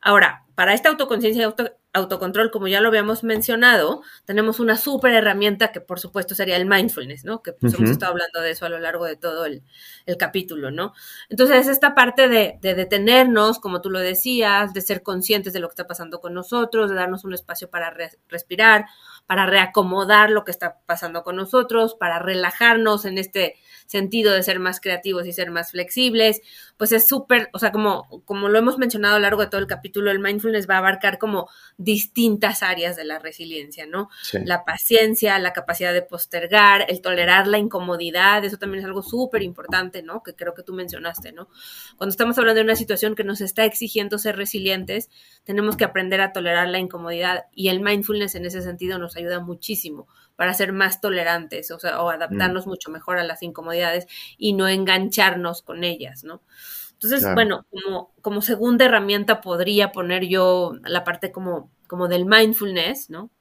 Ahora, 0.00 0.46
para 0.54 0.72
esta 0.72 0.88
autoconciencia 0.88 1.42
y 1.42 1.44
autocontrol, 1.98 2.50
como 2.50 2.68
ya 2.68 2.80
lo 2.80 2.88
habíamos 2.88 3.22
mencionado, 3.22 4.02
tenemos 4.24 4.60
una 4.60 4.76
súper 4.76 5.14
herramienta 5.14 5.72
que 5.72 5.80
por 5.80 6.00
supuesto 6.00 6.34
sería 6.34 6.56
el 6.56 6.66
mindfulness, 6.66 7.24
¿no? 7.24 7.42
Que 7.42 7.52
pues, 7.52 7.74
hemos 7.74 7.90
estado 7.90 8.12
hablando 8.12 8.40
de 8.40 8.50
eso 8.50 8.66
a 8.66 8.68
lo 8.68 8.78
largo 8.78 9.04
de 9.04 9.16
todo 9.16 9.44
el, 9.44 9.62
capítulo, 10.18 10.70
¿no? 10.70 10.94
Entonces, 11.28 11.68
esta 11.68 11.94
parte 11.94 12.28
de, 12.28 12.58
detenernos, 12.60 13.58
como 13.58 13.80
tú 13.80 13.90
lo 13.90 14.00
decías, 14.00 14.72
de 14.72 14.80
ser 14.80 15.02
conscientes 15.02 15.52
de 15.52 15.60
lo 15.60 15.68
que 15.68 15.72
está 15.72 15.86
pasando 15.86 16.20
con 16.20 16.32
nosotros, 16.34 16.88
de 16.90 16.96
darnos 16.96 17.24
un 17.24 17.34
espacio 17.34 17.68
para 17.68 17.94
respirar, 18.28 18.86
para 19.26 19.46
reacomodar 19.46 20.30
lo 20.30 20.44
que 20.44 20.50
está 20.50 20.78
pasando 20.86 21.22
con 21.22 21.36
nosotros, 21.36 21.94
para 21.94 22.18
relajarnos 22.18 23.04
en 23.04 23.18
este 23.18 23.56
sentido 23.88 24.32
de 24.34 24.42
ser 24.42 24.60
más 24.60 24.80
creativos 24.80 25.26
y 25.26 25.32
ser 25.32 25.50
más 25.50 25.70
flexibles, 25.72 26.42
pues 26.76 26.92
es 26.92 27.08
súper, 27.08 27.48
o 27.54 27.58
sea, 27.58 27.72
como, 27.72 28.22
como 28.26 28.48
lo 28.48 28.58
hemos 28.58 28.78
mencionado 28.78 29.16
a 29.16 29.18
lo 29.18 29.22
largo 29.22 29.40
de 29.40 29.48
todo 29.48 29.60
el 29.60 29.66
capítulo, 29.66 30.10
el 30.10 30.18
mindfulness 30.18 30.68
va 30.68 30.74
a 30.74 30.78
abarcar 30.78 31.18
como 31.18 31.48
distintas 31.78 32.62
áreas 32.62 32.96
de 32.96 33.04
la 33.04 33.18
resiliencia, 33.18 33.86
¿no? 33.86 34.10
La 34.44 34.64
paciencia, 34.64 35.38
la 35.38 35.54
capacidad 35.54 35.94
de 35.94 36.02
postergar, 36.02 36.84
el 36.88 37.00
tolerar 37.00 37.46
la 37.46 37.58
incomodidad, 37.58 38.44
eso 38.44 38.58
también 38.58 38.80
es 38.80 38.84
algo 38.84 39.02
súper 39.02 39.42
importante, 39.42 40.02
¿no? 40.02 40.22
Que 40.22 40.34
creo 40.34 40.52
que 40.52 40.62
tú 40.62 40.74
mencionaste, 40.74 41.32
¿no? 41.32 41.48
Cuando 41.96 42.10
estamos 42.10 42.36
hablando 42.36 42.58
de 42.58 42.64
una 42.64 42.76
situación 42.76 43.14
que 43.14 43.24
nos 43.24 43.40
está 43.40 43.64
exigiendo 43.64 44.18
ser 44.18 44.36
resilientes, 44.36 45.08
tenemos 45.44 45.78
que 45.78 45.84
aprender 45.84 46.20
a 46.20 46.32
tolerar 46.34 46.68
la 46.68 46.78
incomodidad 46.78 47.46
y 47.54 47.68
el 47.68 47.80
mindfulness 47.80 48.34
en 48.34 48.44
ese 48.44 48.60
sentido 48.60 48.98
nos 48.98 49.16
ayuda 49.16 49.40
muchísimo 49.40 50.06
para 50.38 50.54
ser 50.54 50.72
más 50.72 51.00
tolerantes, 51.00 51.72
o 51.72 51.80
sea, 51.80 52.00
o 52.00 52.10
adaptarnos 52.10 52.64
mm. 52.64 52.68
mucho 52.68 52.90
mejor 52.92 53.18
a 53.18 53.24
las 53.24 53.42
incomodidades 53.42 54.06
y 54.36 54.52
no 54.52 54.68
engancharnos 54.68 55.62
con 55.62 55.82
ellas, 55.82 56.22
¿no? 56.22 56.42
Entonces, 56.92 57.28
bueno, 57.34 57.66
como, 57.72 58.12
como 58.22 58.40
segunda 58.40 58.84
herramienta 58.84 59.40
podría 59.40 59.90
poner 59.90 60.28
yo 60.28 60.74
la 60.84 61.02
parte 61.02 61.32
como, 61.32 61.72
como 61.88 62.06
del 62.06 62.24
mindfulness, 62.24 63.10
¿no? 63.10 63.32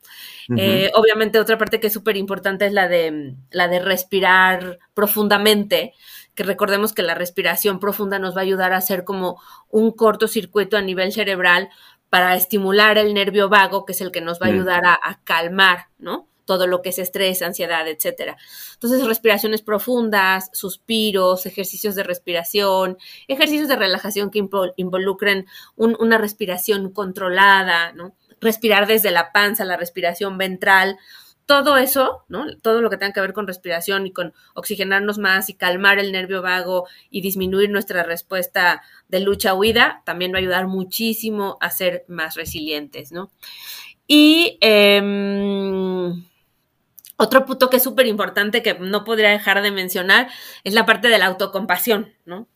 Eh, 0.58 0.90
obviamente 0.96 1.40
otra 1.40 1.60
parte 1.60 1.80
que 1.80 1.88
es 1.88 1.94
súper 1.94 2.18
importante 2.18 2.66
es 2.66 2.74
la 2.74 2.88
de, 2.88 3.36
la 3.52 3.68
de 3.68 3.78
respirar 3.78 4.80
profundamente, 4.96 5.94
que 6.34 6.44
recordemos 6.44 6.94
que 6.94 7.04
la 7.04 7.14
respiración 7.14 7.80
profunda 7.80 8.18
nos 8.18 8.36
va 8.36 8.40
a 8.40 8.44
ayudar 8.44 8.74
a 8.74 8.78
hacer 8.78 9.04
como 9.04 9.40
un 9.70 9.92
cortocircuito 9.92 10.78
a 10.78 10.82
nivel 10.82 11.12
cerebral 11.12 11.70
para 12.10 12.36
estimular 12.36 12.98
el 12.98 13.14
nervio 13.14 13.50
vago, 13.50 13.86
que 13.86 13.94
es 13.94 14.02
el 14.02 14.12
que 14.12 14.22
nos 14.22 14.42
va 14.42 14.48
a 14.48 14.50
mm. 14.50 14.54
ayudar 14.54 14.82
a 14.86 15.20
calmar, 15.24 15.90
¿no? 16.00 16.28
Todo 16.48 16.66
lo 16.66 16.82
que 16.82 16.90
es 16.90 16.98
estrés, 16.98 17.44
ansiedad, 17.44 17.88
etcétera. 17.88 18.38
Entonces, 18.74 19.06
respiraciones 19.06 19.62
profundas, 19.62 20.50
suspiros, 20.54 21.46
ejercicios 21.46 21.94
de 21.94 22.04
respiración, 22.04 22.98
ejercicios 23.28 23.68
de 23.68 23.76
relajación 23.76 24.32
que 24.32 24.44
involucren 24.78 25.46
una 25.76 26.18
respiración 26.18 26.92
controlada, 26.92 27.92
¿no? 27.92 28.16
Respirar 28.40 28.88
desde 28.88 29.12
la 29.12 29.32
panza, 29.32 29.66
la 29.66 29.78
respiración 29.78 30.38
ventral, 30.38 30.98
todo 31.46 31.78
eso, 31.78 32.24
¿no? 32.28 32.46
Todo 32.62 32.82
lo 32.82 32.90
que 32.90 32.98
tenga 32.98 33.14
que 33.14 33.22
ver 33.22 33.34
con 33.34 33.48
respiración 33.48 34.06
y 34.08 34.12
con 34.12 34.34
oxigenarnos 34.54 35.18
más 35.18 35.50
y 35.50 35.54
calmar 35.54 36.00
el 36.00 36.12
nervio 36.12 36.42
vago 36.42 36.88
y 37.10 37.22
disminuir 37.22 37.70
nuestra 37.70 38.04
respuesta 38.04 38.82
de 39.08 39.20
lucha-huida, 39.22 40.02
también 40.06 40.32
va 40.32 40.38
a 40.38 40.40
ayudar 40.40 40.68
muchísimo 40.68 41.58
a 41.62 41.70
ser 41.72 42.06
más 42.08 42.36
resilientes, 42.36 43.12
¿no? 43.12 43.32
Y 44.08 44.58
em, 44.62 46.24
otro 47.18 47.46
punto 47.46 47.70
que 47.70 47.78
es 47.78 47.84
súper 47.84 48.06
importante 48.06 48.64
que 48.64 48.76
no 48.76 49.04
podría 49.04 49.30
dejar 49.30 49.62
de 49.62 49.72
mencionar 49.72 50.30
es 50.64 50.74
la 50.74 50.86
parte 50.86 51.08
de 51.08 51.18
la 51.18 51.26
autocompasión, 51.26 52.14
¿no? 52.26 52.48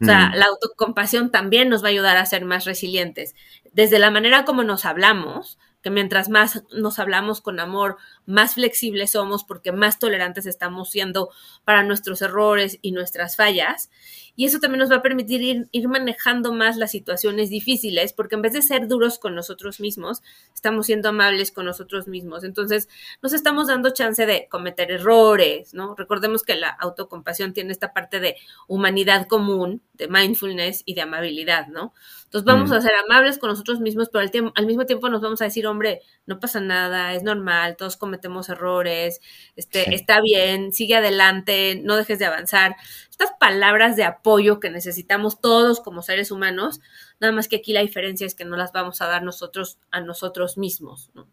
O 0.00 0.04
sea, 0.04 0.28
mm. 0.28 0.34
la 0.36 0.46
autocompasión 0.46 1.30
también 1.30 1.68
nos 1.68 1.82
va 1.82 1.88
a 1.88 1.90
ayudar 1.90 2.16
a 2.16 2.26
ser 2.26 2.44
más 2.44 2.64
resilientes. 2.64 3.34
Desde 3.72 3.98
la 3.98 4.10
manera 4.10 4.44
como 4.44 4.62
nos 4.62 4.84
hablamos, 4.84 5.58
que 5.82 5.90
mientras 5.90 6.28
más 6.28 6.64
nos 6.72 6.98
hablamos 6.98 7.40
con 7.40 7.60
amor, 7.60 7.96
más 8.26 8.54
flexibles 8.54 9.12
somos 9.12 9.44
porque 9.44 9.72
más 9.72 9.98
tolerantes 9.98 10.46
estamos 10.46 10.90
siendo 10.90 11.30
para 11.64 11.82
nuestros 11.82 12.20
errores 12.22 12.78
y 12.82 12.92
nuestras 12.92 13.36
fallas. 13.36 13.90
Y 14.38 14.44
eso 14.44 14.58
también 14.58 14.80
nos 14.80 14.90
va 14.90 14.96
a 14.96 15.02
permitir 15.02 15.66
ir, 15.72 15.88
manejando 15.88 16.52
más 16.52 16.76
las 16.76 16.90
situaciones 16.90 17.48
difíciles, 17.48 18.12
porque 18.12 18.34
en 18.34 18.42
vez 18.42 18.52
de 18.52 18.60
ser 18.60 18.86
duros 18.86 19.18
con 19.18 19.34
nosotros 19.34 19.80
mismos, 19.80 20.22
estamos 20.54 20.86
siendo 20.86 21.08
amables 21.08 21.52
con 21.52 21.64
nosotros 21.64 22.06
mismos. 22.06 22.44
Entonces, 22.44 22.88
nos 23.22 23.32
estamos 23.32 23.68
dando 23.68 23.94
chance 23.94 24.26
de 24.26 24.46
cometer 24.50 24.90
errores, 24.90 25.72
¿no? 25.72 25.94
Recordemos 25.94 26.42
que 26.42 26.56
la 26.56 26.68
autocompasión 26.68 27.54
tiene 27.54 27.72
esta 27.72 27.94
parte 27.94 28.20
de 28.20 28.36
humanidad 28.68 29.26
común, 29.26 29.80
de 29.94 30.08
mindfulness 30.08 30.82
y 30.84 30.94
de 30.94 31.00
amabilidad, 31.00 31.68
¿no? 31.68 31.94
Entonces 32.24 32.44
vamos 32.44 32.70
mm. 32.70 32.74
a 32.74 32.80
ser 32.82 32.92
amables 33.08 33.38
con 33.38 33.48
nosotros 33.48 33.80
mismos, 33.80 34.10
pero 34.10 34.22
al, 34.22 34.52
al, 34.54 34.66
mismo 34.66 34.84
tiempo 34.84 35.08
nos 35.08 35.22
vamos 35.22 35.40
a 35.40 35.44
decir, 35.44 35.66
hombre, 35.66 36.02
no 36.26 36.40
pasa 36.40 36.60
nada, 36.60 37.14
es 37.14 37.22
normal, 37.22 37.76
todos 37.78 37.96
cometemos 37.96 38.15
errores, 38.48 39.20
este, 39.56 39.94
está 39.94 40.20
bien, 40.20 40.72
sigue 40.72 40.96
adelante, 40.96 41.80
no 41.82 41.96
dejes 41.96 42.18
de 42.18 42.26
avanzar. 42.26 42.76
Estas 43.10 43.30
palabras 43.38 43.96
de 43.96 44.04
apoyo 44.04 44.60
que 44.60 44.70
necesitamos 44.70 45.40
todos 45.40 45.80
como 45.80 46.02
seres 46.02 46.30
humanos, 46.30 46.80
nada 47.20 47.32
más 47.32 47.48
que 47.48 47.56
aquí 47.56 47.72
la 47.72 47.80
diferencia 47.80 48.26
es 48.26 48.34
que 48.34 48.44
no 48.44 48.56
las 48.56 48.72
vamos 48.72 49.00
a 49.00 49.06
dar 49.06 49.22
nosotros 49.22 49.78
a 49.90 50.00
nosotros 50.00 50.58
mismos, 50.58 51.10
¿no? 51.14 51.26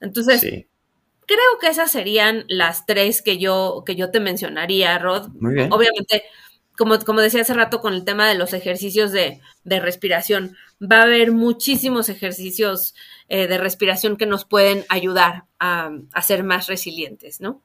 Entonces, 0.00 0.42
creo 0.42 1.58
que 1.60 1.68
esas 1.68 1.90
serían 1.90 2.44
las 2.48 2.86
tres 2.86 3.22
que 3.22 3.38
yo, 3.38 3.82
que 3.84 3.96
yo 3.96 4.10
te 4.10 4.20
mencionaría, 4.20 4.98
Rod. 4.98 5.28
Muy 5.40 5.54
bien. 5.54 5.72
Obviamente, 5.72 6.24
como, 6.76 6.98
como 7.00 7.20
decía 7.20 7.40
hace 7.40 7.54
rato 7.54 7.80
con 7.80 7.94
el 7.94 8.04
tema 8.04 8.28
de 8.28 8.36
los 8.36 8.52
ejercicios 8.52 9.12
de, 9.12 9.40
respiración, 9.64 10.56
va 10.80 11.00
a 11.00 11.02
haber 11.02 11.32
muchísimos 11.32 12.08
ejercicios 12.08 12.94
eh, 13.28 13.46
de 13.48 13.58
respiración 13.58 14.16
que 14.16 14.26
nos 14.26 14.44
pueden 14.44 14.84
ayudar 14.88 15.44
a, 15.58 15.90
ser 16.22 16.44
más 16.44 16.68
resilientes, 16.68 17.40
¿no? 17.40 17.62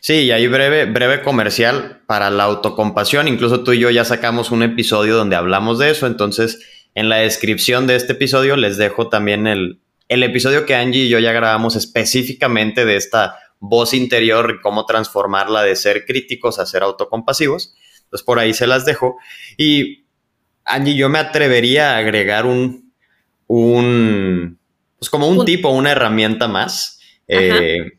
Sí, 0.00 0.14
y 0.14 0.30
ahí 0.30 0.46
breve, 0.46 0.86
breve 0.86 1.20
comercial 1.20 2.00
para 2.06 2.30
la 2.30 2.44
autocompasión. 2.44 3.28
Incluso 3.28 3.62
tú 3.64 3.72
y 3.72 3.80
yo 3.80 3.90
ya 3.90 4.04
sacamos 4.06 4.50
un 4.50 4.62
episodio 4.62 5.14
donde 5.14 5.36
hablamos 5.36 5.78
de 5.78 5.90
eso. 5.90 6.06
Entonces, 6.06 6.86
en 6.94 7.10
la 7.10 7.16
descripción 7.16 7.86
de 7.86 7.96
este 7.96 8.14
episodio 8.14 8.56
les 8.56 8.78
dejo 8.78 9.10
también 9.10 9.46
el, 9.46 9.80
el 10.08 10.22
episodio 10.22 10.64
que 10.64 10.74
Angie 10.74 11.04
y 11.04 11.08
yo 11.10 11.18
ya 11.18 11.32
grabamos 11.32 11.76
específicamente 11.76 12.86
de 12.86 12.96
esta 12.96 13.38
voz 13.58 13.94
interior 13.94 14.56
y 14.56 14.62
cómo 14.62 14.86
transformarla 14.86 15.62
de 15.62 15.76
ser 15.76 16.06
críticos 16.06 16.58
a 16.58 16.66
ser 16.66 16.82
autocompasivos. 16.82 17.74
Entonces 18.04 18.24
por 18.24 18.38
ahí 18.38 18.54
se 18.54 18.66
las 18.66 18.86
dejo. 18.86 19.18
Y 19.56 20.04
Angie, 20.64 20.96
yo 20.96 21.08
me 21.08 21.18
atrevería 21.18 21.94
a 21.94 21.98
agregar 21.98 22.46
un, 22.46 22.92
un 23.46 24.58
pues 24.98 25.10
como 25.10 25.28
un 25.28 25.44
tipo, 25.44 25.70
una 25.70 25.92
herramienta 25.92 26.48
más. 26.48 27.00
Eh, 27.28 27.98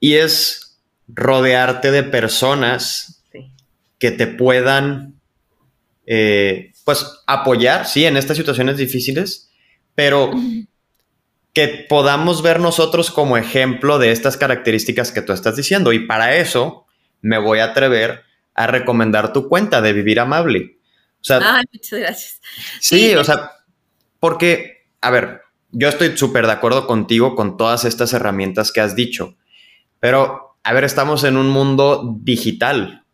y 0.00 0.14
es 0.14 0.78
rodearte 1.08 1.90
de 1.90 2.02
personas 2.02 3.24
que 3.98 4.10
te 4.10 4.26
puedan, 4.26 5.20
eh, 6.06 6.72
pues, 6.84 7.06
apoyar, 7.26 7.86
sí, 7.86 8.04
en 8.04 8.16
estas 8.16 8.36
situaciones 8.36 8.76
difíciles, 8.76 9.50
pero 9.94 10.32
que 11.52 11.86
podamos 11.88 12.42
ver 12.42 12.60
nosotros 12.60 13.10
como 13.10 13.36
ejemplo 13.36 13.98
de 13.98 14.12
estas 14.12 14.36
características 14.36 15.10
que 15.10 15.22
tú 15.22 15.32
estás 15.32 15.56
diciendo. 15.56 15.92
Y 15.92 16.06
para 16.06 16.36
eso 16.36 16.86
me 17.20 17.38
voy 17.38 17.58
a 17.58 17.64
atrever 17.64 18.22
a 18.54 18.66
recomendar 18.66 19.32
tu 19.32 19.48
cuenta 19.48 19.80
de 19.80 19.92
Vivir 19.92 20.20
Amable. 20.20 20.78
O 21.20 21.24
sea, 21.24 21.40
Ay, 21.42 21.64
muchas 21.72 21.98
gracias. 21.98 22.40
Sí, 22.80 23.14
o 23.14 23.24
sea, 23.24 23.52
porque, 24.20 24.86
a 25.00 25.10
ver, 25.10 25.42
yo 25.70 25.88
estoy 25.88 26.16
súper 26.16 26.46
de 26.46 26.52
acuerdo 26.52 26.86
contigo 26.86 27.34
con 27.34 27.56
todas 27.56 27.84
estas 27.84 28.12
herramientas 28.12 28.72
que 28.72 28.80
has 28.80 28.96
dicho, 28.96 29.36
pero, 30.00 30.56
a 30.62 30.72
ver, 30.72 30.84
estamos 30.84 31.24
en 31.24 31.36
un 31.36 31.48
mundo 31.48 32.16
digital. 32.22 33.04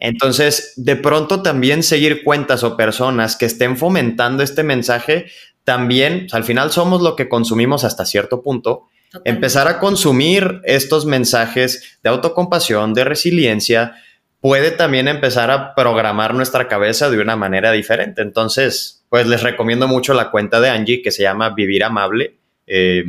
Entonces, 0.00 0.72
de 0.76 0.96
pronto 0.96 1.42
también 1.42 1.82
seguir 1.82 2.24
cuentas 2.24 2.64
o 2.64 2.76
personas 2.76 3.36
que 3.36 3.46
estén 3.46 3.76
fomentando 3.76 4.42
este 4.42 4.62
mensaje, 4.62 5.26
también, 5.64 6.26
al 6.32 6.44
final 6.44 6.72
somos 6.72 7.02
lo 7.02 7.16
que 7.16 7.28
consumimos 7.28 7.84
hasta 7.84 8.04
cierto 8.04 8.42
punto. 8.42 8.88
Empezar 9.24 9.68
a 9.68 9.78
consumir 9.78 10.60
estos 10.64 11.04
mensajes 11.04 11.98
de 12.02 12.08
autocompasión, 12.08 12.94
de 12.94 13.04
resiliencia, 13.04 13.94
puede 14.42 14.72
también 14.72 15.06
empezar 15.06 15.52
a 15.52 15.72
programar 15.76 16.34
nuestra 16.34 16.66
cabeza 16.66 17.08
de 17.08 17.20
una 17.20 17.36
manera 17.36 17.70
diferente. 17.70 18.22
Entonces, 18.22 19.04
pues 19.08 19.28
les 19.28 19.44
recomiendo 19.44 19.86
mucho 19.86 20.14
la 20.14 20.32
cuenta 20.32 20.60
de 20.60 20.68
Angie 20.68 21.00
que 21.00 21.12
se 21.12 21.22
llama 21.22 21.50
Vivir 21.50 21.84
Amable, 21.84 22.36
eh, 22.66 23.04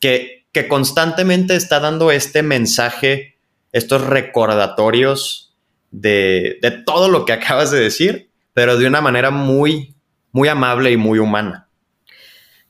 que, 0.00 0.46
que 0.52 0.68
constantemente 0.68 1.56
está 1.56 1.80
dando 1.80 2.12
este 2.12 2.44
mensaje, 2.44 3.38
estos 3.72 4.06
recordatorios 4.06 5.56
de, 5.90 6.60
de, 6.62 6.70
todo 6.70 7.08
lo 7.08 7.24
que 7.24 7.32
acabas 7.32 7.72
de 7.72 7.80
decir, 7.80 8.30
pero 8.54 8.76
de 8.76 8.86
una 8.86 9.00
manera 9.00 9.32
muy, 9.32 9.96
muy 10.30 10.46
amable 10.46 10.92
y 10.92 10.96
muy 10.96 11.18
humana. 11.18 11.66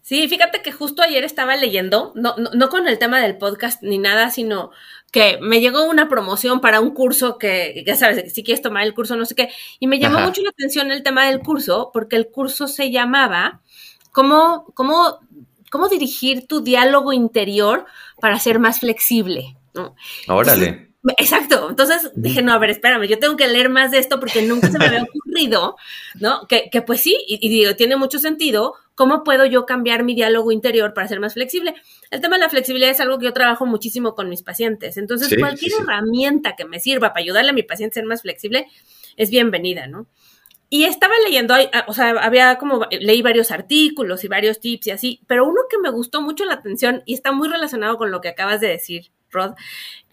Sí, 0.01 0.27
fíjate 0.29 0.63
que 0.63 0.73
justo 0.73 1.03
ayer 1.03 1.25
estaba 1.25 1.57
leyendo, 1.57 2.13
no, 2.15 2.37
no, 2.37 2.51
no, 2.55 2.69
con 2.71 2.89
el 2.89 2.99
tema 2.99 3.21
del 3.21 3.37
podcast 3.37 3.83
ni 3.83 3.99
nada, 3.99 4.31
sino 4.31 4.71
que 5.13 5.39
me 5.41 5.61
llegó 5.61 5.85
una 5.85 6.09
promoción 6.09 6.61
para 6.61 6.81
un 6.81 6.91
curso 6.91 7.39
que, 7.39 7.85
ya 7.87 7.95
sabes, 7.95 8.33
si 8.33 8.43
quieres 8.43 8.63
tomar 8.63 8.83
el 8.85 8.95
curso, 8.95 9.15
no 9.15 9.27
sé 9.27 9.37
qué, 9.37 9.51
y 9.79 9.87
me 9.87 10.01
llamó 10.01 10.19
mucho 10.19 10.43
la 10.43 10.51
atención 10.51 10.91
el 10.91 11.05
tema 11.05 11.27
del 11.27 11.39
curso, 11.39 11.91
porque 11.93 12.17
el 12.17 12.29
curso 12.29 12.67
se 12.67 12.91
llamaba 12.91 13.61
¿Cómo, 14.11 14.67
cómo 14.75 15.21
cómo 15.73 15.89
dirigir 15.89 16.47
tu 16.47 16.63
diálogo 16.63 17.15
interior 17.15 17.87
para 18.21 18.39
ser 18.39 18.59
más 18.59 18.81
flexible, 18.81 19.57
¿no? 19.73 19.97
Órale. 20.29 20.92
Exacto. 21.19 21.69
Entonces 21.69 22.13
dije, 22.15 22.43
no, 22.43 22.53
a 22.53 22.59
ver, 22.59 22.71
espérame, 22.71 23.09
yo 23.09 23.19
tengo 23.19 23.37
que 23.37 23.49
leer 23.49 23.69
más 23.69 23.91
de 23.91 23.99
esto 23.99 24.21
porque 24.21 24.43
nunca 24.43 24.71
se 24.71 24.79
me 24.79 24.87
había 24.87 25.03
ocurrido, 25.15 25.77
¿no? 26.21 26.47
Que, 26.47 26.71
que 26.71 26.81
pues 26.83 27.01
sí, 27.01 27.17
y, 27.27 27.49
digo, 27.49 27.75
tiene 27.75 27.97
mucho 27.97 28.19
sentido. 28.19 28.75
¿Cómo 28.95 29.25
puedo 29.25 29.47
yo 29.47 29.67
cambiar 29.67 30.05
mi 30.05 30.15
diálogo 30.15 30.53
interior 30.53 30.95
para 30.95 31.09
ser 31.09 31.19
más 31.19 31.35
flexible? 31.35 31.75
El 32.11 32.21
tema 32.21 32.37
de 32.37 32.43
la 32.43 32.51
flexibilidad 32.51 32.91
es 32.91 33.01
algo 33.01 33.19
que 33.19 33.25
yo 33.25 33.33
trabajo 33.33 33.67
muchísimo 33.67 34.15
con 34.15 34.29
mis 34.29 34.43
pacientes. 34.43 34.97
Entonces, 34.97 35.35
cualquier 35.39 35.73
herramienta 35.81 36.55
que 36.57 36.67
me 36.67 36.79
sirva 36.79 37.09
para 37.09 37.21
ayudarle 37.21 37.51
a 37.51 37.55
mi 37.55 37.63
paciente 37.63 37.99
a 37.99 38.03
ser 38.03 38.05
más 38.07 38.23
flexible 38.23 38.67
es 39.17 39.31
bienvenida, 39.31 39.87
¿no? 39.87 40.07
Y 40.69 40.85
estaba 40.85 41.13
leyendo, 41.25 41.55
o 41.87 41.93
sea, 41.93 42.11
había 42.11 42.57
como, 42.57 42.87
leí 42.91 43.21
varios 43.21 43.51
artículos 43.51 44.25
y 44.25 44.29
varios 44.29 44.59
tips 44.59 44.87
y 44.87 44.91
así, 44.91 45.21
pero 45.27 45.47
uno 45.47 45.63
que 45.69 45.77
me 45.79 45.91
gustó 45.91 46.23
mucho 46.23 46.47
la 46.47 46.55
atención 46.55 47.03
y 47.05 47.13
está 47.13 47.31
muy 47.31 47.49
relacionado 47.49 47.99
con 47.99 48.11
lo 48.11 48.23
que 48.23 48.29
acabas 48.29 48.61
de 48.63 48.69
decir, 48.69 49.11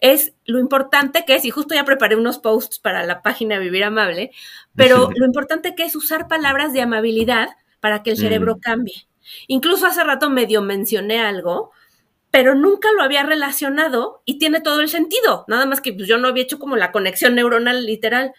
Es 0.00 0.32
lo 0.46 0.58
importante 0.58 1.24
que 1.26 1.34
es, 1.34 1.44
y 1.44 1.50
justo 1.50 1.74
ya 1.74 1.84
preparé 1.84 2.16
unos 2.16 2.38
posts 2.38 2.78
para 2.78 3.04
la 3.04 3.22
página 3.22 3.58
Vivir 3.58 3.84
Amable, 3.84 4.30
pero 4.74 5.10
lo 5.14 5.26
importante 5.26 5.74
que 5.74 5.84
es 5.84 5.96
usar 5.96 6.28
palabras 6.28 6.72
de 6.72 6.80
amabilidad 6.80 7.50
para 7.80 8.02
que 8.02 8.10
el 8.10 8.16
cerebro 8.16 8.56
mm. 8.56 8.60
cambie. 8.60 9.06
Incluso 9.46 9.86
hace 9.86 10.02
rato 10.04 10.30
medio 10.30 10.62
mencioné 10.62 11.20
algo, 11.20 11.72
pero 12.30 12.54
nunca 12.54 12.88
lo 12.96 13.02
había 13.02 13.24
relacionado 13.24 14.22
y 14.24 14.38
tiene 14.38 14.60
todo 14.60 14.80
el 14.80 14.88
sentido, 14.88 15.44
nada 15.48 15.66
más 15.66 15.80
que 15.80 15.92
pues, 15.92 16.06
yo 16.06 16.18
no 16.18 16.28
había 16.28 16.44
hecho 16.44 16.58
como 16.58 16.76
la 16.76 16.92
conexión 16.92 17.34
neuronal 17.34 17.84
literal. 17.84 18.32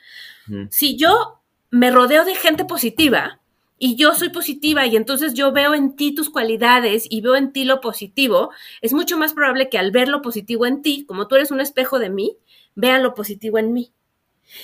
Si 0.69 0.97
yo 0.97 1.41
me 1.69 1.91
rodeo 1.91 2.25
de 2.25 2.35
gente 2.35 2.65
positiva 2.65 3.40
y 3.83 3.95
yo 3.95 4.13
soy 4.13 4.29
positiva 4.29 4.85
y 4.85 4.95
entonces 4.95 5.33
yo 5.33 5.51
veo 5.51 5.73
en 5.73 5.95
ti 5.95 6.13
tus 6.13 6.29
cualidades 6.29 7.07
y 7.09 7.21
veo 7.21 7.35
en 7.35 7.51
ti 7.51 7.65
lo 7.65 7.81
positivo, 7.81 8.51
es 8.79 8.93
mucho 8.93 9.17
más 9.17 9.33
probable 9.33 9.69
que 9.69 9.79
al 9.79 9.89
ver 9.89 10.07
lo 10.07 10.21
positivo 10.21 10.67
en 10.67 10.83
ti, 10.83 11.03
como 11.07 11.27
tú 11.27 11.33
eres 11.33 11.49
un 11.49 11.59
espejo 11.59 11.97
de 11.97 12.11
mí, 12.11 12.37
vea 12.75 12.99
lo 12.99 13.15
positivo 13.15 13.57
en 13.57 13.73
mí. 13.73 13.91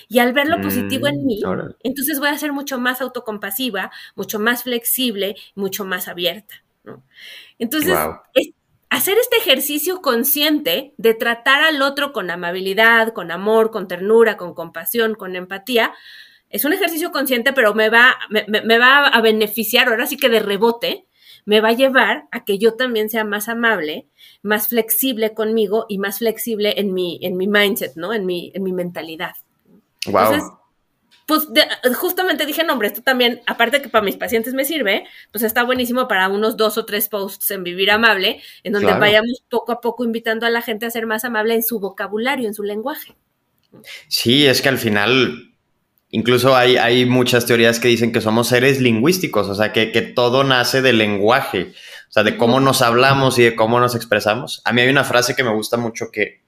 Y 0.07 0.19
al 0.19 0.33
ver 0.33 0.47
lo 0.47 0.61
positivo 0.61 1.07
en 1.07 1.25
mí, 1.25 1.41
mm, 1.43 1.77
entonces 1.81 2.19
voy 2.19 2.29
a 2.29 2.37
ser 2.37 2.53
mucho 2.53 2.77
más 2.77 3.01
autocompasiva, 3.01 3.89
mucho 4.15 4.37
más 4.37 4.61
flexible, 4.61 5.35
mucho 5.55 5.83
más 5.83 6.07
abierta. 6.07 6.63
Entonces, 7.57 7.97
hacer 8.91 9.17
este 9.17 9.37
ejercicio 9.37 10.03
consciente 10.03 10.93
de 10.97 11.15
tratar 11.15 11.63
al 11.63 11.81
otro 11.81 12.13
con 12.13 12.29
amabilidad, 12.29 13.13
con 13.13 13.31
amor, 13.31 13.71
con 13.71 13.87
ternura, 13.87 14.37
con 14.37 14.53
compasión, 14.53 15.15
con 15.15 15.35
empatía, 15.35 15.93
es 16.49 16.65
un 16.65 16.73
ejercicio 16.73 17.11
consciente, 17.11 17.53
pero 17.53 17.73
me 17.73 17.89
va, 17.89 18.15
me, 18.29 18.77
va 18.77 19.07
a 19.07 19.21
beneficiar, 19.21 19.89
ahora 19.89 20.07
sí 20.07 20.17
que 20.17 20.29
de 20.29 20.39
rebote, 20.39 21.05
me 21.45 21.61
va 21.61 21.69
a 21.69 21.73
llevar 21.73 22.27
a 22.31 22.43
que 22.43 22.57
yo 22.57 22.75
también 22.75 23.09
sea 23.09 23.23
más 23.23 23.47
amable, 23.47 24.07
más 24.41 24.67
flexible 24.67 25.33
conmigo 25.33 25.85
y 25.87 25.97
más 25.97 26.19
flexible 26.19 26.73
en 26.77 26.93
mi, 26.93 27.19
en 27.21 27.37
mi 27.37 27.47
mindset, 27.47 27.95
¿no? 27.95 28.13
En 28.13 28.25
mi, 28.25 28.51
en 28.53 28.63
mi 28.63 28.73
mentalidad. 28.73 29.35
Wow. 30.07 30.33
Entonces, 30.33 30.51
pues 31.27 31.47
justamente 31.95 32.45
dije, 32.45 32.63
no, 32.63 32.73
hombre, 32.73 32.87
esto 32.87 33.01
también, 33.01 33.41
aparte 33.47 33.81
que 33.81 33.89
para 33.89 34.05
mis 34.05 34.15
pacientes 34.15 34.53
me 34.53 34.63
sirve, 34.63 35.05
pues 35.31 35.43
está 35.43 35.63
buenísimo 35.63 36.07
para 36.07 36.29
unos 36.29 36.55
dos 36.55 36.77
o 36.77 36.85
tres 36.85 37.09
posts 37.09 37.51
en 37.51 37.65
Vivir 37.65 37.91
Amable, 37.91 38.41
en 38.63 38.71
donde 38.71 38.93
vayamos 38.93 39.43
poco 39.49 39.73
a 39.73 39.81
poco 39.81 40.05
invitando 40.05 40.45
a 40.45 40.49
la 40.49 40.61
gente 40.61 40.85
a 40.85 40.91
ser 40.91 41.05
más 41.05 41.25
amable 41.25 41.53
en 41.53 41.63
su 41.63 41.81
vocabulario, 41.81 42.47
en 42.47 42.53
su 42.53 42.63
lenguaje. 42.63 43.17
Sí, 44.07 44.47
es 44.47 44.61
que 44.61 44.69
al 44.69 44.77
final 44.77 45.46
Incluso 46.17 46.55
hay, 46.55 46.77
hay, 46.77 47.05
muchas 47.05 47.45
teorías 47.45 47.79
que 47.79 47.89
dicen 47.89 48.11
que 48.11 48.21
somos 48.21 48.47
seres 48.47 48.81
lingüísticos, 48.81 49.49
o 49.49 49.53
sea, 49.53 49.71
que, 49.71 49.85
todo 50.01 50.43
nace 50.43 50.81
del 50.81 50.97
lenguaje, 50.97 51.73
o 52.09 52.11
sea, 52.11 52.23
de 52.23 52.37
cómo 52.37 52.59
nos 52.59 52.81
hablamos 52.81 53.37
y 53.37 53.43
de 53.43 53.55
cómo 53.55 53.79
nos 53.79 53.93
expresamos. 53.93 54.63
A 54.65 54.73
mí 54.73 54.81
hay 54.81 54.89
una 54.89 55.03
frase 55.03 55.35
que 55.35 55.43
me 55.43 55.53
gusta 55.53 55.77
mucho 55.77 56.05
que 56.11 56.41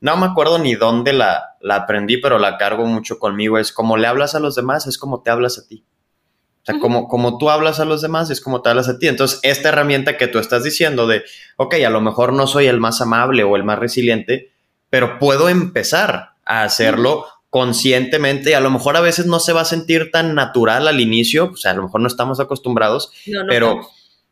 no 0.00 0.16
me 0.16 0.26
acuerdo 0.26 0.58
ni 0.58 0.74
dónde 0.74 1.12
la, 1.12 1.56
la 1.60 1.76
aprendí, 1.76 2.16
pero 2.16 2.40
la 2.40 2.58
cargo 2.58 2.84
mucho 2.84 3.20
conmigo. 3.20 3.58
Es 3.58 3.70
como 3.70 3.96
le 3.96 4.08
hablas 4.08 4.34
a 4.34 4.40
los 4.40 4.56
demás, 4.56 4.88
es 4.88 4.98
como 4.98 5.22
te 5.22 5.30
hablas 5.30 5.56
a 5.56 5.68
ti. 5.68 5.84
O 6.62 6.66
sea, 6.66 6.80
como, 6.80 7.06
como 7.06 7.38
tú 7.38 7.48
hablas 7.48 7.78
a 7.78 7.84
los 7.84 8.02
demás, 8.02 8.28
es 8.30 8.40
como 8.40 8.60
te 8.60 8.70
hablas 8.70 8.88
a 8.88 8.98
ti. 8.98 9.06
Entonces, 9.06 9.38
esta 9.44 9.68
herramienta 9.68 10.16
que 10.16 10.26
tú 10.26 10.40
estás 10.40 10.64
diciendo 10.64 11.06
de, 11.06 11.22
ok, 11.58 11.74
a 11.74 11.90
lo 11.90 12.00
mejor 12.00 12.32
no 12.32 12.48
soy 12.48 12.66
el 12.66 12.80
más 12.80 13.00
amable 13.00 13.44
o 13.44 13.54
el 13.54 13.62
más 13.62 13.78
resiliente, 13.78 14.50
pero 14.90 15.20
puedo 15.20 15.48
empezar 15.48 16.32
a 16.44 16.64
hacerlo 16.64 17.26
conscientemente 17.56 18.50
y 18.50 18.52
a 18.52 18.60
lo 18.60 18.70
mejor 18.70 18.98
a 18.98 19.00
veces 19.00 19.24
no 19.24 19.40
se 19.40 19.54
va 19.54 19.62
a 19.62 19.64
sentir 19.64 20.10
tan 20.10 20.34
natural 20.34 20.88
al 20.88 21.00
inicio, 21.00 21.52
o 21.54 21.56
sea, 21.56 21.70
a 21.70 21.74
lo 21.74 21.84
mejor 21.84 22.02
no 22.02 22.06
estamos 22.06 22.38
acostumbrados, 22.38 23.10
pero, 23.48 23.80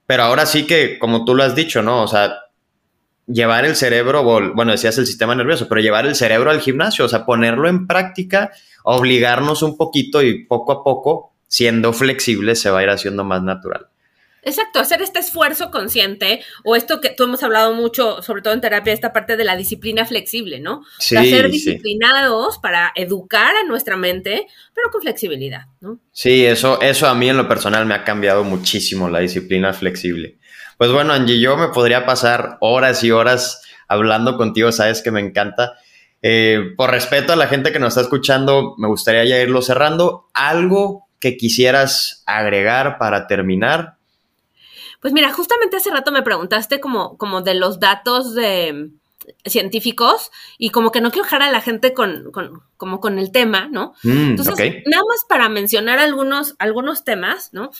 pero 0.04 0.24
ahora 0.24 0.44
sí 0.44 0.66
que, 0.66 0.98
como 0.98 1.24
tú 1.24 1.34
lo 1.34 1.42
has 1.42 1.54
dicho, 1.54 1.82
¿no? 1.82 2.02
O 2.02 2.06
sea, 2.06 2.34
llevar 3.26 3.64
el 3.64 3.76
cerebro, 3.76 4.24
bueno, 4.24 4.72
decías 4.72 4.98
el 4.98 5.06
sistema 5.06 5.34
nervioso, 5.34 5.68
pero 5.70 5.80
llevar 5.80 6.04
el 6.04 6.16
cerebro 6.16 6.50
al 6.50 6.60
gimnasio, 6.60 7.06
o 7.06 7.08
sea, 7.08 7.24
ponerlo 7.24 7.66
en 7.66 7.86
práctica, 7.86 8.52
obligarnos 8.82 9.62
un 9.62 9.78
poquito 9.78 10.20
y 10.20 10.44
poco 10.44 10.72
a 10.72 10.84
poco, 10.84 11.32
siendo 11.48 11.94
flexible, 11.94 12.54
se 12.56 12.68
va 12.68 12.80
a 12.80 12.82
ir 12.82 12.90
haciendo 12.90 13.24
más 13.24 13.42
natural. 13.42 13.86
Exacto, 14.45 14.78
hacer 14.78 15.03
este 15.03 15.18
esfuerzo 15.18 15.70
consciente 15.70 16.42
o 16.64 16.76
esto 16.76 17.01
que 17.01 17.11
tú 17.11 17.24
hemos 17.24 17.42
hablado 17.42 17.74
mucho, 17.74 18.22
sobre 18.22 18.42
todo 18.42 18.55
en 18.55 18.61
terapia, 18.61 18.92
esta 18.92 19.12
parte 19.12 19.36
de 19.36 19.45
la 19.45 19.57
disciplina 19.57 20.05
flexible, 20.05 20.61
¿no? 20.61 20.82
Sí, 20.99 21.16
ser 21.16 21.51
disciplinados 21.51 22.59
para 22.59 22.92
educar 22.95 23.57
a 23.57 23.66
nuestra 23.66 23.97
mente, 23.97 24.47
pero 24.74 24.90
con 24.90 25.01
flexibilidad, 25.01 25.66
¿no? 25.80 25.99
Sí, 26.12 26.45
eso, 26.45 26.80
eso 26.80 27.07
a 27.09 27.14
mí 27.14 27.28
en 27.28 27.36
lo 27.36 27.49
personal 27.49 27.86
me 27.86 27.95
ha 27.95 28.05
cambiado 28.05 28.45
muchísimo 28.45 29.09
la 29.09 29.20
disciplina 29.20 29.72
flexible. 29.72 30.38
Pues 30.78 30.90
bueno, 30.90 31.12
Angie, 31.12 31.40
yo 31.40 31.57
me 31.57 31.68
podría 31.68 32.05
pasar 32.05 32.59
horas 32.61 33.05
y 33.05 33.11
horas 33.11 33.62
hablando 33.88 34.36
contigo, 34.36 34.72
sabes 34.72 35.03
que 35.03 35.11
me 35.11 35.20
encanta. 35.20 35.74
Eh, 36.22 36.72
por 36.76 36.90
respeto 36.90 37.32
a 37.32 37.36
la 37.36 37.47
gente 37.47 37.70
que 37.70 37.78
nos 37.78 37.88
está 37.88 38.01
escuchando, 38.01 38.74
me 38.78 38.88
gustaría 38.88 39.24
ya 39.24 39.38
irlo 39.38 39.62
cerrando. 39.62 40.28
¿Algo 40.32 41.07
que 41.20 41.36
quisieras 41.36 42.22
agregar 42.26 42.99
para 42.99 43.26
terminar? 43.26 43.93
Pues 45.05 45.12
mira, 45.12 45.30
justamente 45.34 45.76
hace 45.76 45.90
rato 45.90 46.12
me 46.12 46.22
preguntaste 46.22 46.80
como, 46.80 47.18
como 47.18 47.42
de 47.42 47.52
los 47.52 47.78
datos 47.78 48.34
de 48.34 48.88
científicos 49.44 50.30
y 50.57 50.70
como 50.70 50.92
que 50.92 51.02
no 51.02 51.11
quiero 51.11 51.24
dejar 51.24 51.42
a 51.42 51.52
la 51.52 51.61
gente 51.61 51.92
con, 51.92 52.32
con 52.32 52.62
como 52.78 53.00
con 53.00 53.18
el 53.18 53.30
tema, 53.30 53.68
¿no? 53.70 53.92
Mm, 54.02 54.30
Entonces, 54.30 54.57
nada 54.86 55.02
más 55.07 55.26
para 55.28 55.50
mencionar 55.50 55.98
algunos, 55.98 56.55
algunos 56.59 57.05
temas, 57.05 57.50
¿no? 57.52 57.70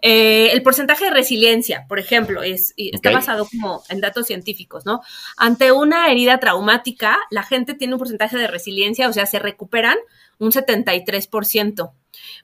Eh, 0.00 0.50
el 0.52 0.64
porcentaje 0.64 1.04
de 1.04 1.12
resiliencia, 1.12 1.86
por 1.88 2.00
ejemplo, 2.00 2.42
es, 2.42 2.74
está 2.76 3.12
basado 3.12 3.46
como 3.46 3.84
en 3.88 4.00
datos 4.00 4.26
científicos, 4.26 4.84
¿no? 4.84 5.02
Ante 5.36 5.70
una 5.70 6.10
herida 6.10 6.40
traumática, 6.40 7.16
la 7.30 7.44
gente 7.44 7.74
tiene 7.74 7.94
un 7.94 8.00
porcentaje 8.00 8.36
de 8.36 8.48
resiliencia, 8.48 9.08
o 9.08 9.12
sea, 9.12 9.26
se 9.26 9.38
recuperan 9.38 9.98
un 10.42 10.52
73% 10.52 11.92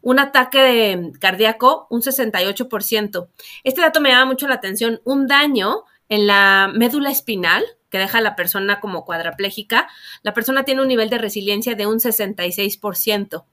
un 0.02 0.18
ataque 0.18 1.12
cardíaco, 1.20 1.86
un 1.90 2.02
68%. 2.02 3.28
Este 3.64 3.80
dato 3.80 4.00
me 4.00 4.10
llama 4.10 4.26
mucho 4.26 4.48
la 4.48 4.54
atención. 4.54 5.00
Un 5.04 5.26
daño 5.26 5.84
en 6.08 6.26
la 6.26 6.70
médula 6.74 7.10
espinal, 7.10 7.64
que 7.90 7.98
deja 7.98 8.18
a 8.18 8.22
la 8.22 8.36
persona 8.36 8.80
como 8.80 9.04
cuadraplégica, 9.04 9.88
la 10.22 10.34
persona 10.34 10.64
tiene 10.64 10.82
un 10.82 10.88
nivel 10.88 11.10
de 11.10 11.18
resiliencia 11.18 11.74
de 11.74 11.86
un 11.86 11.98
66%. 11.98 13.44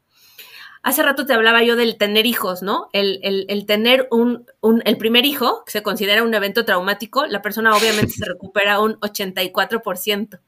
Hace 0.84 1.02
rato 1.02 1.26
te 1.26 1.34
hablaba 1.34 1.64
yo 1.64 1.76
del 1.76 1.98
tener 1.98 2.28
hijos, 2.28 2.62
¿no? 2.62 2.90
El, 2.94 3.20
el 3.24 3.66
tener 3.66 4.08
un, 4.12 4.46
un, 4.62 4.84
el 4.86 4.98
primer 4.98 5.26
hijo, 5.26 5.64
que 5.66 5.72
se 5.72 5.82
considera 5.82 6.22
un 6.22 6.34
evento 6.34 6.64
traumático, 6.64 7.26
la 7.26 7.42
persona 7.42 7.76
obviamente 7.76 8.14
se 8.14 8.26
recupera 8.32 8.80
un 8.80 9.00
84%. 9.00 10.40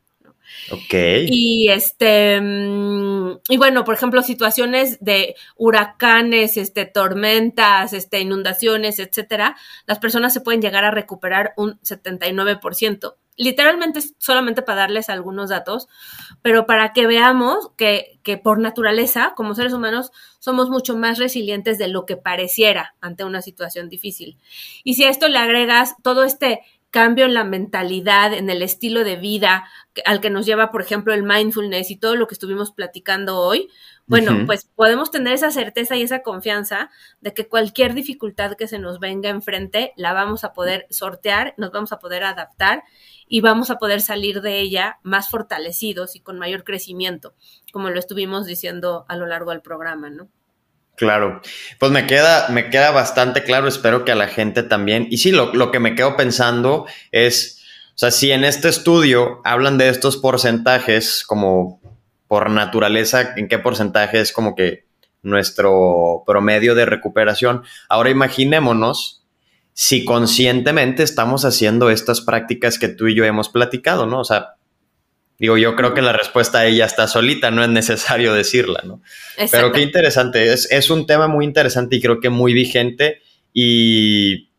Ok. 0.72 0.94
Y 1.28 1.70
este, 1.70 2.40
mm, 2.42 3.40
y 3.50 3.58
bueno, 3.58 3.84
por 3.84 3.96
ejemplo, 3.96 4.22
situaciones 4.22 4.98
de 5.00 5.36
huracanes, 5.56 6.58
este, 6.58 6.86
tormentas, 6.86 7.94
este, 7.94 8.20
inundaciones, 8.20 9.00
etcétera, 9.00 9.56
las 9.86 10.00
personas 10.00 10.34
se 10.34 10.42
pueden 10.42 10.62
llegar 10.62 10.84
a 10.84 10.92
recuperar 10.92 11.54
un 11.58 11.80
79%. 11.82 13.16
Literalmente 13.40 14.02
solamente 14.18 14.64
para 14.64 14.82
darles 14.82 15.10
algunos 15.10 15.52
datos, 15.52 15.88
pero 16.42 16.66
para 16.66 16.92
que 16.92 17.06
veamos 17.06 17.70
que, 17.78 18.20
que 18.24 18.38
por 18.38 18.60
naturaleza, 18.60 19.34
como 19.36 19.54
seres 19.54 19.74
humanos, 19.74 20.12
somos 20.40 20.72
mucho 20.72 20.98
más 20.98 21.20
resilientes 21.20 21.78
de 21.78 21.88
lo 21.88 22.08
que 22.08 22.18
pareciera 22.18 22.96
ante 23.00 23.26
una 23.26 23.44
situación 23.44 23.90
difícil. 23.90 24.40
Y 24.84 24.96
si 24.96 25.04
a 25.04 25.10
esto 25.12 25.28
le 25.28 25.38
agregas 25.38 25.94
todo 26.02 26.24
este 26.24 26.62
cambio 26.98 27.26
en 27.26 27.36
la 27.36 27.44
mentalidad, 27.44 28.34
en 28.34 28.50
el 28.50 28.64
estilo 28.64 29.04
de 29.04 29.18
vida 29.18 29.70
al 30.04 30.20
que 30.20 30.32
nos 30.32 30.48
lleva, 30.48 30.72
por 30.72 30.82
ejemplo, 30.82 31.14
el 31.14 31.22
mindfulness 31.22 31.92
y 31.92 31.96
todo 31.96 32.16
lo 32.16 32.26
que 32.26 32.34
estuvimos 32.34 32.72
platicando 32.72 33.38
hoy, 33.38 33.70
bueno, 34.08 34.48
pues 34.48 34.68
podemos 34.74 35.12
tener 35.12 35.34
esa 35.34 35.52
certeza 35.52 35.96
y 35.96 36.02
esa 36.02 36.24
confianza 36.24 36.90
de 37.22 37.36
que 37.36 37.48
cualquier 37.48 37.94
dificultad 37.94 38.54
que 38.54 38.68
se 38.68 38.80
nos 38.80 39.00
venga 39.00 39.30
enfrente 39.30 39.94
la 39.96 40.14
vamos 40.14 40.44
a 40.44 40.54
poder 40.54 40.88
sortear, 40.90 41.54
nos 41.58 41.72
vamos 41.72 41.92
a 41.92 42.00
poder 42.00 42.24
adaptar 42.24 42.84
y 43.28 43.42
vamos 43.42 43.70
a 43.70 43.78
poder 43.78 44.02
salir 44.02 44.42
de 44.42 44.60
ella 44.60 44.98
más 45.04 45.30
fortalecidos 45.30 46.16
y 46.16 46.22
con 46.22 46.40
mayor 46.40 46.64
crecimiento, 46.64 47.36
como 47.72 47.92
lo 47.92 48.00
estuvimos 48.00 48.48
diciendo 48.48 49.06
a 49.08 49.18
lo 49.18 49.28
largo 49.28 49.52
del 49.52 49.62
programa, 49.62 50.10
¿no? 50.10 50.30
Claro, 50.98 51.42
pues 51.78 51.92
me 51.92 52.08
queda, 52.08 52.50
me 52.50 52.72
queda 52.72 52.90
bastante 52.90 53.44
claro, 53.44 53.68
espero 53.68 54.04
que 54.04 54.12
a 54.12 54.16
la 54.16 54.28
gente 54.28 54.64
también. 54.64 55.06
Y 55.12 55.20
sí, 55.20 55.32
lo, 55.32 55.54
lo 55.54 55.72
que 55.72 55.80
me 55.80 55.94
quedo 55.94 56.18
pensando 56.18 56.88
es, 57.12 57.64
o 57.90 57.98
sea, 58.00 58.10
si 58.10 58.32
en 58.32 58.44
este 58.44 58.68
estudio 58.68 59.40
hablan 59.44 59.78
de 59.78 59.90
estos 59.90 60.18
porcentajes 60.18 61.24
como 61.24 61.80
por 62.28 62.50
naturaleza, 62.50 63.36
¿en 63.36 63.48
qué 63.48 63.60
porcentaje 63.60 64.20
es 64.20 64.34
como 64.34 64.56
que 64.56 64.88
nuestro 65.22 66.24
promedio 66.26 66.74
de 66.74 66.88
recuperación? 66.88 67.64
Ahora 67.90 68.10
imaginémonos 68.10 69.24
si 69.74 70.04
conscientemente 70.04 71.04
estamos 71.04 71.46
haciendo 71.46 71.92
estas 71.92 72.22
prácticas 72.22 72.80
que 72.80 72.88
tú 72.88 73.06
y 73.06 73.14
yo 73.14 73.24
hemos 73.24 73.50
platicado, 73.50 74.08
¿no? 74.08 74.22
O 74.22 74.26
sea, 74.26 74.57
Digo, 75.40 75.58
yo 75.58 75.76
creo 75.76 75.94
que 75.94 76.02
la 76.02 76.14
respuesta 76.14 76.60
a 76.60 76.66
ella 76.66 76.86
está 76.86 77.08
solita, 77.08 77.52
no 77.52 77.64
es 77.64 77.70
necesario 77.70 78.34
decirla, 78.34 78.82
¿no? 78.84 79.02
Pero 79.52 79.72
qué 79.72 79.82
interesante, 79.82 80.52
es, 80.52 80.72
es, 80.72 80.90
un 80.90 81.06
tema 81.06 81.28
muy 81.28 81.46
interesante 81.46 81.96
y 81.96 82.02
creo 82.02 82.20
que 82.20 82.30
muy 82.30 82.54
vigente 82.54 83.22
y, 83.54 84.50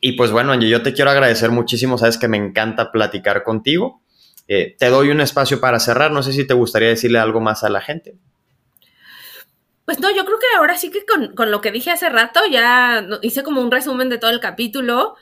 y 0.00 0.12
pues 0.12 0.32
bueno, 0.32 0.52
Angie, 0.52 0.68
yo 0.68 0.82
te 0.82 0.92
quiero 0.92 1.10
agradecer 1.10 1.50
muchísimo, 1.50 1.98
sabes 1.98 2.18
que 2.18 2.26
me 2.26 2.36
encanta 2.36 2.90
platicar 2.90 3.44
contigo. 3.44 4.02
Eh, 4.48 4.74
te 4.78 4.88
doy 4.88 5.10
un 5.10 5.20
espacio 5.20 5.60
para 5.60 5.78
cerrar, 5.78 6.10
no 6.10 6.22
sé 6.22 6.32
si 6.32 6.46
te 6.46 6.54
gustaría 6.54 6.88
decirle 6.88 7.18
algo 7.18 7.40
más 7.40 7.62
a 7.62 7.68
la 7.68 7.80
gente. 7.80 8.16
Pues 9.84 10.00
no, 10.00 10.10
yo 10.10 10.24
creo 10.24 10.38
que 10.38 10.56
ahora 10.56 10.76
sí 10.76 10.90
que 10.90 11.06
con, 11.06 11.34
con 11.34 11.50
lo 11.50 11.60
que 11.60 11.70
dije 11.70 11.90
hace 11.90 12.08
rato 12.08 12.40
ya 12.50 13.06
hice 13.22 13.42
como 13.42 13.62
un 13.62 13.70
resumen 13.70 14.08
de 14.08 14.18
todo 14.18 14.30
el 14.30 14.40
capítulo 14.40 15.16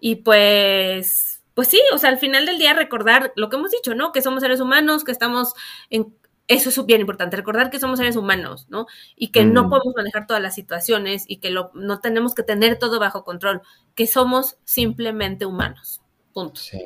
y 0.00 0.16
pues 0.16 1.29
pues 1.54 1.68
sí, 1.68 1.80
o 1.92 1.98
sea, 1.98 2.10
al 2.10 2.18
final 2.18 2.46
del 2.46 2.58
día 2.58 2.74
recordar 2.74 3.32
lo 3.36 3.48
que 3.48 3.56
hemos 3.56 3.70
dicho, 3.70 3.94
¿no? 3.94 4.12
Que 4.12 4.22
somos 4.22 4.42
seres 4.42 4.60
humanos, 4.60 5.04
que 5.04 5.12
estamos 5.12 5.54
en... 5.90 6.14
Eso 6.48 6.68
es 6.68 6.86
bien 6.86 7.00
importante, 7.00 7.36
recordar 7.36 7.70
que 7.70 7.78
somos 7.78 7.98
seres 7.98 8.16
humanos, 8.16 8.66
¿no? 8.68 8.86
Y 9.14 9.28
que 9.28 9.44
no 9.44 9.68
podemos 9.68 9.94
manejar 9.94 10.26
todas 10.26 10.42
las 10.42 10.54
situaciones 10.54 11.24
y 11.28 11.36
que 11.36 11.50
lo, 11.50 11.70
no 11.74 12.00
tenemos 12.00 12.34
que 12.34 12.42
tener 12.42 12.76
todo 12.76 12.98
bajo 12.98 13.22
control, 13.22 13.62
que 13.94 14.08
somos 14.08 14.56
simplemente 14.64 15.46
humanos. 15.46 16.00
Punto. 16.32 16.60
Sí, 16.60 16.82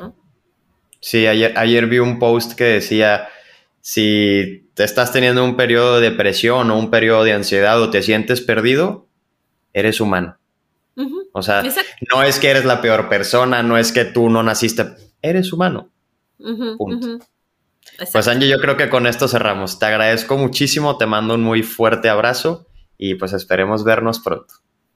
sí 1.00 1.26
ayer, 1.26 1.56
ayer 1.56 1.86
vi 1.86 1.98
un 1.98 2.18
post 2.18 2.52
que 2.52 2.64
decía, 2.64 3.26
si 3.80 4.70
te 4.74 4.84
estás 4.84 5.12
teniendo 5.12 5.42
un 5.44 5.56
periodo 5.56 6.00
de 6.00 6.10
depresión 6.10 6.70
o 6.70 6.78
un 6.78 6.90
periodo 6.90 7.24
de 7.24 7.32
ansiedad 7.32 7.80
o 7.80 7.88
te 7.88 8.02
sientes 8.02 8.42
perdido, 8.42 9.08
eres 9.72 10.00
humano. 10.00 10.38
O 11.36 11.42
sea, 11.42 11.64
no 12.12 12.22
es 12.22 12.38
que 12.38 12.48
eres 12.48 12.64
la 12.64 12.80
peor 12.80 13.08
persona, 13.08 13.64
no 13.64 13.76
es 13.76 13.90
que 13.90 14.04
tú 14.04 14.30
no 14.30 14.44
naciste, 14.44 14.86
eres 15.20 15.52
humano. 15.52 15.90
Punto. 16.38 17.18
Pues 18.12 18.28
Angie, 18.28 18.48
yo 18.48 18.60
creo 18.60 18.76
que 18.76 18.88
con 18.88 19.08
esto 19.08 19.26
cerramos. 19.26 19.80
Te 19.80 19.86
agradezco 19.86 20.38
muchísimo, 20.38 20.96
te 20.96 21.06
mando 21.06 21.34
un 21.34 21.42
muy 21.42 21.64
fuerte 21.64 22.08
abrazo 22.08 22.68
y 22.96 23.16
pues 23.16 23.32
esperemos 23.32 23.82
vernos 23.82 24.20
pronto. 24.20 24.54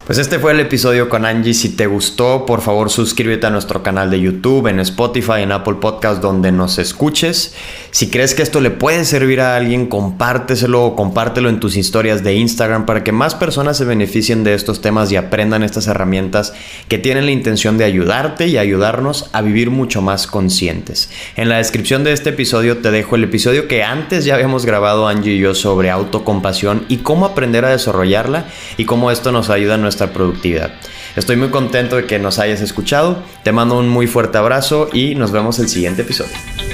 Pues 0.09 0.17
este 0.17 0.39
fue 0.39 0.53
el 0.53 0.61
episodio 0.61 1.11
con 1.11 1.27
Angie. 1.27 1.53
Si 1.53 1.69
te 1.69 1.87
gustó, 1.87 2.47
por 2.47 2.63
favor 2.63 2.89
suscríbete 2.89 3.47
a 3.47 3.51
nuestro 3.51 3.83
canal 3.83 4.11
de 4.11 4.19
YouTube, 4.19 4.67
en 4.69 4.81
Spotify, 4.81 5.43
en 5.43 5.53
Apple 5.53 5.75
Podcast, 5.83 6.23
donde 6.23 6.51
nos 6.51 6.79
escuches. 6.79 7.55
Si 7.91 8.09
crees 8.09 8.35
que 8.35 8.43
esto 8.43 8.63
le 8.63 8.71
puede 8.71 9.05
servir 9.05 9.43
a 9.43 9.55
alguien, 9.55 9.85
compárteselo 9.87 10.83
o 10.83 10.97
compártelo 10.97 11.51
en 11.51 11.61
tus 11.61 11.77
historias 11.77 12.25
de 12.25 12.33
Instagram 12.37 12.87
para 12.87 13.05
que 13.05 13.13
más 13.13 13.35
personas 13.35 13.77
se 13.77 13.85
beneficien 13.85 14.45
de 14.45 14.55
estos 14.55 14.81
temas 14.81 15.13
y 15.13 15.17
aprendan 15.17 15.63
estas 15.63 15.89
herramientas 15.89 16.55
que 16.89 16.97
tienen 16.97 17.27
la 17.27 17.33
intención 17.33 17.77
de 17.77 17.85
ayudarte 17.85 18.47
y 18.47 18.57
ayudarnos 18.57 19.29
a 19.35 19.43
vivir 19.43 19.69
mucho 19.69 20.01
más 20.01 20.27
conscientes. 20.27 21.11
En 21.37 21.51
la 21.51 21.59
descripción 21.59 22.03
de 22.03 22.15
este 22.15 22.31
episodio 22.31 22.79
te 22.79 22.91
dejo 22.91 23.17
el 23.17 23.25
episodio 23.25 23.69
que 23.69 23.85
antes 23.85 24.25
ya 24.25 24.37
habíamos 24.37 24.65
grabado 24.65 25.07
Angie 25.07 25.35
y 25.35 25.39
yo 25.39 25.55
sobre 25.55 25.91
autocompasión 25.91 26.87
y 26.89 26.99
cómo 26.99 27.27
aprender 27.27 27.67
a 27.67 27.73
desarrollarla 27.73 28.47
y 28.79 28.87
cómo 28.87 29.11
esto 29.11 29.33
nos 29.33 29.51
ayuda 29.51 29.75
a 29.75 29.79
productividad. 30.07 30.71
Estoy 31.17 31.37
muy 31.37 31.49
contento 31.49 31.97
de 31.97 32.07
que 32.07 32.19
nos 32.19 32.39
hayas 32.39 32.61
escuchado, 32.61 33.23
te 33.43 33.53
mando 33.53 33.79
un 33.79 33.89
muy 33.89 34.07
fuerte 34.07 34.39
abrazo 34.39 34.89
y 34.93 35.15
nos 35.15 35.33
vemos 35.33 35.59
el 35.59 35.69
siguiente 35.69 36.03
episodio. 36.03 36.68